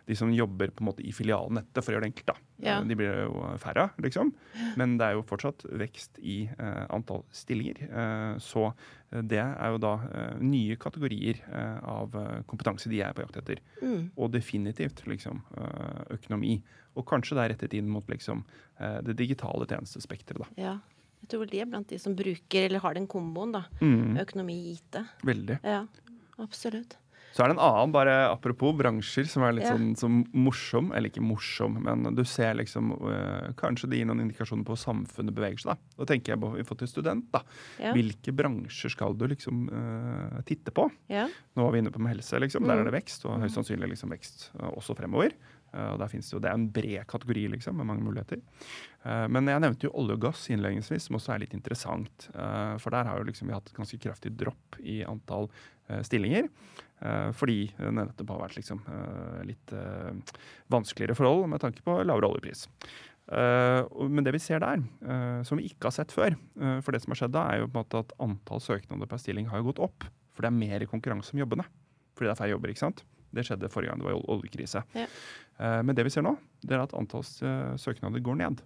De 0.06 0.16
som 0.16 0.34
jobber 0.34 0.72
på 0.74 0.84
en 0.84 0.90
måte 0.90 1.04
i 1.06 1.12
filialnettet, 1.16 1.82
for 1.82 1.92
å 1.92 1.96
gjøre 1.96 2.06
det 2.06 2.12
enkelt, 2.12 2.32
da. 2.32 2.36
Ja. 2.66 2.78
De 2.86 2.98
blir 2.98 3.22
jo 3.24 3.44
færre, 3.62 3.90
liksom. 4.04 4.32
Men 4.80 4.98
det 5.00 5.08
er 5.08 5.18
jo 5.18 5.26
fortsatt 5.28 5.66
vekst 5.80 6.20
i 6.20 6.42
uh, 6.60 6.86
antall 6.96 7.24
stillinger. 7.36 7.82
Uh, 7.90 8.34
så 8.44 8.70
eh, 8.70 9.24
det 9.24 9.42
er 9.42 9.74
jo 9.74 9.82
da 9.82 9.96
uh, 10.02 10.36
nye 10.44 10.78
kategorier 10.80 11.42
av 11.50 12.14
kompetanse 12.50 12.92
de 12.92 13.02
er 13.04 13.16
på 13.16 13.24
jakt 13.26 13.42
etter. 13.42 13.64
Mm. 13.82 14.12
Og 14.18 14.32
definitivt 14.34 15.06
liksom 15.10 15.42
økonomi. 16.14 16.60
Og 16.98 17.06
kanskje 17.08 17.38
det 17.38 17.44
er 17.44 17.54
rettet 17.54 17.76
inn 17.78 17.90
mot 17.92 18.06
liksom 18.10 18.44
det 19.06 19.16
digitale 19.20 19.68
tjenestespekteret, 19.70 20.42
da. 20.42 20.48
Ja. 20.60 20.78
Jeg 21.20 21.34
tror 21.34 21.42
vel 21.44 21.52
de 21.52 21.60
er 21.62 21.68
blant 21.68 21.90
de 21.92 21.98
som 22.00 22.16
bruker, 22.16 22.66
eller 22.66 22.82
har 22.84 22.96
den 22.96 23.08
komboen, 23.12 23.52
da. 23.52 23.66
Mm, 23.84 24.16
Økonomi 24.22 24.56
i 24.56 24.78
IT. 24.78 25.00
veldig. 25.28 25.60
Ja, 25.68 25.82
absolutt. 26.40 26.98
Så 27.30 27.44
er 27.46 27.52
det 27.52 27.60
en 27.60 27.62
annen, 27.62 27.92
bare 27.94 28.14
apropos 28.32 28.74
bransjer, 28.76 29.28
som 29.30 29.44
er 29.46 29.54
litt 29.54 29.64
Ja. 29.68 29.76
sånn 29.78 29.96
som 29.96 30.24
morsom. 30.34 30.90
Eller 30.98 31.10
ikke 31.12 31.22
morsom, 31.22 31.78
men 31.84 32.16
du 32.16 32.24
ser 32.26 32.56
liksom 32.58 32.90
øh, 33.00 33.54
Kanskje 33.56 33.88
det 33.88 34.00
gir 34.00 34.08
noen 34.10 34.24
indikasjoner 34.26 34.66
på 34.66 34.76
samfunnet 34.76 35.36
beveger 35.38 35.60
seg. 35.62 35.78
Da 35.96 36.04
Da 36.04 36.06
tenker 36.10 36.34
jeg 36.34 36.40
på 36.42 36.50
vi 36.56 36.64
får 36.64 36.80
til 36.80 36.88
student. 36.88 37.32
da. 37.32 37.44
Ja. 37.80 37.94
Hvilke 37.94 38.34
bransjer 38.36 38.90
skal 38.90 39.14
du 39.16 39.28
liksom 39.28 39.70
øh, 39.70 40.42
titte 40.44 40.72
på? 40.74 40.90
Ja. 41.08 41.28
Nå 41.56 41.64
var 41.64 41.72
vi 41.72 41.78
inne 41.84 41.92
på 41.94 42.00
med 42.02 42.16
helse. 42.18 42.40
liksom. 42.42 42.66
Der 42.66 42.76
Mm. 42.76 42.82
er 42.88 42.92
det 42.92 42.98
vekst, 43.04 43.26
og 43.26 43.40
høyst 43.40 43.56
sannsynlig 43.56 43.90
liksom 43.94 44.10
vekst 44.10 44.50
øh, 44.60 44.72
også 44.76 44.98
fremover. 44.98 45.32
Og 45.72 46.00
der 46.00 46.08
finnes 46.10 46.26
Det 46.26 46.34
jo, 46.34 46.40
det 46.40 46.50
er 46.50 46.56
en 46.56 46.72
bred 46.72 47.06
kategori 47.06 47.48
liksom, 47.52 47.76
med 47.78 47.86
mange 47.86 48.02
muligheter. 48.02 48.42
Men 49.30 49.46
jeg 49.46 49.62
nevnte 49.62 49.84
jo 49.86 49.92
olje 49.94 50.14
og 50.14 50.20
gass 50.20 50.48
innledningsvis, 50.50 51.04
som 51.06 51.16
også 51.16 51.36
er 51.36 51.40
litt 51.44 51.54
interessant. 51.54 52.26
For 52.34 52.90
der 52.90 53.04
har 53.06 53.20
jo 53.20 53.24
liksom 53.26 53.46
vi 53.48 53.54
hatt 53.54 53.68
et 53.70 53.78
ganske 53.78 54.00
kraftig 54.02 54.36
dropp 54.36 54.80
i 54.82 55.04
antall 55.06 55.48
stillinger. 56.06 56.50
Uh, 57.00 57.30
fordi 57.32 57.70
det 57.78 57.94
nettopp 57.96 58.34
har 58.34 58.42
vært 58.42 58.58
liksom, 58.60 58.82
uh, 58.90 59.40
litt 59.48 59.72
vanskeligere 60.72 61.16
forhold 61.16 61.46
med 61.52 61.62
tanke 61.64 61.84
på 61.86 62.00
lavere 62.04 62.28
oljepris. 62.34 62.66
Men 63.30 64.26
det 64.26 64.32
vi 64.34 64.40
ser 64.42 64.58
der, 64.64 64.82
som 65.46 65.60
vi 65.60 65.68
ikke 65.70 65.86
har 65.86 65.94
sett 65.94 66.10
før 66.10 66.34
For 66.82 66.90
det 66.96 67.04
som 67.04 67.12
har 67.14 67.20
skjedd 67.20 67.34
da, 67.36 67.44
er 67.52 67.60
jo 67.62 67.68
på 67.70 67.78
en 67.78 67.84
måte 67.84 68.00
at 68.02 68.14
antall 68.26 68.64
søknader 68.66 69.06
per 69.12 69.22
stilling 69.22 69.46
har 69.52 69.62
gått 69.68 69.78
opp. 69.86 70.08
For 70.34 70.42
det 70.42 70.50
er 70.50 70.58
mer 70.58 70.86
konkurranse 70.90 71.36
om 71.36 71.44
jobbene. 71.44 71.68
Fordi 72.18 72.26
det 72.26 72.34
er 72.34 72.40
færre 72.40 72.56
jobber, 72.56 72.74
ikke 72.74 72.82
sant. 72.82 73.04
Det 73.30 73.46
skjedde 73.46 73.70
forrige 73.70 73.92
gang 73.94 74.02
det 74.02 74.08
var 74.10 74.18
ol- 74.18 74.26
oljekrise. 74.40 74.82
Ja. 74.98 75.06
Men 75.86 75.94
det 75.94 76.08
vi 76.08 76.16
ser 76.16 76.26
nå, 76.26 76.34
det 76.66 76.74
er 76.74 76.82
at 76.88 76.98
antall 76.98 77.22
søknader 77.78 78.26
går 78.26 78.40
ned. 78.42 78.66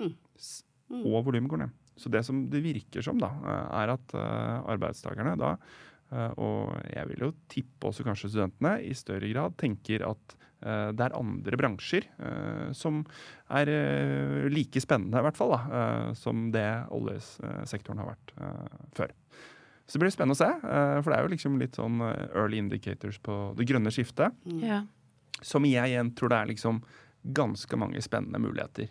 Hmm. 0.00 0.16
S- 0.40 0.62
Og 0.88 1.20
volumet 1.28 1.52
går 1.52 1.66
ned. 1.66 1.76
Så 2.00 2.08
det 2.16 2.24
som 2.24 2.46
det 2.48 2.64
virker 2.64 3.04
som, 3.04 3.20
da, 3.20 3.28
er 3.76 3.92
at 3.98 4.16
arbeidstakerne 4.16 5.36
da 5.36 5.52
og 6.12 6.72
jeg 6.92 7.08
vil 7.08 7.26
jo 7.26 7.32
tippe 7.50 7.88
også 7.88 8.04
kanskje 8.06 8.32
studentene 8.32 8.76
i 8.84 8.92
større 8.96 9.28
grad 9.32 9.56
tenker 9.60 10.04
at 10.04 10.34
uh, 10.64 10.90
det 10.92 11.06
er 11.06 11.16
andre 11.18 11.58
bransjer 11.60 12.06
uh, 12.18 12.68
som 12.76 13.02
er 13.52 13.70
like 14.52 14.82
spennende, 14.82 15.20
i 15.20 15.26
hvert 15.26 15.38
fall, 15.38 15.54
da, 15.54 16.12
som 16.16 16.46
det 16.54 16.66
oljesektoren 16.94 18.00
har 18.00 18.14
vært 18.14 18.32
før. 18.96 19.12
Så 19.84 19.98
det 19.98 20.00
blir 20.04 20.14
spennende 20.14 20.38
å 20.38 20.40
se, 20.40 20.48
for 20.62 21.10
det 21.10 21.18
er 21.18 21.26
jo 21.26 21.32
liksom 21.34 21.58
litt 21.60 21.76
sånn 21.76 22.00
early 22.00 22.62
indicators 22.62 23.18
på 23.20 23.34
det 23.58 23.66
grønne 23.68 23.92
skiftet, 23.92 24.32
ja. 24.62 24.78
som 25.44 25.66
jeg 25.68 25.92
igjen 25.92 26.14
tror 26.16 26.32
det 26.32 26.38
er 26.38 26.50
liksom 26.54 26.80
ganske 27.36 27.76
mange 27.76 28.00
spennende 28.02 28.40
muligheter 28.40 28.88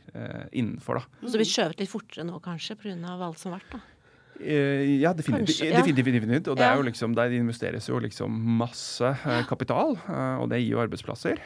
innenfor. 0.53 1.01
da. 1.01 1.25
Så 1.25 1.41
vi 1.41 1.49
skjøvet 1.49 1.81
litt 1.81 1.89
fortere 1.89 2.27
nå, 2.27 2.37
kanskje, 2.45 2.77
pga. 2.83 3.15
alt 3.17 3.41
som 3.41 3.55
har 3.55 3.63
vært, 3.63 3.79
da. 3.79 4.00
Eh, 4.43 4.99
Ja, 5.01 5.13
definitivt. 5.13 5.47
Kanskje, 5.59 5.69
ja. 5.69 5.77
definitivt, 5.81 6.13
definitivt. 6.15 6.47
Og 6.47 6.57
det 6.57 6.65
er 6.65 6.75
jo 6.75 6.81
liksom, 6.87 7.13
der 7.15 7.31
investeres 7.37 7.87
jo 7.89 7.99
liksom 7.99 8.31
masse 8.57 9.05
eh, 9.25 9.43
kapital, 9.47 9.95
eh, 10.09 10.37
og 10.41 10.49
det 10.49 10.59
gir 10.63 10.71
jo 10.75 10.81
arbeidsplasser. 10.81 11.37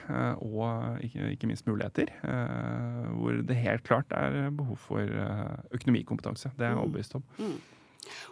og 0.41 0.97
ikke, 1.03 1.31
ikke 1.35 1.47
minst 1.47 1.65
muligheter. 1.67 2.07
eh, 2.23 3.11
hvor 3.19 3.41
det 3.45 3.55
helt 3.55 3.83
klart 3.83 4.05
er 4.11 4.49
behov 4.51 4.77
for 4.77 5.01
økonomikompetanse. 5.73 6.51
Det 6.57 6.65
er 6.65 6.69
jeg 6.69 6.77
Mm. 6.77 6.83
overbevist 6.83 7.15
om. 7.15 7.23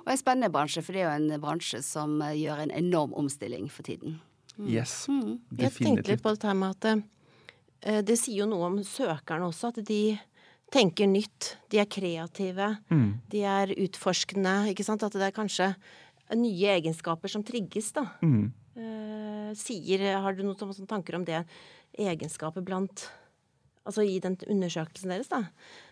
Og 0.05 0.11
en 0.11 0.17
spennende 0.17 0.51
bransje, 0.51 0.81
for 0.83 0.93
det 0.93 1.01
er 1.01 1.17
jo 1.17 1.33
en 1.33 1.41
bransje 1.41 1.81
som 1.83 2.19
gjør 2.19 2.59
en 2.63 2.71
enorm 2.71 3.13
omstilling 3.13 3.69
for 3.71 3.83
tiden. 3.83 4.19
Yes, 4.59 5.07
Mm. 5.09 5.39
Jeg 5.57 5.71
tenkte 5.71 6.07
litt 6.11 6.21
på 6.21 6.29
dette 6.29 6.43
her 6.47 6.53
med 6.53 6.75
at 6.85 7.03
eh, 7.81 8.01
det 8.01 8.17
sier 8.19 8.37
jo 8.43 8.45
noe 8.45 8.65
om 8.67 8.77
søkerne 8.83 9.47
også, 9.49 9.67
at 9.75 9.83
de 9.85 10.19
tenker 10.73 11.09
nytt. 11.09 11.53
De 11.71 11.79
er 11.81 11.89
kreative. 11.89 12.69
Mm. 12.89 13.09
De 13.31 13.43
er 13.45 13.73
utforskende. 13.85 14.55
Ikke 14.71 14.85
sant? 14.85 15.05
At 15.05 15.15
det 15.15 15.29
er 15.29 15.35
kanskje 15.35 15.73
nye 16.39 16.75
egenskaper 16.79 17.31
som 17.31 17.45
trigges, 17.45 17.91
da. 17.95 18.07
Mm. 18.25 18.51
Eh, 18.73 19.49
sier 19.59 20.05
Har 20.23 20.33
du 20.33 20.41
noen 20.45 20.87
tanker 20.89 21.19
om 21.19 21.25
det? 21.27 21.43
Egenskaper 21.93 22.65
blant 22.65 23.09
Altså 23.83 24.05
i 24.07 24.15
den 24.23 24.37
undersøkelsen 24.47 25.11
deres, 25.11 25.27
da. 25.27 25.41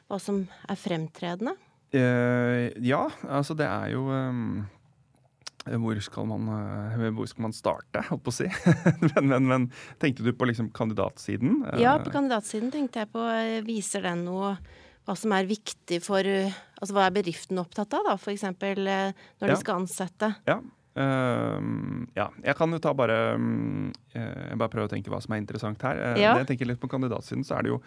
Hva 0.07 0.17
som 0.23 0.45
er 0.71 0.77
fremtredende? 0.79 1.57
Eh, 1.91 2.71
ja, 2.87 3.01
altså 3.27 3.55
det 3.59 3.67
er 3.67 3.89
jo 3.91 4.05
ehm, 4.15 4.61
hvor 5.65 5.99
skal, 6.01 6.25
man, 6.25 6.47
eh, 6.49 7.09
hvor 7.13 7.27
skal 7.29 7.45
man 7.47 7.53
starte, 7.53 8.01
holdt 8.09 8.23
på 8.25 8.31
å 8.33 8.37
si? 8.41 8.47
men, 9.13 9.27
men, 9.29 9.47
men 9.51 9.67
tenkte 10.01 10.25
du 10.25 10.31
på 10.33 10.47
liksom 10.49 10.71
kandidatsiden? 10.73 11.61
Eh, 11.73 11.81
Ja, 11.83 11.97
på 12.01 12.13
kandidatsiden 12.13 12.71
tenkte 12.73 13.03
jeg 13.03 13.11
på 13.13 13.21
eh, 13.29 13.59
Viser 13.67 14.01
den 14.07 14.25
noe 14.25 14.55
hva 15.05 15.15
som 15.17 15.33
er 15.33 15.47
viktig 15.49 16.01
for 16.05 16.25
eh, 16.25 16.53
Altså 16.81 16.93
hva 16.97 17.07
er 17.07 17.13
bedriften 17.13 17.61
opptatt 17.61 17.93
av, 17.93 18.07
da? 18.09 18.17
Eh, 18.17 19.13
når 19.41 19.47
Ja. 19.47 19.53
de 19.53 19.59
skal 19.61 19.81
ansette. 19.83 20.31
Ja. 20.49 20.59
Ehm, 20.99 22.07
ja. 22.17 22.29
Jeg 22.43 22.55
kan 22.59 22.71
jo 22.73 22.79
ta 22.83 22.91
bare 22.97 23.37
mm, 23.39 23.91
eh, 24.13 24.49
Jeg 24.51 24.57
bare 24.59 24.69
prøver 24.73 24.89
å 24.89 24.91
tenke 24.91 25.11
hva 25.13 25.21
som 25.23 25.33
er 25.35 25.41
interessant 25.43 25.81
her. 25.87 25.95
Uh, 26.15 26.19
Ja. 26.21 26.33
Jeg 26.37 26.47
tenker 26.51 26.67
litt 26.67 26.79
på 26.81 26.89
kandidatsiden, 26.91 27.43
så 27.47 27.57
er 27.57 27.63
det 27.63 27.71
jo 27.71 27.77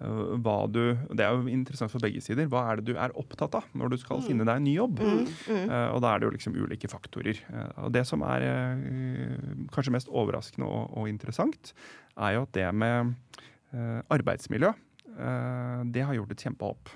uh, 0.00 0.36
hva 0.40 0.56
du 0.72 0.96
Det 1.12 1.20
er 1.26 1.34
jo 1.36 1.46
interessant 1.52 1.90
for 1.92 2.00
begge 2.00 2.22
sider. 2.24 2.46
Hva 2.48 2.64
er 2.72 2.76
det 2.80 2.86
du 2.92 2.94
er 2.98 3.12
opptatt 3.20 3.54
av 3.54 3.64
når 3.74 3.90
du 3.90 3.96
skal 3.98 4.22
finne 4.24 4.44
deg 4.48 4.56
en 4.56 4.64
ny 4.64 4.74
jobb? 4.78 4.98
Mm, 5.00 5.26
Eh, 5.54 5.88
og 5.94 6.00
da 6.02 6.14
er 6.14 6.18
det 6.20 6.26
jo 6.28 6.34
liksom 6.34 6.54
ulike 6.56 6.88
faktorer. 6.90 7.38
Og 7.84 7.92
det 7.92 8.06
som 8.06 8.22
er 8.26 8.42
kanskje 9.72 9.92
mest 9.94 10.08
overraskende 10.08 10.66
og, 10.66 10.90
og 10.96 11.08
interessant, 11.08 11.72
er 12.16 12.34
jo 12.36 12.42
at 12.46 12.52
det 12.56 12.66
med 12.74 13.14
arbeidsmiljø, 14.10 14.72
det 15.94 16.02
har 16.04 16.14
gjort 16.16 16.32
et 16.34 16.42
kjempehopp. 16.46 16.88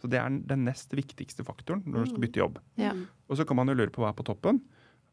Så 0.00 0.08
det 0.10 0.18
er 0.20 0.28
den- 0.28 0.46
den 0.46 0.64
nest 0.64 0.90
viktigste 0.92 1.44
faktoren 1.44 1.82
når 1.86 2.04
du 2.04 2.10
skal 2.10 2.20
bytte 2.20 2.40
jobb. 2.40 2.58
Ja. 2.76 2.92
Og 3.28 3.36
så 3.36 3.46
kan 3.46 3.56
man 3.56 3.66
jo 3.68 3.74
lure 3.74 3.90
på 3.90 4.02
hva 4.02 4.08
er 4.10 4.16
på 4.16 4.24
toppen. 4.24 4.60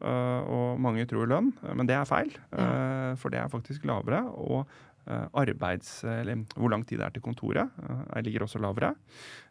Øh, 0.01 0.41
og 0.55 0.81
mange 0.81 1.05
tror 1.05 1.29
lønn, 1.29 1.53
øh, 1.63 1.75
men 1.77 1.87
det 1.87 1.95
er 1.95 2.07
feil. 2.09 2.33
øh, 2.53 3.13
for 3.17 3.29
det 3.29 3.39
er 3.39 3.47
faktisk 3.47 3.85
lavere. 3.85 4.25
Og 4.31 4.67
arbeids... 5.05 6.03
Eller 6.07 6.45
hvor 6.55 6.69
lang 6.71 6.85
tid 6.87 6.97
det 6.97 7.05
er 7.05 7.09
til 7.09 7.21
kontoret, 7.21 7.69
ligger 8.23 8.45
også 8.45 8.59
lavere. 8.63 8.93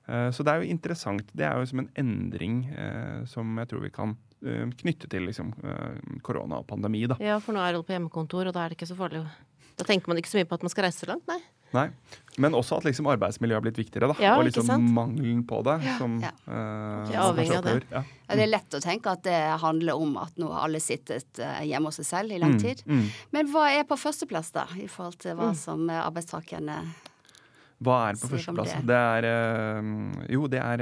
Eh, 0.08 0.30
så 0.32 0.42
det 0.42 0.52
er 0.52 0.62
jo 0.62 0.72
interessant. 0.72 1.28
Det 1.36 1.44
er 1.44 1.58
jo 1.58 1.66
som 1.68 1.82
en 1.82 1.90
endring 2.00 2.64
eh, 2.72 3.26
som 3.28 3.58
jeg 3.58 3.68
tror 3.68 3.82
vi 3.84 3.90
kan 3.90 4.16
knytte 4.42 5.06
til 5.06 5.22
liksom, 5.28 5.52
korona 6.26 6.56
og 6.58 6.66
pandemi. 6.66 7.04
da. 7.06 7.14
ja, 7.22 7.36
for 7.38 7.54
nå 7.54 7.60
er 7.62 7.76
alle 7.76 7.84
på 7.86 7.94
hjemmekontor, 7.94 8.48
og 8.50 8.54
da 8.56 8.64
er 8.64 8.72
det 8.72 8.74
ikke 8.74 8.88
så 8.90 8.96
farlig. 8.98 9.20
Da 9.78 9.86
tenker 9.86 10.10
man 10.10 10.18
ikke 10.18 10.32
så 10.32 10.40
mye 10.40 10.48
på 10.50 10.56
at 10.58 10.64
man 10.66 10.72
skal 10.72 10.88
reise 10.88 11.06
langt, 11.06 11.28
nei. 11.30 11.38
Nei. 11.72 11.84
Men 12.38 12.52
også 12.56 12.78
at 12.78 12.84
liksom 12.84 13.06
arbeidsmiljøet 13.12 13.58
har 13.58 13.64
blitt 13.66 13.76
viktigere. 13.76 14.08
da, 14.08 14.14
Ja, 14.22 14.38
Og 14.38 14.44
liksom 14.46 14.66
mangelen 14.94 15.42
på 15.44 15.62
det. 15.64 15.82
som 15.98 16.20
Ja. 16.22 16.30
Uh, 16.48 17.10
avhengig 17.28 17.56
av 17.56 17.64
det. 17.64 17.82
Ja. 17.90 18.02
Ja, 18.28 18.34
det 18.36 18.42
er 18.46 18.52
lett 18.58 18.70
å 18.70 18.80
tenke 18.80 19.10
at 19.12 19.22
det 19.22 19.60
handler 19.60 19.94
om 20.00 20.16
at 20.16 20.32
nå 20.38 20.48
har 20.50 20.64
alle 20.64 20.80
sittet 20.80 21.38
eh, 21.38 21.60
hjemme 21.68 21.86
hos 21.90 21.96
seg 21.96 22.06
selv 22.06 22.32
i 22.32 22.38
lang 22.38 22.58
tid. 22.58 22.82
mm. 22.86 23.08
Men 23.32 23.52
hva 23.52 23.68
er 23.78 23.84
på 23.84 23.98
førsteplass, 24.00 24.52
da, 24.52 24.64
i 24.80 24.86
forhold 24.86 25.18
til 25.18 25.36
hva 25.36 25.54
som 25.54 25.88
eh, 25.90 26.00
arbeidstakerne 26.06 26.78
Hva 27.82 28.10
er 28.10 28.14
på 28.14 28.28
førsteplass? 28.30 28.72
det. 28.78 28.86
Det 28.86 28.96
er 28.96 30.32
Jo, 30.32 30.46
det 30.46 30.60
er, 30.62 30.76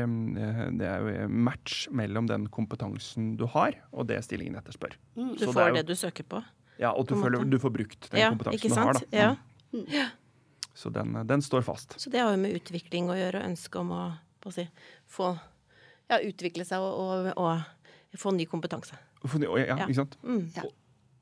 det 0.77 0.87
er 0.87 1.29
match 1.29 1.89
mellom 1.91 2.27
den 2.29 2.47
kompetansen 2.47 3.37
du 3.37 3.47
har, 3.47 3.73
og 3.93 4.07
det 4.07 4.23
stillingen 4.25 4.55
etterspør. 4.61 4.93
Du 5.17 5.35
Så 5.35 5.39
det 5.39 5.49
er 5.49 5.53
får 5.53 5.69
jo- 5.69 5.75
det 5.75 5.87
du 5.87 5.95
søker 5.95 6.23
på. 6.29 6.45
Ja, 6.79 6.93
Og 6.93 7.07
du, 7.09 7.15
føler, 7.15 7.43
du 7.45 7.59
får 7.59 7.73
brukt 7.73 8.11
den 8.11 8.21
Ja, 8.21 8.31
kompetansen 8.31 8.69
du 8.69 8.75
har. 8.75 8.93
da. 8.95 9.01
Ja. 9.13 9.37
Mm. 10.81 10.83
Så 10.83 10.91
den, 10.95 11.27
den 11.29 11.43
står 11.45 11.63
fast. 11.63 11.95
Så 12.01 12.11
det 12.11 12.21
har 12.25 12.33
jo 12.33 12.41
med 12.41 12.57
utvikling 12.57 13.11
å 13.13 13.17
gjøre, 13.19 13.43
og 13.43 13.51
ønske 13.53 13.79
om 13.83 13.91
å, 13.93 14.03
på 14.41 14.49
å 14.49 14.53
si, 14.57 14.65
få 15.13 15.39
ja, 16.11 16.19
utvikle 16.25 16.65
seg 16.65 16.81
og, 16.81 17.29
og, 17.37 17.37
og 17.37 18.19
få 18.19 18.33
ny 18.35 18.47
kompetanse. 18.49 18.97
Ja, 19.21 19.57
Ja. 19.67 19.77
ikke 19.85 19.95
sant? 20.01 20.17
Mm. 20.25 20.47
Ja. 20.57 20.65
Og, 20.65 20.73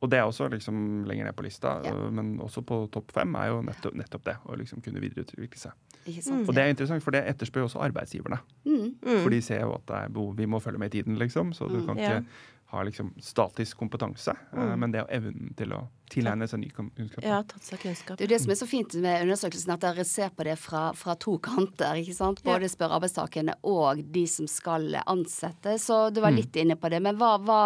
og 0.00 0.10
det 0.12 0.18
er 0.20 0.28
også 0.30 0.46
liksom 0.52 1.04
lenger 1.10 1.26
ned 1.26 1.34
på 1.36 1.42
lista, 1.42 1.80
Ja. 1.84 1.90
øh, 1.90 2.12
men 2.14 2.38
også 2.40 2.62
på 2.62 2.84
topp 2.94 3.10
fem 3.12 3.34
er 3.34 3.48
jo 3.50 3.62
nettopp, 3.66 3.94
nettopp 3.98 4.24
det. 4.24 4.36
Å 4.46 4.56
liksom 4.60 4.80
kunne 4.84 5.00
videreutvikle 5.02 5.58
seg. 5.58 5.72
Ikke 6.06 6.22
sant? 6.22 6.46
Og 6.48 6.54
det 6.54 6.62
er 6.62 6.70
interessant, 6.70 7.02
for 7.02 7.10
det 7.10 7.24
etterspør 7.26 7.64
jo 7.64 7.68
også 7.72 7.82
arbeidsgiverne. 7.88 8.38
Mm. 8.64 8.94
For 9.02 9.28
de 9.34 9.40
ser 9.42 9.60
jo 9.66 9.74
at 9.74 9.84
det 9.90 9.96
er 10.04 10.08
behov, 10.14 10.36
vi 10.38 10.46
må 10.46 10.60
følge 10.62 10.78
med 10.78 10.94
i 10.94 11.00
tiden, 11.02 11.18
liksom. 11.18 11.50
Så 11.52 11.66
du 11.68 11.80
kan 11.84 11.96
Mm. 11.98 12.02
Ja. 12.04 12.20
ikke 12.20 12.24
ha 12.70 12.82
liksom 12.82 13.14
statisk 13.22 13.76
kompetanse, 13.80 14.36
mm. 14.52 14.80
men 14.80 14.92
det 14.92 15.00
er 15.00 15.12
evnen 15.16 15.54
til 15.56 15.72
å 15.72 15.78
tilegne 16.12 16.44
seg 16.48 16.60
ny 16.60 16.68
kunnskap. 16.76 17.24
Ja, 17.24 17.38
tatt 17.48 17.64
seg 17.64 17.80
kunnskap. 17.80 18.18
Det 18.18 18.26
er 18.26 18.28
jo 18.28 18.34
det 18.34 18.40
som 18.42 18.52
er 18.52 18.58
så 18.60 18.68
fint 18.68 18.96
med 19.00 19.24
undersøkelsen, 19.24 19.72
at 19.72 19.86
dere 19.86 20.04
ser 20.08 20.34
på 20.36 20.44
det 20.44 20.58
fra, 20.60 20.82
fra 20.96 21.14
to 21.16 21.38
kanter. 21.44 21.96
ikke 22.02 22.16
sant? 22.16 22.42
Både 22.44 22.68
spør 22.68 22.98
arbeidstakerne 22.98 23.56
og 23.68 24.02
de 24.12 24.26
som 24.28 24.48
skal 24.50 24.98
ansette. 25.06 25.78
Så 25.80 26.10
du 26.12 26.20
var 26.24 26.36
litt 26.36 26.60
inne 26.60 26.76
på 26.76 26.92
det. 26.92 27.00
Men 27.04 27.16
hva, 27.20 27.36
hva, 27.40 27.62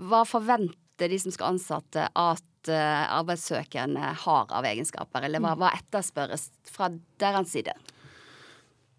hva 0.00 0.24
forventer 0.28 1.12
de 1.12 1.20
som 1.20 1.34
skal 1.34 1.52
ansette 1.52 2.08
at 2.08 2.72
eh, 2.72 3.04
arbeidssøkerne 3.12 4.14
har 4.24 4.48
av 4.48 4.68
egenskaper? 4.72 5.28
Eller 5.28 5.44
hva, 5.44 5.58
hva 5.60 5.74
etterspørres 5.76 6.48
fra 6.72 6.88
deres 7.20 7.52
side? 7.52 7.76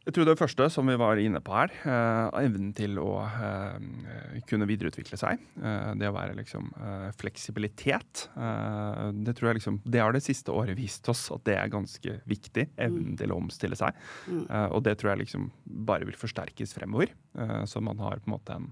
Jeg 0.04 0.18
tror 0.18 0.28
det 0.28 0.34
første, 0.36 0.66
som 0.68 0.90
vi 0.92 0.98
var 1.00 1.16
inne 1.22 1.40
på 1.40 1.54
her, 1.56 1.72
eh, 1.88 2.42
evnen 2.44 2.74
til 2.76 2.98
å 3.00 3.22
eh, 3.24 4.42
kunne 4.50 4.68
videreutvikle 4.68 5.16
seg. 5.20 5.40
Eh, 5.64 5.94
det 5.96 6.10
å 6.10 6.16
være 6.18 6.36
liksom 6.42 6.66
eh, 6.76 7.06
fleksibilitet. 7.16 8.26
Eh, 8.36 9.06
det 9.24 9.36
tror 9.38 9.54
jeg 9.54 9.62
liksom 9.62 9.78
Det 9.88 10.02
har 10.04 10.12
det 10.12 10.24
siste 10.26 10.52
året 10.52 10.76
vist 10.76 11.08
oss 11.08 11.30
at 11.32 11.46
det 11.48 11.56
er 11.56 11.72
ganske 11.72 12.18
viktig. 12.28 12.68
Evnen 12.84 13.16
til 13.20 13.32
å 13.32 13.40
omstille 13.40 13.80
seg. 13.80 13.96
Eh, 14.28 14.68
og 14.76 14.84
det 14.84 14.98
tror 15.00 15.14
jeg 15.14 15.24
liksom 15.24 15.48
bare 15.88 16.10
vil 16.10 16.20
forsterkes 16.20 16.76
fremover. 16.76 17.16
Eh, 17.40 17.64
så 17.64 17.80
man 17.80 18.04
har 18.04 18.20
på 18.20 18.28
en 18.28 18.36
måte 18.36 18.60
en 18.60 18.68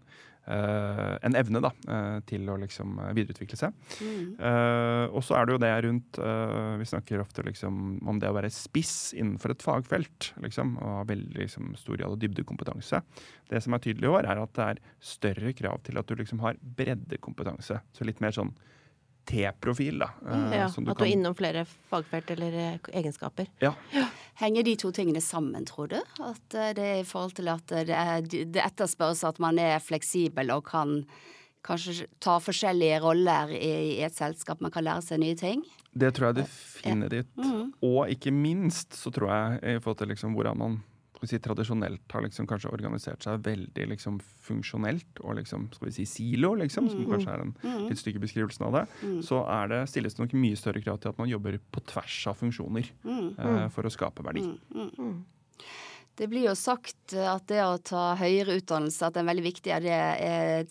en 1.21 1.35
evne 1.37 1.61
da, 1.61 1.69
eh, 1.87 2.17
til 2.29 2.49
å 2.49 2.57
liksom 2.59 2.97
eh, 2.99 3.11
videreutvikle 3.17 3.59
seg. 3.59 3.75
Eh, 4.01 5.05
og 5.11 5.21
så 5.25 5.37
er 5.37 5.45
det 5.45 5.55
jo 5.55 5.61
det 5.61 5.71
rundt 5.85 6.19
eh, 6.21 6.71
Vi 6.81 6.87
snakker 6.89 7.21
ofte 7.21 7.45
liksom 7.45 7.99
om 8.09 8.19
det 8.21 8.31
å 8.31 8.35
være 8.35 8.49
spiss 8.53 9.13
innenfor 9.17 9.53
et 9.53 9.65
fagfelt. 9.65 10.31
Liksom, 10.41 10.75
og 10.81 10.97
ha 10.97 11.05
veldig 11.11 11.43
liksom, 11.43 11.71
stor 11.79 11.99
grad 11.99 12.15
av 12.15 12.19
dybdekompetanse. 12.23 13.03
Det 13.51 13.61
som 13.63 13.77
er 13.77 13.85
tydelig 13.85 14.09
i 14.09 14.13
år, 14.15 14.25
er 14.25 14.41
at 14.41 14.57
det 14.57 14.67
er 14.67 14.83
større 15.13 15.53
krav 15.57 15.81
til 15.85 16.01
at 16.01 16.09
du 16.09 16.17
liksom 16.17 16.41
har 16.43 16.59
breddekompetanse. 16.61 17.81
Så 17.93 18.07
litt 18.07 18.23
mer 18.23 18.35
sånn 18.35 18.53
T-profil, 19.25 19.99
da. 20.01 20.09
eh, 20.27 20.55
Ja, 20.57 20.67
som 20.69 20.87
at 20.89 20.97
du 20.97 21.03
er 21.05 21.11
innom 21.13 21.35
flere 21.37 21.65
fagfelt 21.91 22.31
eller 22.33 22.53
eh, 22.57 22.77
egenskaper. 23.01 23.47
Ja. 23.61 23.73
Henger 24.41 24.63
de 24.65 24.75
to 24.81 24.91
tingene 24.91 25.21
sammen, 25.21 25.65
tror 25.69 25.91
du? 25.91 25.99
At 26.19 26.55
eh, 26.57 26.71
det 26.77 26.87
er 26.87 27.01
i 27.01 27.07
forhold 27.07 27.35
til 27.37 27.47
at 27.53 27.65
det, 27.67 27.89
er, 27.95 28.21
det 28.25 28.63
etterspørres 28.65 29.23
at 29.27 29.39
man 29.39 29.59
er 29.61 29.77
fleksibel 29.79 30.51
og 30.55 30.65
kan 30.71 31.03
kanskje 31.61 32.07
ta 32.19 32.39
forskjellige 32.41 33.01
roller 33.03 33.51
i, 33.53 33.99
i 33.99 34.01
et 34.01 34.15
selskap, 34.17 34.61
man 34.65 34.73
kan 34.73 34.83
lære 34.87 35.03
seg 35.05 35.21
nye 35.21 35.35
ting? 35.37 35.61
Det 35.93 36.09
tror 36.17 36.31
jeg 36.31 36.45
definitivt. 36.45 37.27
Og 37.83 38.09
ikke 38.09 38.31
minst 38.33 38.95
så 38.97 39.11
tror 39.13 39.29
jeg 39.29 39.75
i 39.75 39.79
forhold 39.83 39.99
til 40.01 40.09
liksom 40.15 40.33
hvordan 40.33 40.57
man 40.57 40.79
skal 41.21 41.27
vi 41.27 41.37
si, 41.37 41.39
tradisjonelt 41.45 42.13
har 42.15 42.23
liksom 42.25 42.47
kanskje 42.49 42.71
organisert 42.73 43.21
seg 43.21 43.43
veldig 43.45 43.83
liksom 43.91 44.15
funksjonelt 44.41 45.19
og 45.21 45.35
liksom, 45.37 45.67
skal 45.75 45.91
vi 45.91 45.93
si 45.99 46.05
silo, 46.09 46.55
liksom, 46.57 46.87
som 46.89 47.03
kanskje 47.11 47.35
er 47.35 47.43
en 47.45 47.51
litt 47.91 48.01
stygge 48.01 48.21
beskrivelsen 48.23 48.65
av 48.65 48.79
det, 48.79 48.83
så 49.27 49.43
er 49.45 49.69
det, 49.69 49.81
stilles 49.91 50.17
det 50.17 50.23
nok 50.23 50.33
mye 50.41 50.57
større 50.57 50.81
krav 50.81 50.97
til 51.03 51.13
at 51.13 51.21
man 51.21 51.29
jobber 51.29 51.59
på 51.71 51.83
tvers 51.93 52.17
av 52.31 52.39
funksjoner 52.41 52.89
eh, 53.05 53.67
for 53.69 53.85
å 53.85 53.93
skape 53.93 54.25
verdi. 54.25 54.47
Det 56.19 56.27
blir 56.29 56.49
jo 56.49 56.55
sagt 56.59 57.13
at 57.15 57.45
det 57.49 57.61
å 57.63 57.79
ta 57.81 58.11
høyere 58.19 58.57
utdannelse, 58.59 59.07
at 59.07 59.17
en 59.17 59.29
veldig 59.29 59.45
viktig 59.45 59.73
av 59.73 59.85
det, 59.85 59.99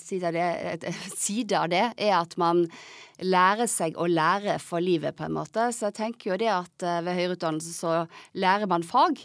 side, 0.04 0.28
av 0.28 0.36
det, 0.36 0.92
side 1.24 1.56
av 1.58 1.70
det 1.72 1.86
er 1.96 2.16
at 2.18 2.36
man 2.40 2.66
lærer 3.20 3.68
seg 3.68 3.98
å 4.00 4.06
lære 4.08 4.56
for 4.62 4.82
livet, 4.84 5.16
på 5.16 5.26
en 5.26 5.34
måte. 5.36 5.66
Så 5.76 5.88
jeg 5.88 5.96
tenker 5.98 6.32
jo 6.32 6.38
det 6.40 6.50
at 6.52 6.84
eh, 6.86 7.00
ved 7.04 7.18
høyere 7.18 7.36
utdannelse 7.36 7.72
så 7.76 7.96
lærer 8.40 8.70
man 8.70 8.84
fag, 8.86 9.20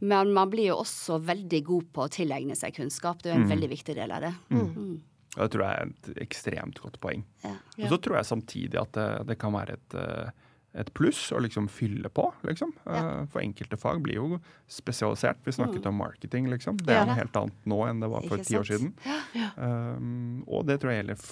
men 0.00 0.32
man 0.34 0.50
blir 0.52 0.72
jo 0.72 0.80
også 0.82 1.20
veldig 1.26 1.62
god 1.66 1.92
på 1.94 2.06
å 2.06 2.14
tilegne 2.16 2.56
seg 2.58 2.74
kunnskap. 2.78 3.22
Det 3.22 3.32
er 3.32 3.38
jo 3.38 3.44
en 3.44 3.52
veldig 3.54 3.70
viktig 3.76 3.98
del 3.98 4.14
av 4.16 4.26
det. 4.26 4.32
Mm. 4.54 4.96
Og 5.36 5.42
det 5.42 5.52
tror 5.52 5.66
jeg 5.66 5.76
er 5.76 5.92
et 5.92 6.20
ekstremt 6.24 6.80
godt 6.80 6.98
poeng. 7.02 7.22
Ja. 7.44 7.54
Og 7.82 7.90
så 7.92 8.00
tror 8.02 8.18
jeg 8.18 8.30
samtidig 8.30 8.80
at 8.80 8.92
det, 8.96 9.08
det 9.28 9.38
kan 9.40 9.54
være 9.54 9.76
et, 9.76 9.96
eh, 10.00 10.45
et 10.76 10.92
pluss 10.94 11.30
å 11.32 11.40
liksom 11.40 11.70
fylle 11.72 12.10
på, 12.12 12.26
liksom. 12.44 12.74
Ja. 12.84 13.24
For 13.32 13.40
enkelte 13.40 13.78
fag 13.80 14.02
blir 14.04 14.18
jo 14.18 14.40
spesialisert. 14.68 15.40
Vi 15.46 15.54
snakket 15.56 15.88
om 15.88 15.96
marketing, 15.96 16.50
liksom. 16.52 16.76
Det 16.84 16.92
er 16.92 17.08
noe 17.08 17.16
helt 17.16 17.36
annet 17.40 17.68
nå 17.72 17.80
enn 17.88 18.02
det 18.04 18.10
var 18.12 18.26
for 18.28 18.44
ti 18.44 18.58
år 18.58 18.68
siden. 18.68 18.92
siden. 19.00 19.50
Um, 19.56 20.44
og 20.46 20.66
det 20.68 20.78
tror 20.82 20.92
jeg 20.92 21.02
gjelder 21.02 21.24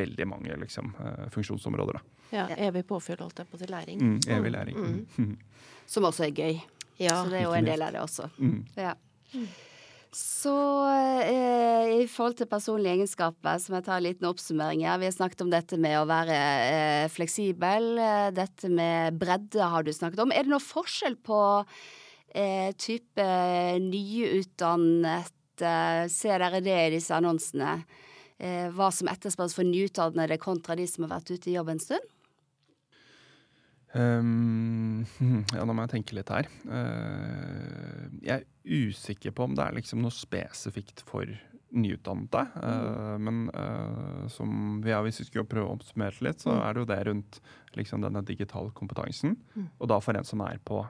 veldig 0.00 0.26
mange 0.26 0.56
liksom, 0.56 0.94
eh, 0.98 1.28
funksjonsområder. 1.30 2.00
Da. 2.00 2.00
Ja, 2.30 2.46
evig 2.56 2.86
påfyll, 2.88 3.20
holdt 3.22 3.38
jeg 3.42 3.50
på 3.50 3.58
å 3.58 3.60
si, 3.60 3.68
læring. 3.70 4.00
Mm, 4.00 4.20
evig 4.36 4.52
læring. 4.54 4.78
Mm. 5.18 5.36
Som 5.86 6.08
også 6.08 6.26
er 6.26 6.34
gøy. 6.34 6.60
Ja, 7.00 7.22
Så 7.22 7.30
det 7.30 7.40
er 7.40 7.46
jo 7.46 7.52
en 7.56 7.68
del 7.68 7.82
av 7.82 7.92
det 7.94 8.00
også. 8.02 8.30
Mm. 8.38 8.64
Ja. 8.76 8.94
Så 10.10 10.52
eh, 10.90 12.02
i 12.02 12.06
forhold 12.10 12.34
til 12.40 12.48
personlige 12.50 12.96
egenskaper, 12.96 13.60
som 13.62 13.76
jeg 13.76 13.84
tar 13.86 14.00
en 14.00 14.06
liten 14.08 14.26
oppsummering 14.26 14.82
her. 14.82 14.98
Vi 14.98 15.06
har 15.06 15.14
snakket 15.14 15.44
om 15.44 15.52
dette 15.52 15.78
med 15.78 16.00
å 16.00 16.06
være 16.10 16.38
eh, 16.66 17.06
fleksibel. 17.14 17.92
eh, 18.02 18.30
Dette 18.34 18.70
med 18.74 19.20
bredde 19.20 19.68
har 19.70 19.86
du 19.86 19.92
snakket 19.94 20.24
om. 20.24 20.34
Er 20.34 20.48
det 20.48 20.50
noe 20.50 20.64
forskjell 20.64 21.14
på 21.22 21.38
eh, 22.34 22.72
type 22.74 23.28
nyutdannet 23.86 25.36
Ser 25.60 26.40
dere 26.40 26.62
det 26.64 26.76
i 26.86 26.92
disse 26.94 27.12
annonsene? 27.12 27.82
Eh, 28.40 28.70
hva 28.72 28.88
som 28.96 29.10
etterspørres 29.12 29.52
for 29.54 29.68
nyutdannede 29.68 30.40
kontra 30.40 30.74
de 30.78 30.86
som 30.88 31.04
har 31.04 31.18
vært 31.18 31.34
ute 31.36 31.50
i 31.52 31.58
jobb 31.58 31.74
en 31.74 31.82
stund? 31.84 32.06
Um, 33.92 35.04
ja, 35.56 35.64
nå 35.66 35.74
må 35.74 35.86
jeg 35.86 35.94
tenke 35.96 36.16
litt 36.18 36.30
her. 36.30 36.48
Uh, 36.66 38.08
jeg 38.22 38.42
er 38.42 38.48
usikker 38.64 39.34
på 39.34 39.48
om 39.48 39.56
det 39.58 39.66
er 39.66 39.78
liksom 39.78 40.02
noe 40.04 40.14
spesifikt 40.14 41.02
for 41.08 41.30
nyutdannede. 41.70 42.44
Uh, 42.58 43.16
men 43.22 43.44
uh, 43.54 44.26
som 44.30 44.80
vi 44.84 44.94
har, 44.94 45.04
hvis 45.06 45.22
vi 45.22 45.28
skulle 45.28 45.48
prøve 45.50 45.70
å 45.70 45.78
oppsummere 45.78 46.26
litt, 46.26 46.42
så 46.42 46.56
er 46.58 46.74
det 46.74 46.84
jo 46.84 46.90
det 46.90 47.00
rundt 47.10 47.40
liksom 47.78 48.02
denne 48.02 48.22
digitale 48.26 48.72
kompetansen. 48.74 49.36
Og 49.78 49.90
da 49.90 50.00
for 50.02 50.18
en 50.18 50.26
som 50.26 50.42
er 50.42 50.58
på, 50.66 50.80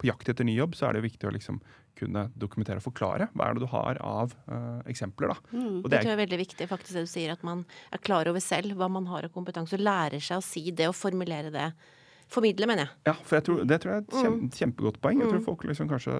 på 0.00 0.08
jakt 0.08 0.30
etter 0.32 0.48
ny 0.48 0.54
jobb, 0.56 0.72
så 0.72 0.88
er 0.88 0.96
det 0.96 1.02
jo 1.02 1.08
viktig 1.10 1.28
å 1.28 1.34
liksom 1.34 1.58
kunne 2.00 2.26
dokumentere 2.40 2.80
og 2.80 2.86
forklare. 2.86 3.28
Hva 3.36 3.50
er 3.50 3.56
det 3.56 3.64
du 3.64 3.70
har 3.74 4.00
av 4.00 4.34
uh, 4.48 4.80
eksempler, 4.88 5.34
da? 5.34 5.58
Og 5.82 5.88
Det 5.90 6.00
tror 6.00 6.12
jeg 6.12 6.16
er 6.16 6.22
veldig 6.22 6.40
viktig, 6.40 6.68
faktisk 6.70 6.96
det 6.96 7.04
du 7.04 7.12
sier, 7.12 7.34
at 7.34 7.44
man 7.46 7.66
er 7.92 8.00
klar 8.00 8.30
over 8.30 8.40
selv 8.44 8.76
hva 8.78 8.88
man 8.92 9.08
har 9.10 9.28
av 9.28 9.34
kompetanse, 9.34 9.76
og 9.76 9.84
lærer 9.84 10.22
seg 10.24 10.40
å 10.40 10.44
si 10.44 10.64
det 10.72 10.88
og 10.88 10.96
formulere 10.96 11.52
det. 11.52 11.68
Formidle, 12.30 12.66
mener 12.70 12.84
jeg. 12.86 12.90
Ja, 13.10 13.12
for 13.26 13.36
jeg 13.40 13.44
tror, 13.48 13.64
det 13.66 13.80
tror 13.82 13.90
jeg 13.92 14.00
er 14.00 14.04
et 14.06 14.14
kjem, 14.22 14.36
kjempegodt 14.54 15.00
poeng. 15.02 15.18
Jeg 15.24 15.30
tror 15.32 15.40
folk 15.48 15.64
liksom 15.66 15.88
kanskje 15.90 16.12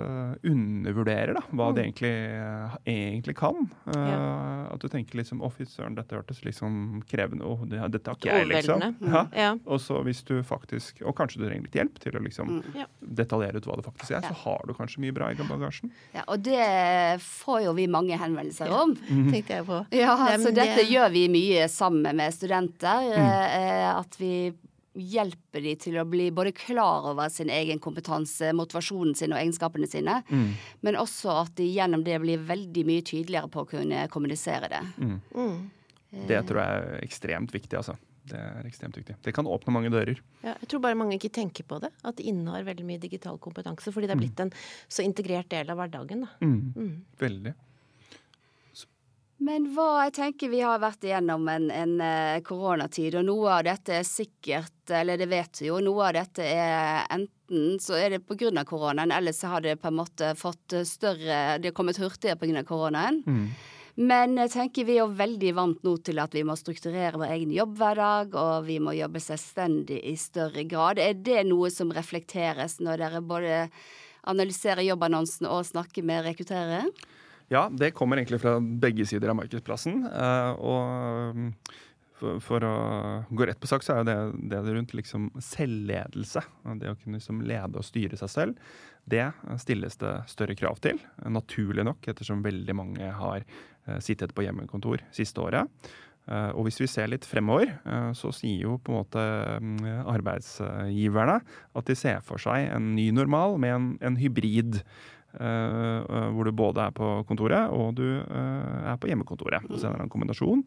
undervurderer 0.51 1.35
da, 1.37 1.43
hva 1.55 1.69
de 1.77 1.85
egentlig, 1.85 2.11
eh, 2.35 2.75
egentlig 2.91 3.37
kan. 3.39 3.69
Eh, 3.95 4.73
At 4.75 4.79
du 4.83 4.89
tenker 4.89 5.19
liksom 5.19 5.41
'Å, 5.41 5.51
fy 5.53 5.65
søren, 5.65 5.95
dette 5.95 6.15
hørtes 6.15 6.43
liksom 6.45 7.03
krevende 7.09 7.43
og 7.45 7.69
det, 7.69 7.81
dette 7.93 8.11
har 8.11 8.17
ikke 8.17 8.31
jeg', 8.31 8.49
liksom. 8.49 8.97
Ja. 9.01 9.27
Ja. 9.35 9.53
Og 9.67 9.79
så 9.81 10.03
hvis 10.05 10.23
du 10.25 10.43
faktisk 10.43 11.03
Og 11.07 11.15
kanskje 11.17 11.39
du 11.41 11.47
trenger 11.49 11.63
litt 11.63 11.73
hjelp 11.75 11.99
til 11.99 12.13
å 12.13 12.23
liksom 12.23 12.63
Ja. 12.75 12.87
detaljere 13.03 13.57
ut 13.57 13.65
hva 13.67 13.77
det 13.77 13.85
faktisk 13.85 14.11
er, 14.17 14.21
så 14.23 14.35
har 14.35 14.61
du 14.67 14.75
kanskje 14.75 14.99
mye 15.01 15.13
bra 15.15 15.31
i 15.31 15.35
bagasjen. 15.35 15.91
Ja, 16.15 16.23
og 16.29 16.43
det 16.43 17.21
får 17.21 17.65
jo 17.65 17.73
vi 17.75 17.87
mange 17.87 18.17
henvendelser 18.19 18.71
om. 18.71 18.95
Tenkte 18.97 19.49
jeg 19.49 19.67
på. 19.67 19.87
Ja, 19.93 20.17
så 20.39 20.53
dette 20.55 20.77
det- 20.77 20.89
gjør 20.91 21.11
vi 21.13 21.29
mye 21.29 21.69
sammen 21.69 22.15
med 22.17 22.33
studenter. 22.33 23.13
eh, 23.13 23.99
At 24.01 24.17
vi 24.19 24.53
hjelper 24.99 25.63
de 25.65 25.75
til 25.79 25.99
å 26.01 26.05
bli 26.09 26.31
både 26.35 26.53
klar 26.57 27.07
over 27.13 27.31
sin 27.31 27.51
egen 27.53 27.79
kompetanse, 27.83 28.53
motivasjonen 28.57 29.15
sin 29.19 29.35
og 29.35 29.39
egenskapene 29.39 29.89
sine. 29.91 30.21
Men 30.83 30.99
også 30.99 31.35
at 31.45 31.55
de 31.61 31.69
gjennom 31.71 32.03
det 32.07 32.19
blir 32.23 32.43
veldig 32.49 32.87
mye 32.89 33.05
tydeligere 33.07 33.51
på 33.53 33.63
å 33.65 33.71
kunne 33.71 34.07
kommunisere 34.11 34.71
det. 34.73 34.83
Det 36.27 36.41
tror 36.49 36.63
jeg 36.63 36.81
er 36.81 37.05
ekstremt 37.05 37.55
viktig, 37.55 37.77
altså. 37.79 37.95
Det 38.31 38.39
er 38.39 38.67
ekstremt 38.69 38.99
viktig. 38.99 39.17
Det 39.25 39.33
kan 39.35 39.49
åpne 39.49 39.73
mange 39.75 39.91
dører. 39.91 40.21
Ja, 40.45 40.53
jeg 40.61 40.69
tror 40.71 40.83
bare 40.85 40.99
mange 40.99 41.17
ikke 41.17 41.33
tenker 41.35 41.67
på 41.67 41.81
det. 41.83 41.91
At 42.07 42.19
de 42.19 42.29
innehar 42.31 42.67
veldig 42.67 42.85
mye 42.87 43.01
digital 43.03 43.39
kompetanse. 43.43 43.91
Fordi 43.95 44.11
det 44.11 44.15
er 44.15 44.21
blitt 44.21 44.43
en 44.45 44.53
så 44.91 45.03
integrert 45.07 45.51
del 45.51 45.73
av 45.73 45.81
hverdagen. 45.81 46.27
Da. 46.27 46.31
Mm. 46.45 47.01
Veldig. 47.19 47.55
Men 49.41 49.71
hva, 49.73 50.05
jeg 50.05 50.13
tenker 50.19 50.51
vi 50.53 50.61
har 50.61 50.83
vært 50.83 51.05
igjennom 51.07 51.47
en, 51.49 51.71
en 51.73 51.95
eh, 52.05 52.43
koronatid, 52.45 53.15
og 53.17 53.25
noe 53.25 53.55
av 53.57 53.65
dette 53.65 53.95
er 53.97 54.05
sikkert, 54.05 54.83
eller 54.93 55.17
det 55.17 55.31
vet 55.31 55.63
vi 55.63 55.71
jo, 55.71 55.79
noe 55.81 56.11
av 56.11 56.17
dette 56.19 56.45
er 56.45 57.07
enten 57.09 57.81
så 57.81 57.97
er 57.97 58.13
det 58.15 58.23
pga. 58.29 58.65
koronaen, 58.69 59.11
eller 59.11 59.33
så 59.33 59.55
har 59.55 59.65
det 59.65 59.79
på 59.81 59.89
en 59.89 59.97
måte 59.97 60.35
fått 60.39 60.77
større 60.87 61.59
Det 61.59 61.71
har 61.71 61.77
kommet 61.77 61.99
hurtigere 61.99 62.37
pga. 62.37 62.65
koronaen. 62.69 63.23
Men 64.01 64.37
jeg 64.39 64.53
tenker 64.53 64.87
vi 64.87 64.99
er 64.99 65.03
jo 65.03 65.17
veldig 65.17 65.55
vant 65.57 65.81
nå 65.85 65.97
til 66.05 66.21
at 66.23 66.37
vi 66.37 66.45
må 66.47 66.55
strukturere 66.57 67.19
vår 67.21 67.33
egen 67.35 67.55
jobbhverdag, 67.57 68.37
og 68.37 68.69
vi 68.69 68.79
må 68.81 68.95
jobbe 68.97 69.21
selvstendig 69.25 70.03
i 70.05 70.15
større 70.21 70.65
grad. 70.69 71.01
Er 71.01 71.17
det 71.17 71.43
noe 71.49 71.73
som 71.73 71.93
reflekteres 71.93 72.79
når 72.81 73.03
dere 73.03 73.25
både 73.25 73.65
analyserer 74.31 74.85
jobbannonsen 74.85 75.49
og 75.49 75.67
snakker 75.69 76.05
med 76.07 76.29
rekrutterere? 76.29 76.85
Ja, 77.51 77.67
det 77.73 77.93
kommer 77.99 78.21
egentlig 78.21 78.41
fra 78.43 78.59
begge 78.61 79.07
sider 79.11 79.33
av 79.33 79.41
markedsplassen. 79.41 80.05
eh, 80.07 80.53
og 80.63 81.37
mm, 81.37 81.49
for, 82.21 82.37
for 82.45 82.67
å 82.69 82.75
gå 83.33 83.47
rett 83.49 83.59
på 83.61 83.67
sak, 83.71 83.83
så 83.83 83.95
er 83.95 84.03
jo 84.03 84.09
det, 84.11 84.17
det 84.53 84.75
rundt 84.77 84.93
liksom 84.95 85.31
selvledelse. 85.43 86.43
Det 86.79 86.93
å 86.93 86.99
kunne 87.01 87.17
liksom 87.19 87.41
lede 87.49 87.81
og 87.81 87.87
styre 87.87 88.19
seg 88.21 88.31
selv. 88.31 88.71
Det 89.11 89.25
stilles 89.63 89.97
det 89.99 90.13
større 90.31 90.55
krav 90.55 90.79
til, 90.85 91.01
naturlig 91.33 91.87
nok, 91.89 92.05
ettersom 92.13 92.45
veldig 92.45 92.77
mange 92.77 93.09
har 93.17 93.41
eh, 93.43 93.99
sittet 94.05 94.35
på 94.37 94.45
hjemmekontor 94.45 95.03
siste 95.17 95.41
året. 95.43 95.67
Eh, 96.29 96.51
Og 96.53 96.69
hvis 96.69 96.79
vi 96.85 96.91
ser 96.93 97.09
litt 97.11 97.25
fremover, 97.27 97.73
eh, 97.81 98.11
så 98.15 98.31
sier 98.37 98.67
jo 98.69 98.77
på 98.85 98.93
en 98.93 99.01
måte 99.01 99.25
mm, 99.65 100.05
arbeidsgiverne 100.13 101.41
at 101.75 101.89
de 101.89 101.97
ser 101.99 102.21
for 102.27 102.39
seg 102.43 102.69
en 102.69 102.93
ny 102.95 103.09
normal 103.17 103.57
med 103.59 103.75
en, 103.75 103.89
en 104.13 104.21
hybrid. 104.21 104.83
Eh, 105.39 106.11
hvor 106.35 106.49
du 106.49 106.53
både 106.57 106.89
er 106.89 106.97
på 106.97 107.13
kontoret 107.29 107.71
og 107.75 107.95
du 108.01 108.07
eh, 108.21 108.91
er 108.93 108.99
på 109.01 109.11
hjemmekontoret. 109.11 109.69
Så 109.71 109.85
det 109.85 109.93
er 109.93 110.05
en 110.05 110.13
kombinasjon. 110.13 110.65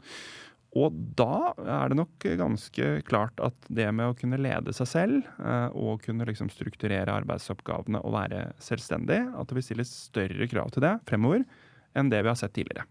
Og 0.73 0.95
da 1.17 1.53
er 1.59 1.91
det 1.91 1.97
nok 1.99 2.25
ganske 2.39 2.87
klart 3.05 3.41
at 3.45 3.67
det 3.69 3.85
med 3.93 4.09
å 4.09 4.15
kunne 4.17 4.39
lede 4.41 4.73
seg 4.73 4.89
selv 4.89 5.27
eh, 5.37 5.75
og 5.77 6.01
kunne 6.05 6.25
liksom 6.29 6.49
strukturere 6.53 7.13
arbeidsoppgavene 7.13 8.01
og 8.01 8.15
være 8.15 8.47
selvstendig, 8.63 9.19
at 9.21 9.49
det 9.49 9.59
vil 9.59 9.67
stilles 9.67 9.93
større 10.09 10.49
krav 10.49 10.73
til 10.73 10.85
det 10.85 10.95
fremover 11.09 11.45
enn 11.93 12.09
det 12.09 12.23
vi 12.23 12.31
har 12.31 12.39
sett 12.39 12.55
tidligere. 12.57 12.87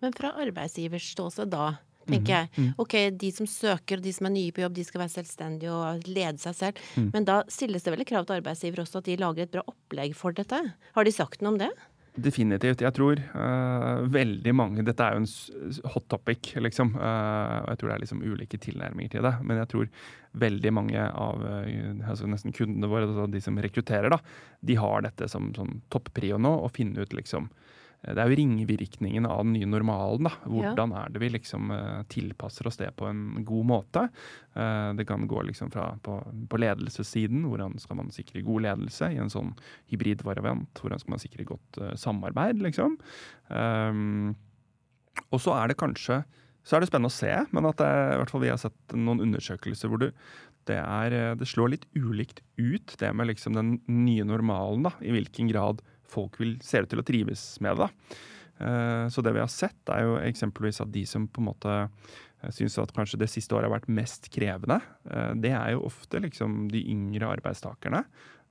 Men 0.00 0.16
fra 0.16 0.32
arbeidsgivers 0.42 1.12
ståsted 1.12 1.52
da, 1.52 1.74
tenker 2.08 2.32
jeg. 2.34 2.72
Ok, 2.80 2.96
de 3.20 3.30
som 3.34 3.48
søker 3.50 4.00
og 4.00 4.06
de 4.06 4.12
som 4.16 4.28
er 4.30 4.34
nye 4.36 4.54
på 4.54 4.64
jobb, 4.64 4.74
de 4.78 4.86
skal 4.86 5.04
være 5.04 5.14
selvstendige 5.18 5.74
og 5.74 6.08
lede 6.08 6.38
seg 6.42 6.56
selv. 6.56 6.82
Men 7.14 7.28
da 7.28 7.42
stilles 7.52 7.86
det 7.86 7.94
vel 7.94 8.06
krav 8.08 8.28
til 8.28 8.40
arbeidsgiver 8.40 8.84
også 8.84 9.02
at 9.02 9.10
de 9.10 9.20
lager 9.20 9.46
et 9.46 9.54
bra 9.54 9.64
opplegg 9.68 10.16
for 10.18 10.36
dette? 10.36 10.60
Har 10.96 11.06
de 11.06 11.14
sagt 11.14 11.44
noe 11.44 11.54
om 11.54 11.60
det? 11.60 11.70
Definitivt. 12.18 12.82
Jeg 12.82 12.94
tror 12.96 13.20
uh, 13.36 14.02
veldig 14.10 14.52
mange 14.56 14.82
Dette 14.82 15.04
er 15.06 15.14
jo 15.14 15.22
en 15.22 15.92
hot 15.94 16.08
topic, 16.10 16.50
liksom. 16.58 16.96
og 16.98 17.68
jeg 17.70 17.80
tror 17.80 17.86
det 17.88 17.94
er 17.94 18.02
liksom 18.02 18.24
ulike 18.26 18.58
tilnærminger 18.60 19.14
til 19.14 19.24
det. 19.24 19.32
Men 19.46 19.60
jeg 19.62 19.70
tror 19.70 19.92
veldig 20.42 20.72
mange 20.74 21.04
av 21.06 21.44
uh, 21.44 22.10
altså 22.10 22.26
nesten 22.30 22.54
kundene 22.56 22.90
våre, 22.90 23.06
altså 23.06 23.28
de 23.30 23.42
som 23.44 23.60
rekrutterer, 23.62 24.10
da, 24.10 24.18
de 24.66 24.78
har 24.80 25.06
dette 25.06 25.30
som 25.30 25.52
som 25.56 25.78
topprio 25.94 26.40
nå. 26.42 26.52
Å 26.66 26.72
finne 26.74 27.06
ut 27.06 27.14
liksom 27.14 27.48
Det 28.00 28.16
er 28.16 28.30
jo 28.32 28.36
ringvirkningen 28.38 29.26
av 29.28 29.42
den 29.44 29.52
nye 29.58 29.68
normalen. 29.68 30.24
da. 30.24 30.32
Hvordan 30.48 30.94
er 30.96 31.10
det 31.12 31.20
vi 31.20 31.28
liksom 31.34 31.70
eh, 31.74 32.02
tilpasser 32.08 32.66
oss 32.70 32.80
det 32.80 32.88
på 32.96 33.08
en 33.10 33.44
god 33.44 33.66
måte? 33.68 34.06
Eh, 34.56 34.92
Det 34.96 35.06
kan 35.06 35.26
gå 35.28 35.42
liksom 35.44 35.70
fra 35.70 35.90
på, 36.02 36.16
på 36.48 36.60
ledelsessiden. 36.62 37.44
Hvordan 37.44 37.76
skal 37.78 38.00
man 38.00 38.10
sikre 38.10 38.40
god 38.46 38.64
ledelse 38.68 39.12
i 39.12 39.20
en 39.20 39.28
sånn 39.32 39.52
hybridvariant? 39.92 40.80
Hvordan 40.80 41.02
skal 41.02 41.16
man 41.16 41.24
sikre 41.26 41.44
godt 41.44 41.80
eh, 41.80 41.94
samarbeid, 42.00 42.62
liksom? 42.64 42.96
Og 45.30 45.40
så 45.42 45.52
er 45.58 45.68
det 45.68 45.80
kanskje 45.80 46.22
så 46.66 46.76
er 46.76 46.82
det 46.82 46.90
spennende 46.90 47.08
å 47.10 47.14
se, 47.14 47.30
men 47.56 47.66
at 47.70 47.78
det, 47.80 47.88
i 47.88 48.16
hvert 48.20 48.32
fall 48.32 48.42
vi 48.44 48.50
har 48.52 48.58
sett 48.60 48.92
noen 48.96 49.22
undersøkelser 49.24 49.90
hvor 49.90 50.02
det, 50.02 50.10
det, 50.68 50.76
er, 50.76 51.14
eh, 51.16 51.36
det 51.40 51.48
slår 51.48 51.72
litt 51.72 51.86
ulikt 51.96 52.42
ut, 52.60 52.96
det 53.00 53.12
med 53.16 53.30
liksom 53.30 53.56
den 53.56 53.78
nye 53.88 54.26
normalen. 54.28 54.84
da, 54.84 54.92
I 55.00 55.14
hvilken 55.14 55.48
grad 55.50 55.80
folk 56.10 56.40
vil, 56.40 56.56
ser 56.64 56.84
ut 56.84 56.92
til 56.92 57.02
å 57.02 57.06
trives 57.06 57.44
med 57.62 57.78
det. 57.78 57.86
da. 57.86 58.18
Eh, 58.60 59.08
Så 59.08 59.22
det 59.22 59.32
vi 59.32 59.40
har 59.40 59.48
sett, 59.48 59.80
er 59.88 60.04
jo 60.04 60.18
eksempelvis 60.20 60.82
at 60.84 60.92
de 60.92 61.04
som 61.08 61.26
på 61.28 61.40
en 61.40 61.48
måte 61.48 61.76
eh, 61.80 62.50
syns 62.52 62.78
at 62.78 62.92
kanskje 62.96 63.20
det 63.22 63.30
siste 63.32 63.56
året 63.56 63.70
har 63.70 63.78
vært 63.78 63.88
mest 63.88 64.28
krevende, 64.32 64.80
eh, 65.10 65.32
det 65.40 65.54
er 65.56 65.72
jo 65.74 65.86
ofte 65.88 66.20
liksom 66.20 66.68
de 66.72 66.84
yngre 66.92 67.30
arbeidstakerne. 67.38 68.04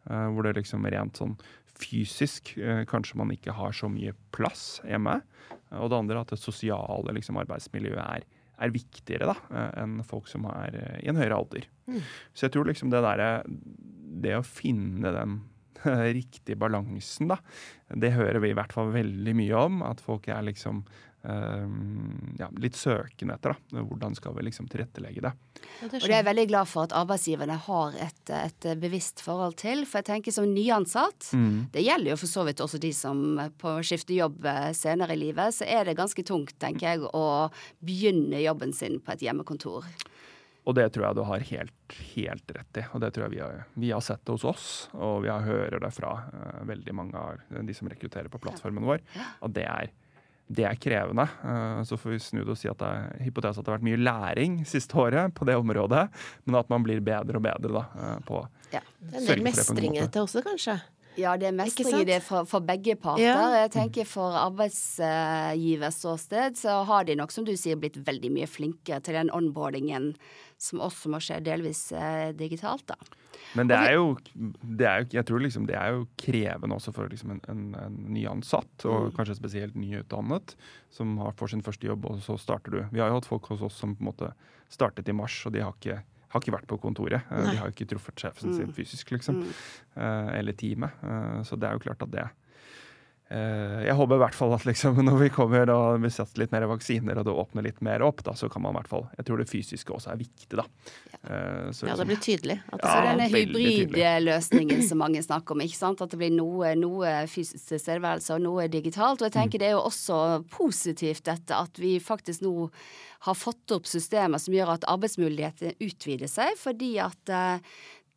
Hvor 0.10 0.45
det 0.48 0.56
liksom 0.56 0.86
rent 0.89 1.19
sånn 1.19 1.34
fysisk 1.76 2.54
kanskje 2.89 3.17
man 3.19 3.34
ikke 3.34 3.52
har 3.54 3.74
så 3.76 3.89
mye 3.91 4.13
plass 4.34 4.80
hjemme. 4.88 5.17
Og 5.76 5.89
det 5.91 5.98
andre 6.00 6.22
at 6.24 6.32
det 6.32 6.39
sosiale 6.39 7.13
liksom, 7.13 7.38
arbeidsmiljøet 7.38 8.00
er, 8.00 8.24
er 8.63 8.74
viktigere 8.74 9.28
da, 9.28 9.36
enn 9.84 10.00
folk 10.08 10.32
som 10.32 10.48
er 10.50 10.80
i 11.04 11.12
en 11.12 11.19
høyere 11.19 11.36
alder. 11.36 11.67
Så 12.34 12.48
jeg 12.48 12.56
tror 12.56 12.72
liksom 12.72 12.89
det 12.89 13.04
derre 13.06 13.43
Det 13.45 14.34
å 14.39 14.48
finne 14.48 15.12
den 15.13 15.36
riktige 16.20 16.60
balansen, 16.60 17.32
da, 17.32 17.39
det 17.96 18.15
hører 18.15 18.42
vi 18.44 18.54
i 18.54 18.58
hvert 18.58 18.74
fall 18.76 18.92
veldig 18.96 19.36
mye 19.38 19.62
om. 19.68 19.84
At 19.86 20.02
folk 20.04 20.28
er 20.32 20.44
liksom 20.46 20.84
eh, 21.24 21.68
ja, 22.39 22.50
litt 22.58 22.78
søkende 22.78 23.36
etter. 23.36 23.56
da. 23.56 23.84
Hvordan 23.88 24.15
skal 24.18 24.36
vi 24.38 24.46
liksom 24.50 24.70
tilrettelegge 24.72 25.24
det? 25.26 25.34
Og 25.84 25.92
det 25.92 26.02
er 26.04 26.15
jeg 26.20 26.28
veldig 26.30 26.46
glad 26.52 26.70
for 26.70 26.88
at 26.88 26.96
arbeidsgiverne 26.96 27.58
har 27.65 27.98
et, 28.08 28.34
et 28.36 28.70
bevisst 28.80 29.24
forhold 29.26 29.58
til. 29.62 29.86
For 29.89 30.02
jeg 30.02 30.10
tenker 30.12 30.36
som 30.36 30.48
nyansatt, 30.52 31.32
det 31.74 31.86
gjelder 31.86 32.13
jo 32.13 32.20
for 32.22 32.34
så 32.36 32.46
vidt 32.48 32.63
også 32.63 32.82
de 32.82 32.94
som 32.96 33.26
på 33.60 33.76
skifter 33.86 34.18
jobb 34.20 34.46
eh, 34.50 34.70
senere 34.78 35.15
i 35.18 35.24
livet, 35.26 35.60
så 35.60 35.68
er 35.68 35.88
det 35.88 35.98
ganske 36.00 36.26
tungt, 36.28 36.58
tenker 36.62 36.94
jeg, 36.94 37.10
å 37.10 37.50
begynne 37.86 38.44
jobben 38.44 38.76
sin 38.76 39.00
på 39.04 39.15
et 39.15 39.28
hjemmekontor. 39.28 39.88
Og 40.67 40.76
det 40.78 40.89
tror 40.93 41.08
jeg 41.08 41.17
du 41.17 41.24
har 41.26 41.45
helt, 41.50 41.95
helt 42.12 42.52
rett 42.56 42.82
i. 42.82 42.84
Og 42.93 43.02
det 43.04 43.13
tror 43.15 43.26
jeg 43.26 43.36
vi 43.38 43.41
har, 43.41 43.63
vi 43.80 43.93
har 43.93 44.04
sett 44.06 44.22
det 44.26 44.36
hos 44.36 44.45
oss, 44.48 44.67
og 44.93 45.24
vi 45.24 45.32
har 45.32 45.45
hører 45.45 45.82
det 45.82 45.91
fra 45.95 46.12
uh, 46.28 46.60
veldig 46.67 46.95
mange 46.95 47.17
av 47.17 47.63
de 47.65 47.76
som 47.78 47.89
rekrutterer 47.89 48.30
på 48.32 48.41
plattformen 48.43 48.86
vår, 48.86 49.02
at 49.15 49.56
det 49.56 49.65
er, 49.65 49.89
det 50.60 50.67
er 50.69 50.78
krevende. 50.82 51.26
Uh, 51.41 51.82
så 51.88 51.98
får 51.98 52.15
vi 52.15 52.22
snu 52.28 52.43
det 52.43 52.54
og 52.54 52.60
si 52.60 52.69
at 52.72 52.82
det 52.82 52.91
er 52.91 53.26
hypotese 53.30 53.62
at 53.62 53.65
det 53.65 53.74
har 53.74 53.80
vært 53.80 53.89
mye 53.89 54.04
læring 54.04 54.62
siste 54.69 55.00
året 55.00 55.34
på 55.38 55.48
det 55.50 55.58
området, 55.58 56.06
men 56.45 56.62
at 56.62 56.72
man 56.74 56.86
blir 56.86 57.02
bedre 57.02 57.41
og 57.41 57.48
bedre 57.50 57.76
da, 57.80 57.88
uh, 57.95 58.15
på 58.28 58.45
Ja. 58.69 58.84
Det 59.00 59.15
er 59.15 59.22
en 59.24 59.28
sørge 59.32 59.43
del 59.43 59.54
for 59.58 59.60
det 59.60 59.65
på 59.65 59.74
en 59.74 59.84
god 59.84 59.84
mestring 59.84 59.95
i 59.95 60.06
dette 60.06 60.28
også, 60.28 60.45
kanskje? 60.45 60.80
Ja, 61.19 61.36
det 61.38 61.50
er 61.50 61.54
Ikke 61.54 61.84
mestring 61.84 62.04
i 62.04 62.08
det 62.08 62.19
for, 62.24 62.48
for 62.50 62.63
begge 62.65 62.95
parter. 63.00 63.24
Ja. 63.26 63.63
Jeg 63.63 63.72
tenker 63.76 64.08
For 64.08 64.36
arbeidsgivers 64.39 66.00
ståsted 66.00 66.60
så 66.60 66.82
har 66.88 67.08
de 67.08 67.17
nok, 67.19 67.34
som 67.34 67.48
du 67.48 67.56
sier, 67.60 67.80
blitt 67.80 67.98
veldig 68.08 68.32
mye 68.36 68.50
flinkere 68.50 69.02
til 69.06 69.17
den 69.19 69.32
onboardingen 69.36 70.13
som 70.60 70.82
også 70.84 71.12
må 71.13 71.22
skje 71.24 71.39
delvis 71.45 71.89
eh, 71.95 72.30
digitalt, 72.36 72.84
da. 72.91 72.98
Men 73.58 73.69
det 73.69 73.78
er 73.80 73.95
jo, 73.95 74.10
det 74.36 74.86
er 74.86 75.02
jo 75.02 75.08
jeg 75.15 75.26
tror 75.26 75.41
liksom 75.41 75.65
det 75.69 75.78
er 75.80 75.95
jo 75.95 76.04
krevende 76.19 76.76
også 76.76 76.91
for 76.93 77.10
liksom 77.10 77.32
en, 77.34 77.41
en, 77.50 77.63
en 77.80 77.98
nyansatt, 78.13 78.86
og 78.89 79.13
kanskje 79.17 79.38
spesielt 79.39 79.78
nyutdannet, 79.80 80.54
som 80.93 81.15
har, 81.24 81.34
får 81.39 81.56
sin 81.56 81.65
første 81.65 81.88
jobb, 81.89 82.06
og 82.12 82.19
så 82.26 82.38
starter 82.41 82.76
du. 82.76 82.80
Vi 82.91 83.02
har 83.02 83.10
jo 83.10 83.19
hatt 83.22 83.30
folk 83.30 83.50
hos 83.54 83.63
oss 83.65 83.80
som 83.80 83.95
på 83.95 84.04
en 84.04 84.12
måte 84.12 84.34
startet 84.69 85.10
i 85.10 85.15
mars, 85.15 85.39
og 85.48 85.56
de 85.56 85.63
har 85.63 85.74
ikke, 85.80 86.02
har 86.04 86.43
ikke 86.43 86.58
vært 86.60 86.69
på 86.69 86.82
kontoret. 86.84 87.24
Eh, 87.32 87.39
Nei. 87.45 87.56
De 87.56 87.63
har 87.63 87.74
ikke 87.74 87.89
truffet 87.95 88.26
sjefen 88.28 88.54
sin 88.58 88.76
fysisk, 88.76 89.15
liksom. 89.15 89.41
Eh, 89.95 90.30
eller 90.38 90.58
teamet. 90.60 91.02
Eh, 91.02 91.39
så 91.48 91.58
det 91.58 91.69
er 91.69 91.80
jo 91.80 91.86
klart 91.88 92.06
at 92.06 92.13
det 92.13 92.28
Jeg 93.30 93.94
håper 93.94 94.18
i 94.18 94.22
hvert 94.24 94.34
fall 94.34 94.54
at 94.56 94.63
liksom 94.65 94.98
når 95.06 95.20
vi 95.22 95.28
kommer 95.30 95.70
og 95.70 96.00
vi 96.02 96.10
setter 96.10 96.42
litt 96.42 96.54
mer 96.56 96.65
vaksiner, 96.72 97.20
og 97.22 97.28
det 97.28 97.36
åpner 97.44 97.65
litt 97.68 97.82
mer 97.86 98.02
opp, 98.06 98.24
da, 98.26 98.34
så 98.34 98.50
kan 98.50 98.63
man 98.63 98.74
i 98.74 98.80
hvert 98.80 98.89
fall 98.89 99.06
Jeg 99.20 99.28
tror 99.28 99.44
det 99.44 99.50
fysiske 99.52 99.94
også 99.94 100.13
er 100.15 100.22
viktig, 100.24 100.58
da. 100.58 100.65
Eh, 101.22 101.70
så 101.76 101.86
Ja, 101.86 101.94
liksom- 101.94 102.00
det 102.00 102.08
blir 102.10 102.24
tydelig. 102.26 102.58
At 102.74 102.80
Ja, 102.82 102.89
Så 102.89 103.04
denne 103.06 103.28
hybridløsningen 103.30 104.82
som 104.88 104.98
mange 104.98 105.22
snakker 105.24 105.52
om, 105.52 105.62
ikke 105.62 105.78
sant? 105.78 106.02
at 106.02 106.10
det 106.10 106.18
blir 106.20 106.32
noe, 106.34 106.74
noe 106.76 107.28
fysisk 107.28 107.70
tilstedeværelse 107.70 108.34
og 108.34 108.42
noe 108.42 108.68
digitalt. 108.68 109.22
Og 109.22 109.30
jeg 109.30 109.36
tenker 109.38 109.60
det 109.60 109.68
er 109.70 109.78
jo 109.78 109.86
også 109.86 110.44
positivt 110.50 111.24
dette 111.30 111.52
at 111.54 111.78
vi 111.78 112.00
faktisk 112.00 112.42
nå 112.42 112.70
har 113.28 113.36
fått 113.36 113.72
opp 113.76 113.84
systemer 113.89 114.39
som 114.39 114.54
gjør 114.54 114.74
at 114.78 114.88
arbeidsmulighetene 114.88 115.76
utvider 115.84 116.30
seg, 116.32 116.56
fordi 116.58 116.98
at 117.04 117.30
eh, 117.30 117.60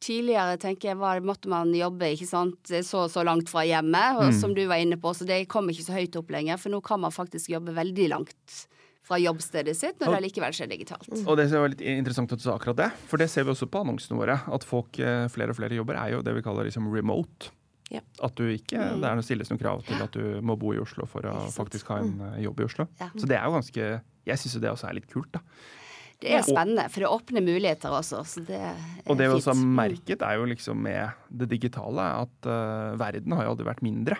Tidligere 0.02 0.58
tenker 0.58 0.90
jeg, 0.90 0.98
var, 0.98 1.22
måtte 1.22 1.50
man 1.52 1.70
jobbe 1.76 2.08
ikke 2.16 2.26
sant, 2.26 2.72
så 2.82 3.04
så 3.12 3.22
langt 3.26 3.50
fra 3.52 3.62
hjemme, 3.68 4.02
og 4.18 4.34
som 4.34 4.54
du 4.56 4.64
var 4.66 4.82
inne 4.82 4.98
på, 4.98 5.12
så 5.14 5.26
det 5.28 5.44
kom 5.52 5.70
ikke 5.70 5.86
så 5.86 5.94
høyt 5.94 6.18
opp 6.18 6.32
lenger. 6.34 6.58
For 6.58 6.74
nå 6.74 6.82
kan 6.82 7.02
man 7.04 7.14
faktisk 7.14 7.52
jobbe 7.54 7.74
veldig 7.76 8.08
langt 8.10 8.62
fra 9.02 9.18
jobbstedet 9.18 9.74
sitt 9.74 10.02
når 10.02 10.16
det 10.16 10.20
likevel 10.28 10.54
skjer 10.54 10.70
digitalt. 10.70 11.08
Og 11.26 11.34
det 11.38 11.48
er 11.48 11.58
var 11.58 11.72
litt 11.72 11.82
interessant 11.82 12.32
at 12.34 12.42
du 12.42 12.46
sa 12.46 12.54
akkurat 12.54 12.78
det, 12.78 12.90
for 13.10 13.22
det 13.22 13.28
ser 13.32 13.46
vi 13.46 13.52
også 13.54 13.68
på 13.70 13.82
annonsene 13.82 14.18
våre. 14.18 14.38
At 14.54 14.66
folk, 14.66 14.98
eh, 15.02 15.26
flere 15.32 15.54
og 15.54 15.58
flere 15.58 15.78
jobber 15.78 15.98
er 15.98 16.14
jo 16.16 16.22
det 16.26 16.36
vi 16.38 16.44
kaller 16.46 16.68
liksom 16.68 16.88
remote. 16.92 17.50
Ja. 17.92 18.00
At 18.24 18.38
du 18.38 18.46
ikke, 18.48 18.78
Det 18.78 19.04
er 19.04 19.18
noe 19.18 19.26
stilles 19.26 19.50
noen 19.50 19.60
krav 19.60 19.82
til 19.84 20.00
at 20.00 20.14
du 20.16 20.40
må 20.40 20.56
bo 20.56 20.72
i 20.72 20.80
Oslo 20.80 21.04
for 21.04 21.26
å 21.28 21.34
faktisk 21.52 21.90
ha 21.92 21.98
en 22.00 22.14
eh, 22.30 22.42
jobb 22.46 22.62
i 22.62 22.66
Oslo. 22.70 22.88
Ja. 23.02 23.10
Så 23.12 23.28
det 23.28 23.36
er 23.36 23.44
jo 23.44 23.58
ganske 23.58 23.88
Jeg 24.22 24.38
syns 24.38 24.54
jo 24.54 24.62
det 24.62 24.70
også 24.70 24.88
er 24.88 24.94
litt 24.96 25.10
kult, 25.10 25.32
da. 25.34 25.42
Det 26.22 26.34
er 26.38 26.44
spennende, 26.46 26.88
for 26.92 27.04
det 27.04 27.10
åpner 27.10 27.44
muligheter 27.44 27.94
også. 27.94 28.22
Så 28.28 28.42
det 28.46 28.58
er 28.58 28.78
Og 29.06 29.18
det 29.18 29.28
vi 29.28 29.36
også 29.36 29.52
har 29.54 29.62
merket, 29.82 30.22
er 30.22 30.38
jo 30.38 30.48
liksom 30.48 30.82
med 30.86 31.10
det 31.28 31.48
digitale 31.50 32.08
at 32.22 32.48
uh, 32.48 32.98
verden 33.00 33.34
har 33.36 33.48
jo 33.48 33.54
aldri 33.56 33.68
vært 33.68 33.82
mindre. 33.84 34.18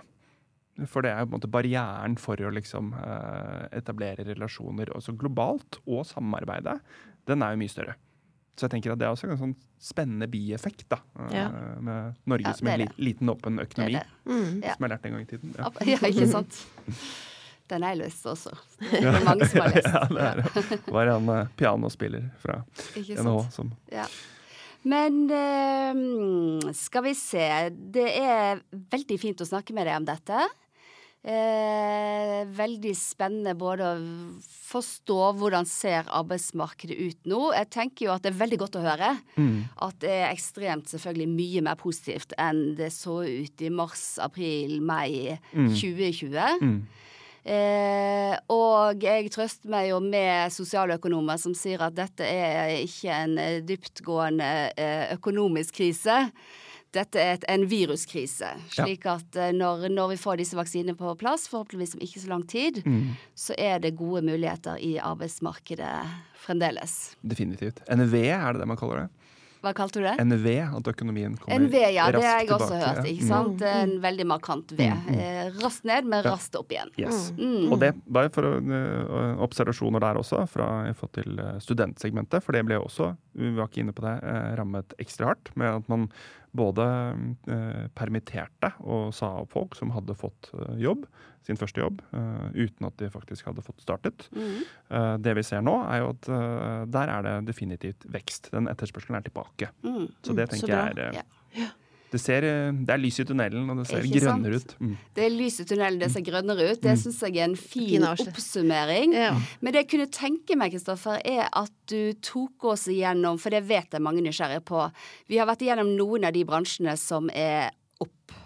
For 0.89 1.05
det 1.05 1.13
er 1.13 1.21
jo 1.23 1.29
på 1.29 1.35
en 1.35 1.39
måte 1.39 1.53
barrieren 1.53 2.15
for 2.19 2.41
å 2.41 2.53
liksom 2.55 2.95
uh, 2.97 3.69
etablere 3.77 4.25
relasjoner 4.27 4.91
også 4.97 5.15
globalt, 5.21 5.79
og 5.87 6.07
samarbeide, 6.09 6.79
den 7.29 7.45
er 7.45 7.55
jo 7.55 7.61
mye 7.61 7.73
større. 7.73 7.99
Så 8.57 8.67
jeg 8.67 8.75
tenker 8.75 8.93
at 8.93 9.01
det 9.01 9.07
er 9.09 9.15
også 9.15 9.31
en 9.33 9.39
sånn 9.41 9.55
spennende 9.81 10.29
bieffekt 10.31 10.85
da, 10.93 10.99
eh, 11.25 11.37
Ja. 11.39 11.47
med 11.81 12.19
Norge 12.29 12.51
Ja, 12.51 12.53
som 12.53 12.69
en 12.69 12.81
li 12.81 12.89
liten, 12.99 13.31
åpen 13.33 13.57
Det 13.57 13.63
er 13.63 13.69
økonomi, 13.71 13.93
det. 13.93 14.07
Mm. 14.27 14.61
Som 14.61 14.85
jeg 14.85 14.91
lærte 14.93 15.07
en 15.09 15.13
gang 15.13 15.23
i 15.23 15.31
tiden. 15.31 15.55
Ja. 15.57 15.71
Ja, 15.93 15.99
ikke 16.09 16.29
sant. 16.29 16.67
Den 17.73 17.87
har 17.87 17.95
jeg 17.97 18.03
lyst 18.05 18.27
også. 18.29 18.53
Det 18.93 19.01
er 19.09 19.25
mange 19.25 19.49
som 19.49 19.65
har 19.65 19.73
lyst. 19.73 19.89
ja, 19.89 20.05
det 20.13 20.29
er 20.29 20.43
det. 20.43 20.79
Var 20.93 21.13
en 21.17 21.33
eh, 21.39 21.51
pianospiller 21.59 22.29
fra 22.43 22.61
NHO? 22.97 23.19
NHH 23.25 23.51
som 23.57 23.73
Ja. 23.93 24.07
Men 24.83 25.21
eh, 25.31 26.73
skal 26.75 27.05
vi 27.07 27.15
se. 27.15 27.47
Det 27.71 28.09
er 28.19 28.61
veldig 28.73 29.21
fint 29.23 29.41
å 29.45 29.47
snakke 29.47 29.75
med 29.77 29.87
deg 29.87 30.01
om 30.01 30.09
dette. 30.09 30.41
Eh, 31.23 32.41
veldig 32.51 32.93
spennende 32.99 33.53
både 33.55 33.87
å 33.87 33.99
forstå 34.73 35.19
hvordan 35.39 35.69
ser 35.71 36.09
arbeidsmarkedet 36.11 36.97
ut 36.99 37.29
nå. 37.31 37.39
Jeg 37.55 37.69
tenker 37.77 38.09
jo 38.09 38.15
at 38.17 38.25
det 38.25 38.33
er 38.33 38.41
veldig 38.41 38.59
godt 38.65 38.79
å 38.81 38.83
høre 38.83 39.13
at 39.87 40.01
det 40.03 40.11
er 40.17 40.33
ekstremt 40.33 40.91
selvfølgelig 40.91 41.29
mye 41.31 41.63
mer 41.69 41.79
positivt 41.79 42.35
enn 42.43 42.75
det 42.79 42.91
så 42.97 43.21
ut 43.23 43.63
i 43.63 43.71
mars, 43.71 44.17
april, 44.19 44.81
mai 44.83 45.39
2020. 45.55 46.83
Eh, 47.43 48.35
og 48.55 49.03
jeg 49.03 49.31
trøster 49.35 49.71
meg 49.73 49.89
jo 49.91 49.99
med 50.03 50.53
sosialøkonomer 50.55 51.41
som 51.43 51.57
sier 51.59 51.83
at 51.83 51.97
dette 51.97 52.27
er 52.27 52.77
ikke 52.85 53.15
en 53.25 53.39
eh, 53.43 53.63
dyptgående 53.67 54.51
eh, 54.79 55.09
økonomisk 55.17 55.81
krise. 55.81 56.29
Dette 56.93 57.19
er 57.19 57.39
et, 57.39 57.47
en 57.51 57.65
viruskrise. 57.67 58.53
Slik 58.77 59.09
at 59.11 59.39
eh, 59.41 59.51
når, 59.57 59.89
når 59.91 60.13
vi 60.13 60.21
får 60.23 60.39
disse 60.43 60.59
vaksinene 60.59 60.95
på 60.99 61.17
plass, 61.19 61.49
forhåpentligvis 61.51 61.97
om 61.99 62.05
ikke 62.07 62.23
så 62.23 62.31
lang 62.31 62.45
tid, 62.47 62.83
så 63.35 63.57
er 63.59 63.83
det 63.83 63.97
gode 63.99 64.23
muligheter 64.29 64.79
i 64.79 64.95
arbeidsmarkedet 65.03 65.97
fremdeles. 66.45 67.17
Definitivt. 67.23 67.83
NV, 67.91 68.15
er 68.29 68.53
det 68.53 68.63
det 68.63 68.71
man 68.71 68.79
kaller 68.79 69.05
det? 69.05 69.22
Hva 69.63 69.73
kalte 69.79 70.01
du 70.01 70.07
det? 70.07 70.17
En 70.19 70.35
V, 70.43 70.55
at 70.67 70.89
økonomien 70.91 71.37
kommer 71.39 71.55
En 71.55 71.69
V, 71.71 71.79
ja. 71.95 72.09
Det 72.11 72.23
har 72.25 72.43
jeg 72.43 72.51
også 72.51 72.69
tilbake. 72.73 72.91
hørt. 72.97 73.11
ikke 73.13 73.29
sant? 73.29 73.57
Det 73.61 73.71
er 73.71 73.85
en 73.87 73.95
veldig 74.03 74.27
markant 74.27 74.75
V. 74.75 74.89
Mm. 74.91 75.23
raskt 75.63 75.87
ned, 75.89 76.09
men 76.11 76.25
raskt 76.27 76.59
opp 76.59 76.75
igjen. 76.75 76.91
Yes. 76.99 77.31
Mm. 77.39 77.71
Og 77.71 77.79
det 77.83 77.93
var 78.11 78.31
for 78.35 78.49
uh, 78.59 79.43
observasjoner 79.47 80.03
der 80.03 80.21
også, 80.21 80.45
fra 80.51 80.69
jeg 80.89 80.99
fått 80.99 81.17
til 81.21 81.39
eh, 81.39 81.59
studentsegmentet. 81.63 82.43
For 82.45 82.57
det 82.57 82.65
ble 82.67 82.79
også, 82.83 83.13
vi 83.39 83.53
var 83.57 83.71
ikke 83.71 83.85
inne 83.85 83.95
på 83.97 84.05
det, 84.05 84.15
eh, 84.27 84.53
rammet 84.59 84.97
ekstra 85.03 85.33
hardt 85.33 85.53
med 85.59 85.83
at 85.83 85.91
man 85.93 86.09
både 86.57 86.87
eh, 87.49 87.85
permitterte 87.97 88.73
og 88.85 89.13
sa 89.17 89.31
opp 89.43 89.55
folk 89.55 89.77
som 89.79 89.93
hadde 89.95 90.17
fått 90.19 90.51
eh, 90.53 90.77
jobb, 90.85 91.07
sin 91.47 91.59
første 91.59 91.83
jobb, 91.83 92.01
eh, 92.15 92.49
uten 92.67 92.87
at 92.87 92.97
de 93.03 93.11
faktisk 93.11 93.49
hadde 93.51 93.65
fått 93.67 93.83
startet. 93.83 94.29
Mm. 94.31 94.57
Eh, 94.91 95.13
det 95.19 95.37
vi 95.39 95.43
ser 95.47 95.63
nå, 95.67 95.75
er 95.91 96.03
jo 96.05 96.11
at 96.15 96.29
eh, 96.31 96.87
der 96.95 97.15
er 97.19 97.23
det 97.27 97.37
definitivt 97.51 98.07
vekst. 98.15 98.51
Den 98.55 98.71
etterspørselen 98.71 99.19
er 99.19 99.27
tilbake. 99.27 99.73
Mm. 99.83 100.05
Så 100.23 100.37
det 100.39 100.51
tenker 100.53 100.67
Så 100.67 100.75
jeg 100.75 100.99
er 101.09 101.23
Ja. 101.57 101.69
det, 102.13 102.21
ser, 102.21 102.41
det 102.73 102.93
er 102.95 103.01
lys 103.01 103.19
i 103.21 103.25
tunnelen, 103.25 103.69
og 103.73 103.79
det 103.83 103.87
ser 103.89 104.07
Ikke 104.07 104.21
grønnere 104.23 104.61
sant? 104.61 104.77
ut. 104.79 104.87
Mm. 104.87 104.97
Det 105.19 105.25
er 105.27 105.35
lys 105.35 105.59
i 105.61 105.65
tunnelen, 105.65 105.99
det 105.99 106.11
ser 106.13 106.25
grønnere 106.29 106.71
ut. 106.71 106.81
Det 106.85 106.97
syns 107.01 107.21
jeg 107.27 107.37
er 107.37 107.45
en 107.51 107.57
fin, 107.57 107.89
Fin 107.89 108.07
oppsummering. 108.07 109.15
Ja. 109.19 109.35
Men 109.61 109.73
det 109.73 109.83
jeg 109.85 109.91
kunne 109.97 110.11
tenke 110.13 110.57
meg, 110.57 110.73
Kristoffer, 110.77 111.19
er 111.25 111.49
at 111.51 111.73
du 111.91 112.13
tok 112.23 112.65
oss 112.73 112.87
igjennom, 112.93 113.41
for 113.41 113.51
det 113.51 113.65
vet 113.67 113.91
jeg 113.93 114.05
mange 114.05 114.23
er 114.23 114.29
nysgjerrige 114.31 114.63
på. 114.69 114.87
Vi 115.29 115.39
har 115.43 115.47
vært 115.51 115.65
igjennom 115.67 115.97
noen 115.97 116.25
av 116.29 116.33
de 116.37 116.45
bransjene 116.45 116.95
som 117.01 117.29
er 117.35 117.73
opp. 118.01 118.39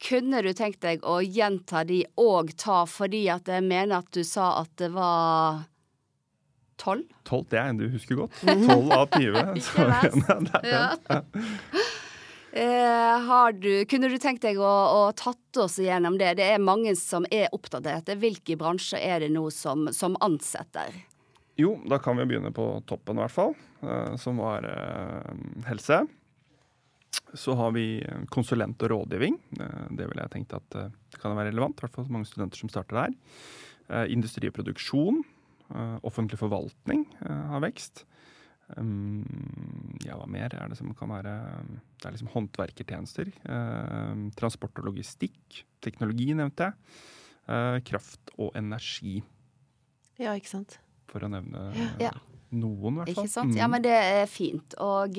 Kunne 0.00 0.40
du 0.42 0.52
tenkt 0.56 0.80
deg 0.84 1.02
å 1.04 1.18
gjenta 1.20 1.82
de 1.84 2.02
og 2.20 2.54
ta, 2.56 2.84
fordi 2.88 3.26
at 3.32 3.48
jeg 3.52 3.64
mener 3.66 4.00
at 4.00 4.08
du 4.16 4.22
sa 4.24 4.54
at 4.62 4.72
det 4.80 4.88
var 4.94 5.66
tolv? 6.80 7.04
12, 7.28 7.42
det 7.52 7.60
er 7.60 7.68
en 7.68 7.80
du 7.82 7.88
husker 7.92 8.22
godt. 8.22 8.38
12 8.44 8.94
av 8.96 9.10
20. 9.18 9.60
så-. 9.66 11.20
Eh, 12.52 13.18
har 13.26 13.52
du, 13.52 13.84
kunne 13.86 14.08
du 14.10 14.16
tenkt 14.18 14.42
deg 14.42 14.58
å, 14.58 14.66
å 14.66 15.02
tatt 15.14 15.58
oss 15.62 15.76
igjennom 15.78 16.16
det? 16.18 16.32
Det 16.40 16.48
er 16.50 16.58
mange 16.58 16.96
som 16.98 17.22
er 17.30 17.46
opptatt 17.54 17.84
av 17.84 18.00
dette. 18.00 18.16
Hvilke 18.18 18.56
bransjer 18.58 18.98
er 18.98 19.22
det 19.22 19.28
nå 19.30 19.44
som, 19.54 19.86
som 19.94 20.16
ansetter? 20.18 20.96
Jo, 21.60 21.76
da 21.86 22.00
kan 22.02 22.18
vi 22.18 22.26
begynne 22.26 22.50
på 22.56 22.64
toppen, 22.90 23.20
i 23.20 23.22
hvert 23.22 23.36
fall. 23.36 23.54
eh, 23.86 24.16
som 24.18 24.42
var 24.42 24.66
eh, 24.66 25.30
helse. 25.68 26.02
Så 27.34 27.54
har 27.54 27.70
vi 27.72 28.00
konsulent 28.30 28.80
og 28.82 28.90
rådgivning. 28.90 29.36
Eh, 29.60 29.86
det 29.96 30.08
ville 30.10 30.22
jeg 30.24 30.30
tenkt 30.34 30.54
at 30.56 30.74
eh, 30.76 30.88
kan 31.20 31.36
være 31.36 31.50
relevant. 31.52 31.78
I 31.78 31.86
hvert 31.86 31.94
fall 31.98 32.08
mange 32.10 32.26
studenter 32.26 32.58
som 32.58 32.68
starter 32.72 32.96
der. 33.04 33.14
Eh, 33.90 34.12
industri 34.14 34.48
og 34.50 34.54
produksjon. 34.58 35.22
eh, 35.74 35.98
offentlig 36.02 36.38
forvaltning 36.40 37.06
eh, 37.22 37.44
har 37.52 37.60
vekst. 37.62 38.04
Um, 38.78 39.24
ja, 40.06 40.14
hva 40.14 40.28
mer 40.30 40.52
er 40.54 40.68
det 40.70 40.76
som 40.78 40.92
kan 40.94 41.10
være 41.10 41.32
Det 41.98 42.06
er 42.06 42.12
liksom 42.14 42.28
håndverkertjenester. 42.30 43.26
eh, 43.50 44.20
transport 44.38 44.78
og 44.78 44.84
logistikk. 44.92 45.64
Teknologi 45.82 46.28
nevnte 46.34 46.68
jeg. 46.68 46.74
eh, 47.48 47.80
kraft 47.82 48.30
og 48.38 48.52
energi, 48.54 49.22
ja, 50.20 50.34
ikke 50.38 50.46
sant. 50.52 50.78
for 51.08 51.20
å 51.20 51.28
nevne 51.28 51.72
Ja. 51.98 52.12
noen, 52.52 52.94
i 52.94 52.96
hvert 53.00 53.14
fall. 53.16 53.24
Ikke 53.24 53.32
sant? 53.32 53.50
Mm. 53.54 53.56
Ja, 53.58 53.66
men 53.66 53.82
det 53.82 53.90
er 53.90 54.26
fint. 54.26 54.74
Og 54.78 55.18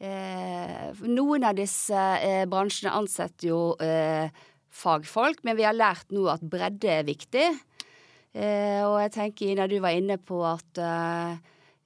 eh, 0.00 0.88
eh, 0.88 1.02
noen 1.08 1.46
av 1.48 1.56
disse 1.58 2.04
eh, 2.22 2.44
bransjene 2.50 2.94
ansetter 2.94 3.50
jo 3.50 3.60
eh, 3.82 4.30
fagfolk, 4.70 5.42
men 5.44 5.58
vi 5.58 5.66
har 5.66 5.76
lært 5.76 6.10
nå 6.14 6.26
at 6.30 6.44
bredde 6.44 6.90
er 7.00 7.06
viktig. 7.08 7.46
Eh, 8.38 8.82
og 8.84 8.98
jeg 9.02 9.14
tenker, 9.16 9.52
Ina, 9.52 9.66
du 9.70 9.78
var 9.82 9.96
inne 9.96 10.18
på 10.20 10.42
at 10.46 10.82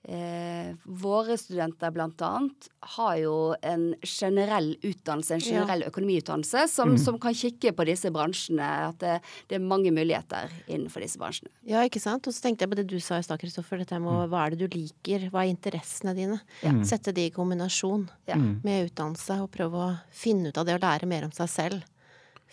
eh, 0.08 0.72
våre 0.84 1.36
studenter 1.38 1.92
blant 1.94 2.20
annet 2.26 2.68
har 2.96 3.16
jo 3.20 3.34
en 3.62 3.94
generell 4.02 4.72
utdannelse, 4.82 5.34
en 5.34 5.40
Ja. 5.40 5.60
generell 5.60 5.84
økonomiutdannelse, 5.88 6.64
som, 6.68 6.96
som 6.98 7.18
kan 7.22 7.34
kikke 7.34 7.72
på 7.72 7.86
disse 7.86 8.10
bransjene. 8.10 8.66
At 8.88 8.98
det, 8.98 9.20
det 9.48 9.56
er 9.58 9.64
mange 9.64 9.92
muligheter 9.94 10.50
innenfor 10.66 11.00
disse 11.04 11.18
bransjene. 11.18 11.50
Ja, 11.68 11.84
ikke 11.86 12.00
sant. 12.02 12.26
Og 12.26 12.34
så 12.34 12.42
tenkte 12.42 12.64
jeg 12.66 12.70
på 12.72 12.80
det 12.80 12.86
du 12.90 12.98
sa 13.00 13.18
i 13.18 13.22
stad, 13.22 13.38
Kristoffer. 13.40 13.78
Dette 13.78 14.00
med 14.02 14.10
å- 14.10 14.28
hva 14.28 14.46
er 14.46 14.50
det 14.56 14.66
du 14.68 14.76
liker? 14.78 15.28
Hva 15.30 15.44
er 15.46 15.52
interessene 15.54 16.14
dine? 16.18 16.40
Sette 16.84 17.12
de 17.14 17.26
i 17.28 17.30
kombinasjon 17.30 18.08
Ja. 18.26 18.36
med 18.36 18.90
utdannelse, 18.90 19.40
og 19.42 19.50
prøve 19.52 19.74
å 19.86 20.00
finne 20.10 20.48
ut 20.48 20.58
av 20.58 20.66
det 20.66 20.74
og 20.74 20.80
lære 20.82 21.06
mer 21.06 21.24
om 21.24 21.30
seg 21.30 21.48
selv. 21.48 21.82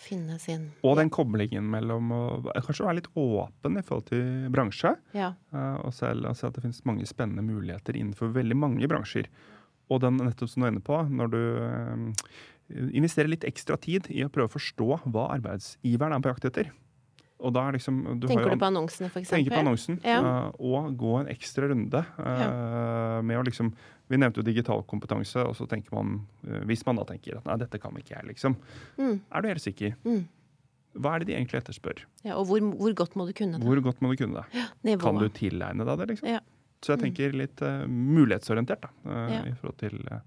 Finne 0.00 0.38
sin 0.40 0.70
Og 0.86 0.96
den 0.96 1.10
koblingen 1.12 1.66
mellom 1.70 2.08
å 2.16 2.20
kanskje 2.64 2.86
være 2.86 2.98
litt 3.02 3.10
åpen 3.20 3.76
i 3.76 3.82
forhold 3.84 4.06
til 4.08 4.48
bransje, 4.54 4.94
Ja. 5.16 5.34
eh, 5.52 5.76
og 5.84 5.92
selv 5.92 6.30
se 6.38 6.46
at 6.48 6.54
det 6.56 6.62
finnes 6.64 6.84
mange 6.88 7.04
spennende 7.06 7.44
muligheter 7.44 7.98
innenfor 7.98 8.32
veldig 8.32 8.56
mange 8.56 8.88
bransjer. 8.88 9.28
Og 9.90 10.00
den 10.00 10.16
nettopp 10.22 10.48
som 10.48 10.62
du 10.62 10.66
er 10.68 10.72
inne 10.72 10.84
på, 10.86 10.96
når 11.10 11.30
du 11.34 11.40
eh, 11.60 12.86
investerer 12.96 13.28
litt 13.28 13.44
ekstra 13.44 13.76
tid 13.82 14.06
i 14.14 14.22
å 14.24 14.30
prøve 14.32 14.48
å 14.48 14.56
forstå 14.56 14.88
hva 15.10 15.28
arbeidsgiveren 15.36 16.14
er 16.16 16.22
på 16.24 16.30
jakt 16.32 16.48
etter. 16.48 16.70
Og 17.40 17.54
da 17.56 17.66
er 17.68 17.78
liksom, 17.78 18.02
du 18.20 18.26
har 18.26 18.34
Tenker 18.34 18.50
jo 18.50 18.56
du 18.56 18.60
på 18.60 18.68
annonsene, 18.68 19.08
for 19.08 19.22
eksempel? 19.22 19.38
tenker 19.38 19.56
på 19.56 19.62
annonsen, 19.62 20.00
Ja. 20.04 20.18
eh, 20.20 20.50
og 20.60 20.96
gå 21.00 21.14
en 21.20 21.30
ekstra 21.32 21.70
runde 21.70 22.04
ja. 22.18 23.22
med 23.22 23.38
å 23.38 23.44
liksom 23.46 23.72
Vi 24.10 24.18
nevnte 24.18 24.42
jo 24.42 24.42
digital 24.42 24.82
kompetanse, 24.90 25.38
og 25.46 25.54
så 25.54 25.68
tenker 25.70 25.94
man, 25.94 26.26
eh, 26.42 26.64
hvis 26.66 26.84
man 26.84 26.96
da 26.98 27.04
tenker 27.06 27.36
at 27.38 27.44
nei, 27.46 27.56
dette 27.62 27.78
kan 27.78 27.94
ikke 27.94 28.16
jeg, 28.16 28.26
liksom. 28.26 28.56
Mm. 28.98 29.20
Er 29.30 29.40
du 29.40 29.48
helt 29.48 29.62
sikker? 29.62 29.94
Mm. 30.02 30.24
Hva 30.98 31.12
er 31.14 31.22
det 31.22 31.28
de 31.28 31.36
egentlig 31.36 31.60
etterspør? 31.60 32.02
Ja, 32.26 32.34
og 32.34 32.48
hvor, 32.48 32.58
hvor 32.58 32.92
godt 32.98 33.14
må 33.14 33.28
du 33.28 33.32
kunne 33.38 33.60
det? 33.60 33.62
Hvor 33.62 33.78
godt 33.84 34.02
må 34.02 34.10
du 34.10 34.18
kunne 34.18 34.42
det? 34.42 34.64
Ja, 34.82 34.96
Kan 34.98 35.20
du 35.22 35.28
tilegne 35.28 35.86
deg 35.86 36.02
det, 36.02 36.08
liksom? 36.10 36.26
Ja. 36.26 36.40
Så 36.82 36.94
jeg 36.94 37.02
tenker 37.04 37.36
litt 37.36 37.62
uh, 37.62 37.84
mulighetsorientert 37.86 38.82
da, 38.86 38.90
uh, 39.04 39.34
i 39.44 39.54
forhold 39.60 39.76
til 39.82 39.98
eh, 40.10 40.22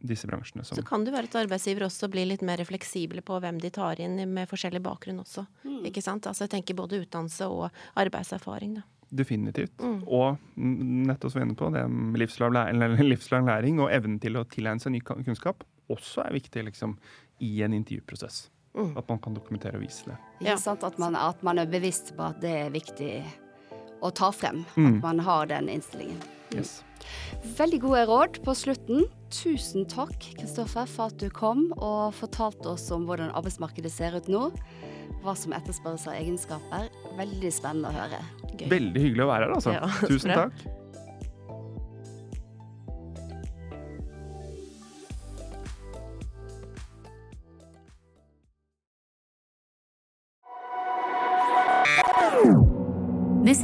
disse 0.00 0.28
bransjene 0.30 0.62
som 0.64 0.76
Så 0.78 0.84
kan 0.86 1.02
det 1.04 1.12
være 1.12 1.26
at 1.26 1.34
arbeidsgiver 1.40 1.86
også 1.88 2.08
blir 2.12 2.26
litt 2.30 2.42
mer 2.46 2.60
fleksible 2.64 3.22
på 3.26 3.38
hvem 3.42 3.58
de 3.60 3.70
tar 3.74 3.98
inn 4.00 4.20
med 4.30 4.48
forskjellig 4.50 4.82
bakgrunn 4.84 5.18
også. 5.24 5.46
Mm. 5.64 5.80
Ikke 5.90 6.02
sant? 6.04 6.26
Altså 6.30 6.46
jeg 6.46 6.52
tenker 6.54 6.78
både 6.78 7.00
utdannelse 7.02 7.48
og 7.50 7.70
arbeidserfaring, 7.98 8.76
da. 8.78 8.82
definitivt. 9.10 9.72
Mm. 9.80 10.02
Og 10.06 10.36
nettopp 10.56 11.32
som 11.32 11.40
vi 11.40 11.42
er 11.42 11.48
inne 11.48 11.56
på, 11.58 11.70
det 11.74 11.82
med 11.90 12.20
livslang, 12.20 12.52
læ- 12.54 13.02
livslang 13.08 13.46
læring 13.48 13.80
og 13.80 13.90
evnen 13.90 14.20
til 14.20 14.36
å 14.38 14.44
tilegne 14.44 14.80
seg 14.84 14.92
ny 14.92 15.00
kunnskap 15.00 15.64
også 15.88 16.20
er 16.26 16.34
viktig 16.36 16.66
liksom, 16.68 16.98
i 17.40 17.62
en 17.64 17.72
intervjuprosess. 17.72 18.50
Mm. 18.76 18.92
At 19.00 19.08
man 19.08 19.18
kan 19.18 19.34
dokumentere 19.34 19.78
og 19.80 19.82
vise 19.82 20.04
det. 20.10 20.16
Ja. 20.44 20.56
sant? 20.60 20.84
At 20.84 20.98
man, 21.00 21.16
at 21.16 21.42
man 21.42 21.58
er 21.58 21.66
bevisst 21.66 22.12
på 22.14 22.22
at 22.28 22.38
det 22.44 22.52
er 22.66 22.70
viktig 22.70 23.24
å 24.04 24.10
ta 24.14 24.30
frem. 24.34 24.64
Mm. 24.76 24.98
At 24.98 25.06
man 25.06 25.22
har 25.26 25.48
den 25.50 25.70
innstillingen. 25.72 26.20
Yes. 26.54 26.78
Veldig 27.58 27.80
gode 27.82 28.04
råd 28.08 28.40
på 28.44 28.54
slutten. 28.56 29.06
Tusen 29.32 29.84
takk, 29.88 30.16
Kristoffer, 30.38 30.88
for 30.88 31.12
at 31.12 31.20
du 31.20 31.28
kom 31.34 31.68
og 31.76 32.14
fortalte 32.16 32.72
oss 32.72 32.86
om 32.94 33.04
hvordan 33.08 33.34
arbeidsmarkedet 33.36 33.92
ser 33.92 34.16
ut 34.16 34.30
nå. 34.32 34.48
Hva 35.24 35.34
som 35.36 35.52
etterspørres 35.56 36.06
av 36.08 36.16
egenskaper. 36.16 36.88
Veldig 37.18 37.52
spennende 37.52 37.90
å 37.90 37.96
høre. 37.96 38.20
Gøy. 38.54 38.68
Veldig 38.72 39.04
hyggelig 39.04 39.24
å 39.26 39.30
være 39.30 39.48
her, 39.48 39.56
altså. 39.58 39.76
Ja, 39.76 39.90
Tusen 40.10 40.34
takk. 40.34 40.66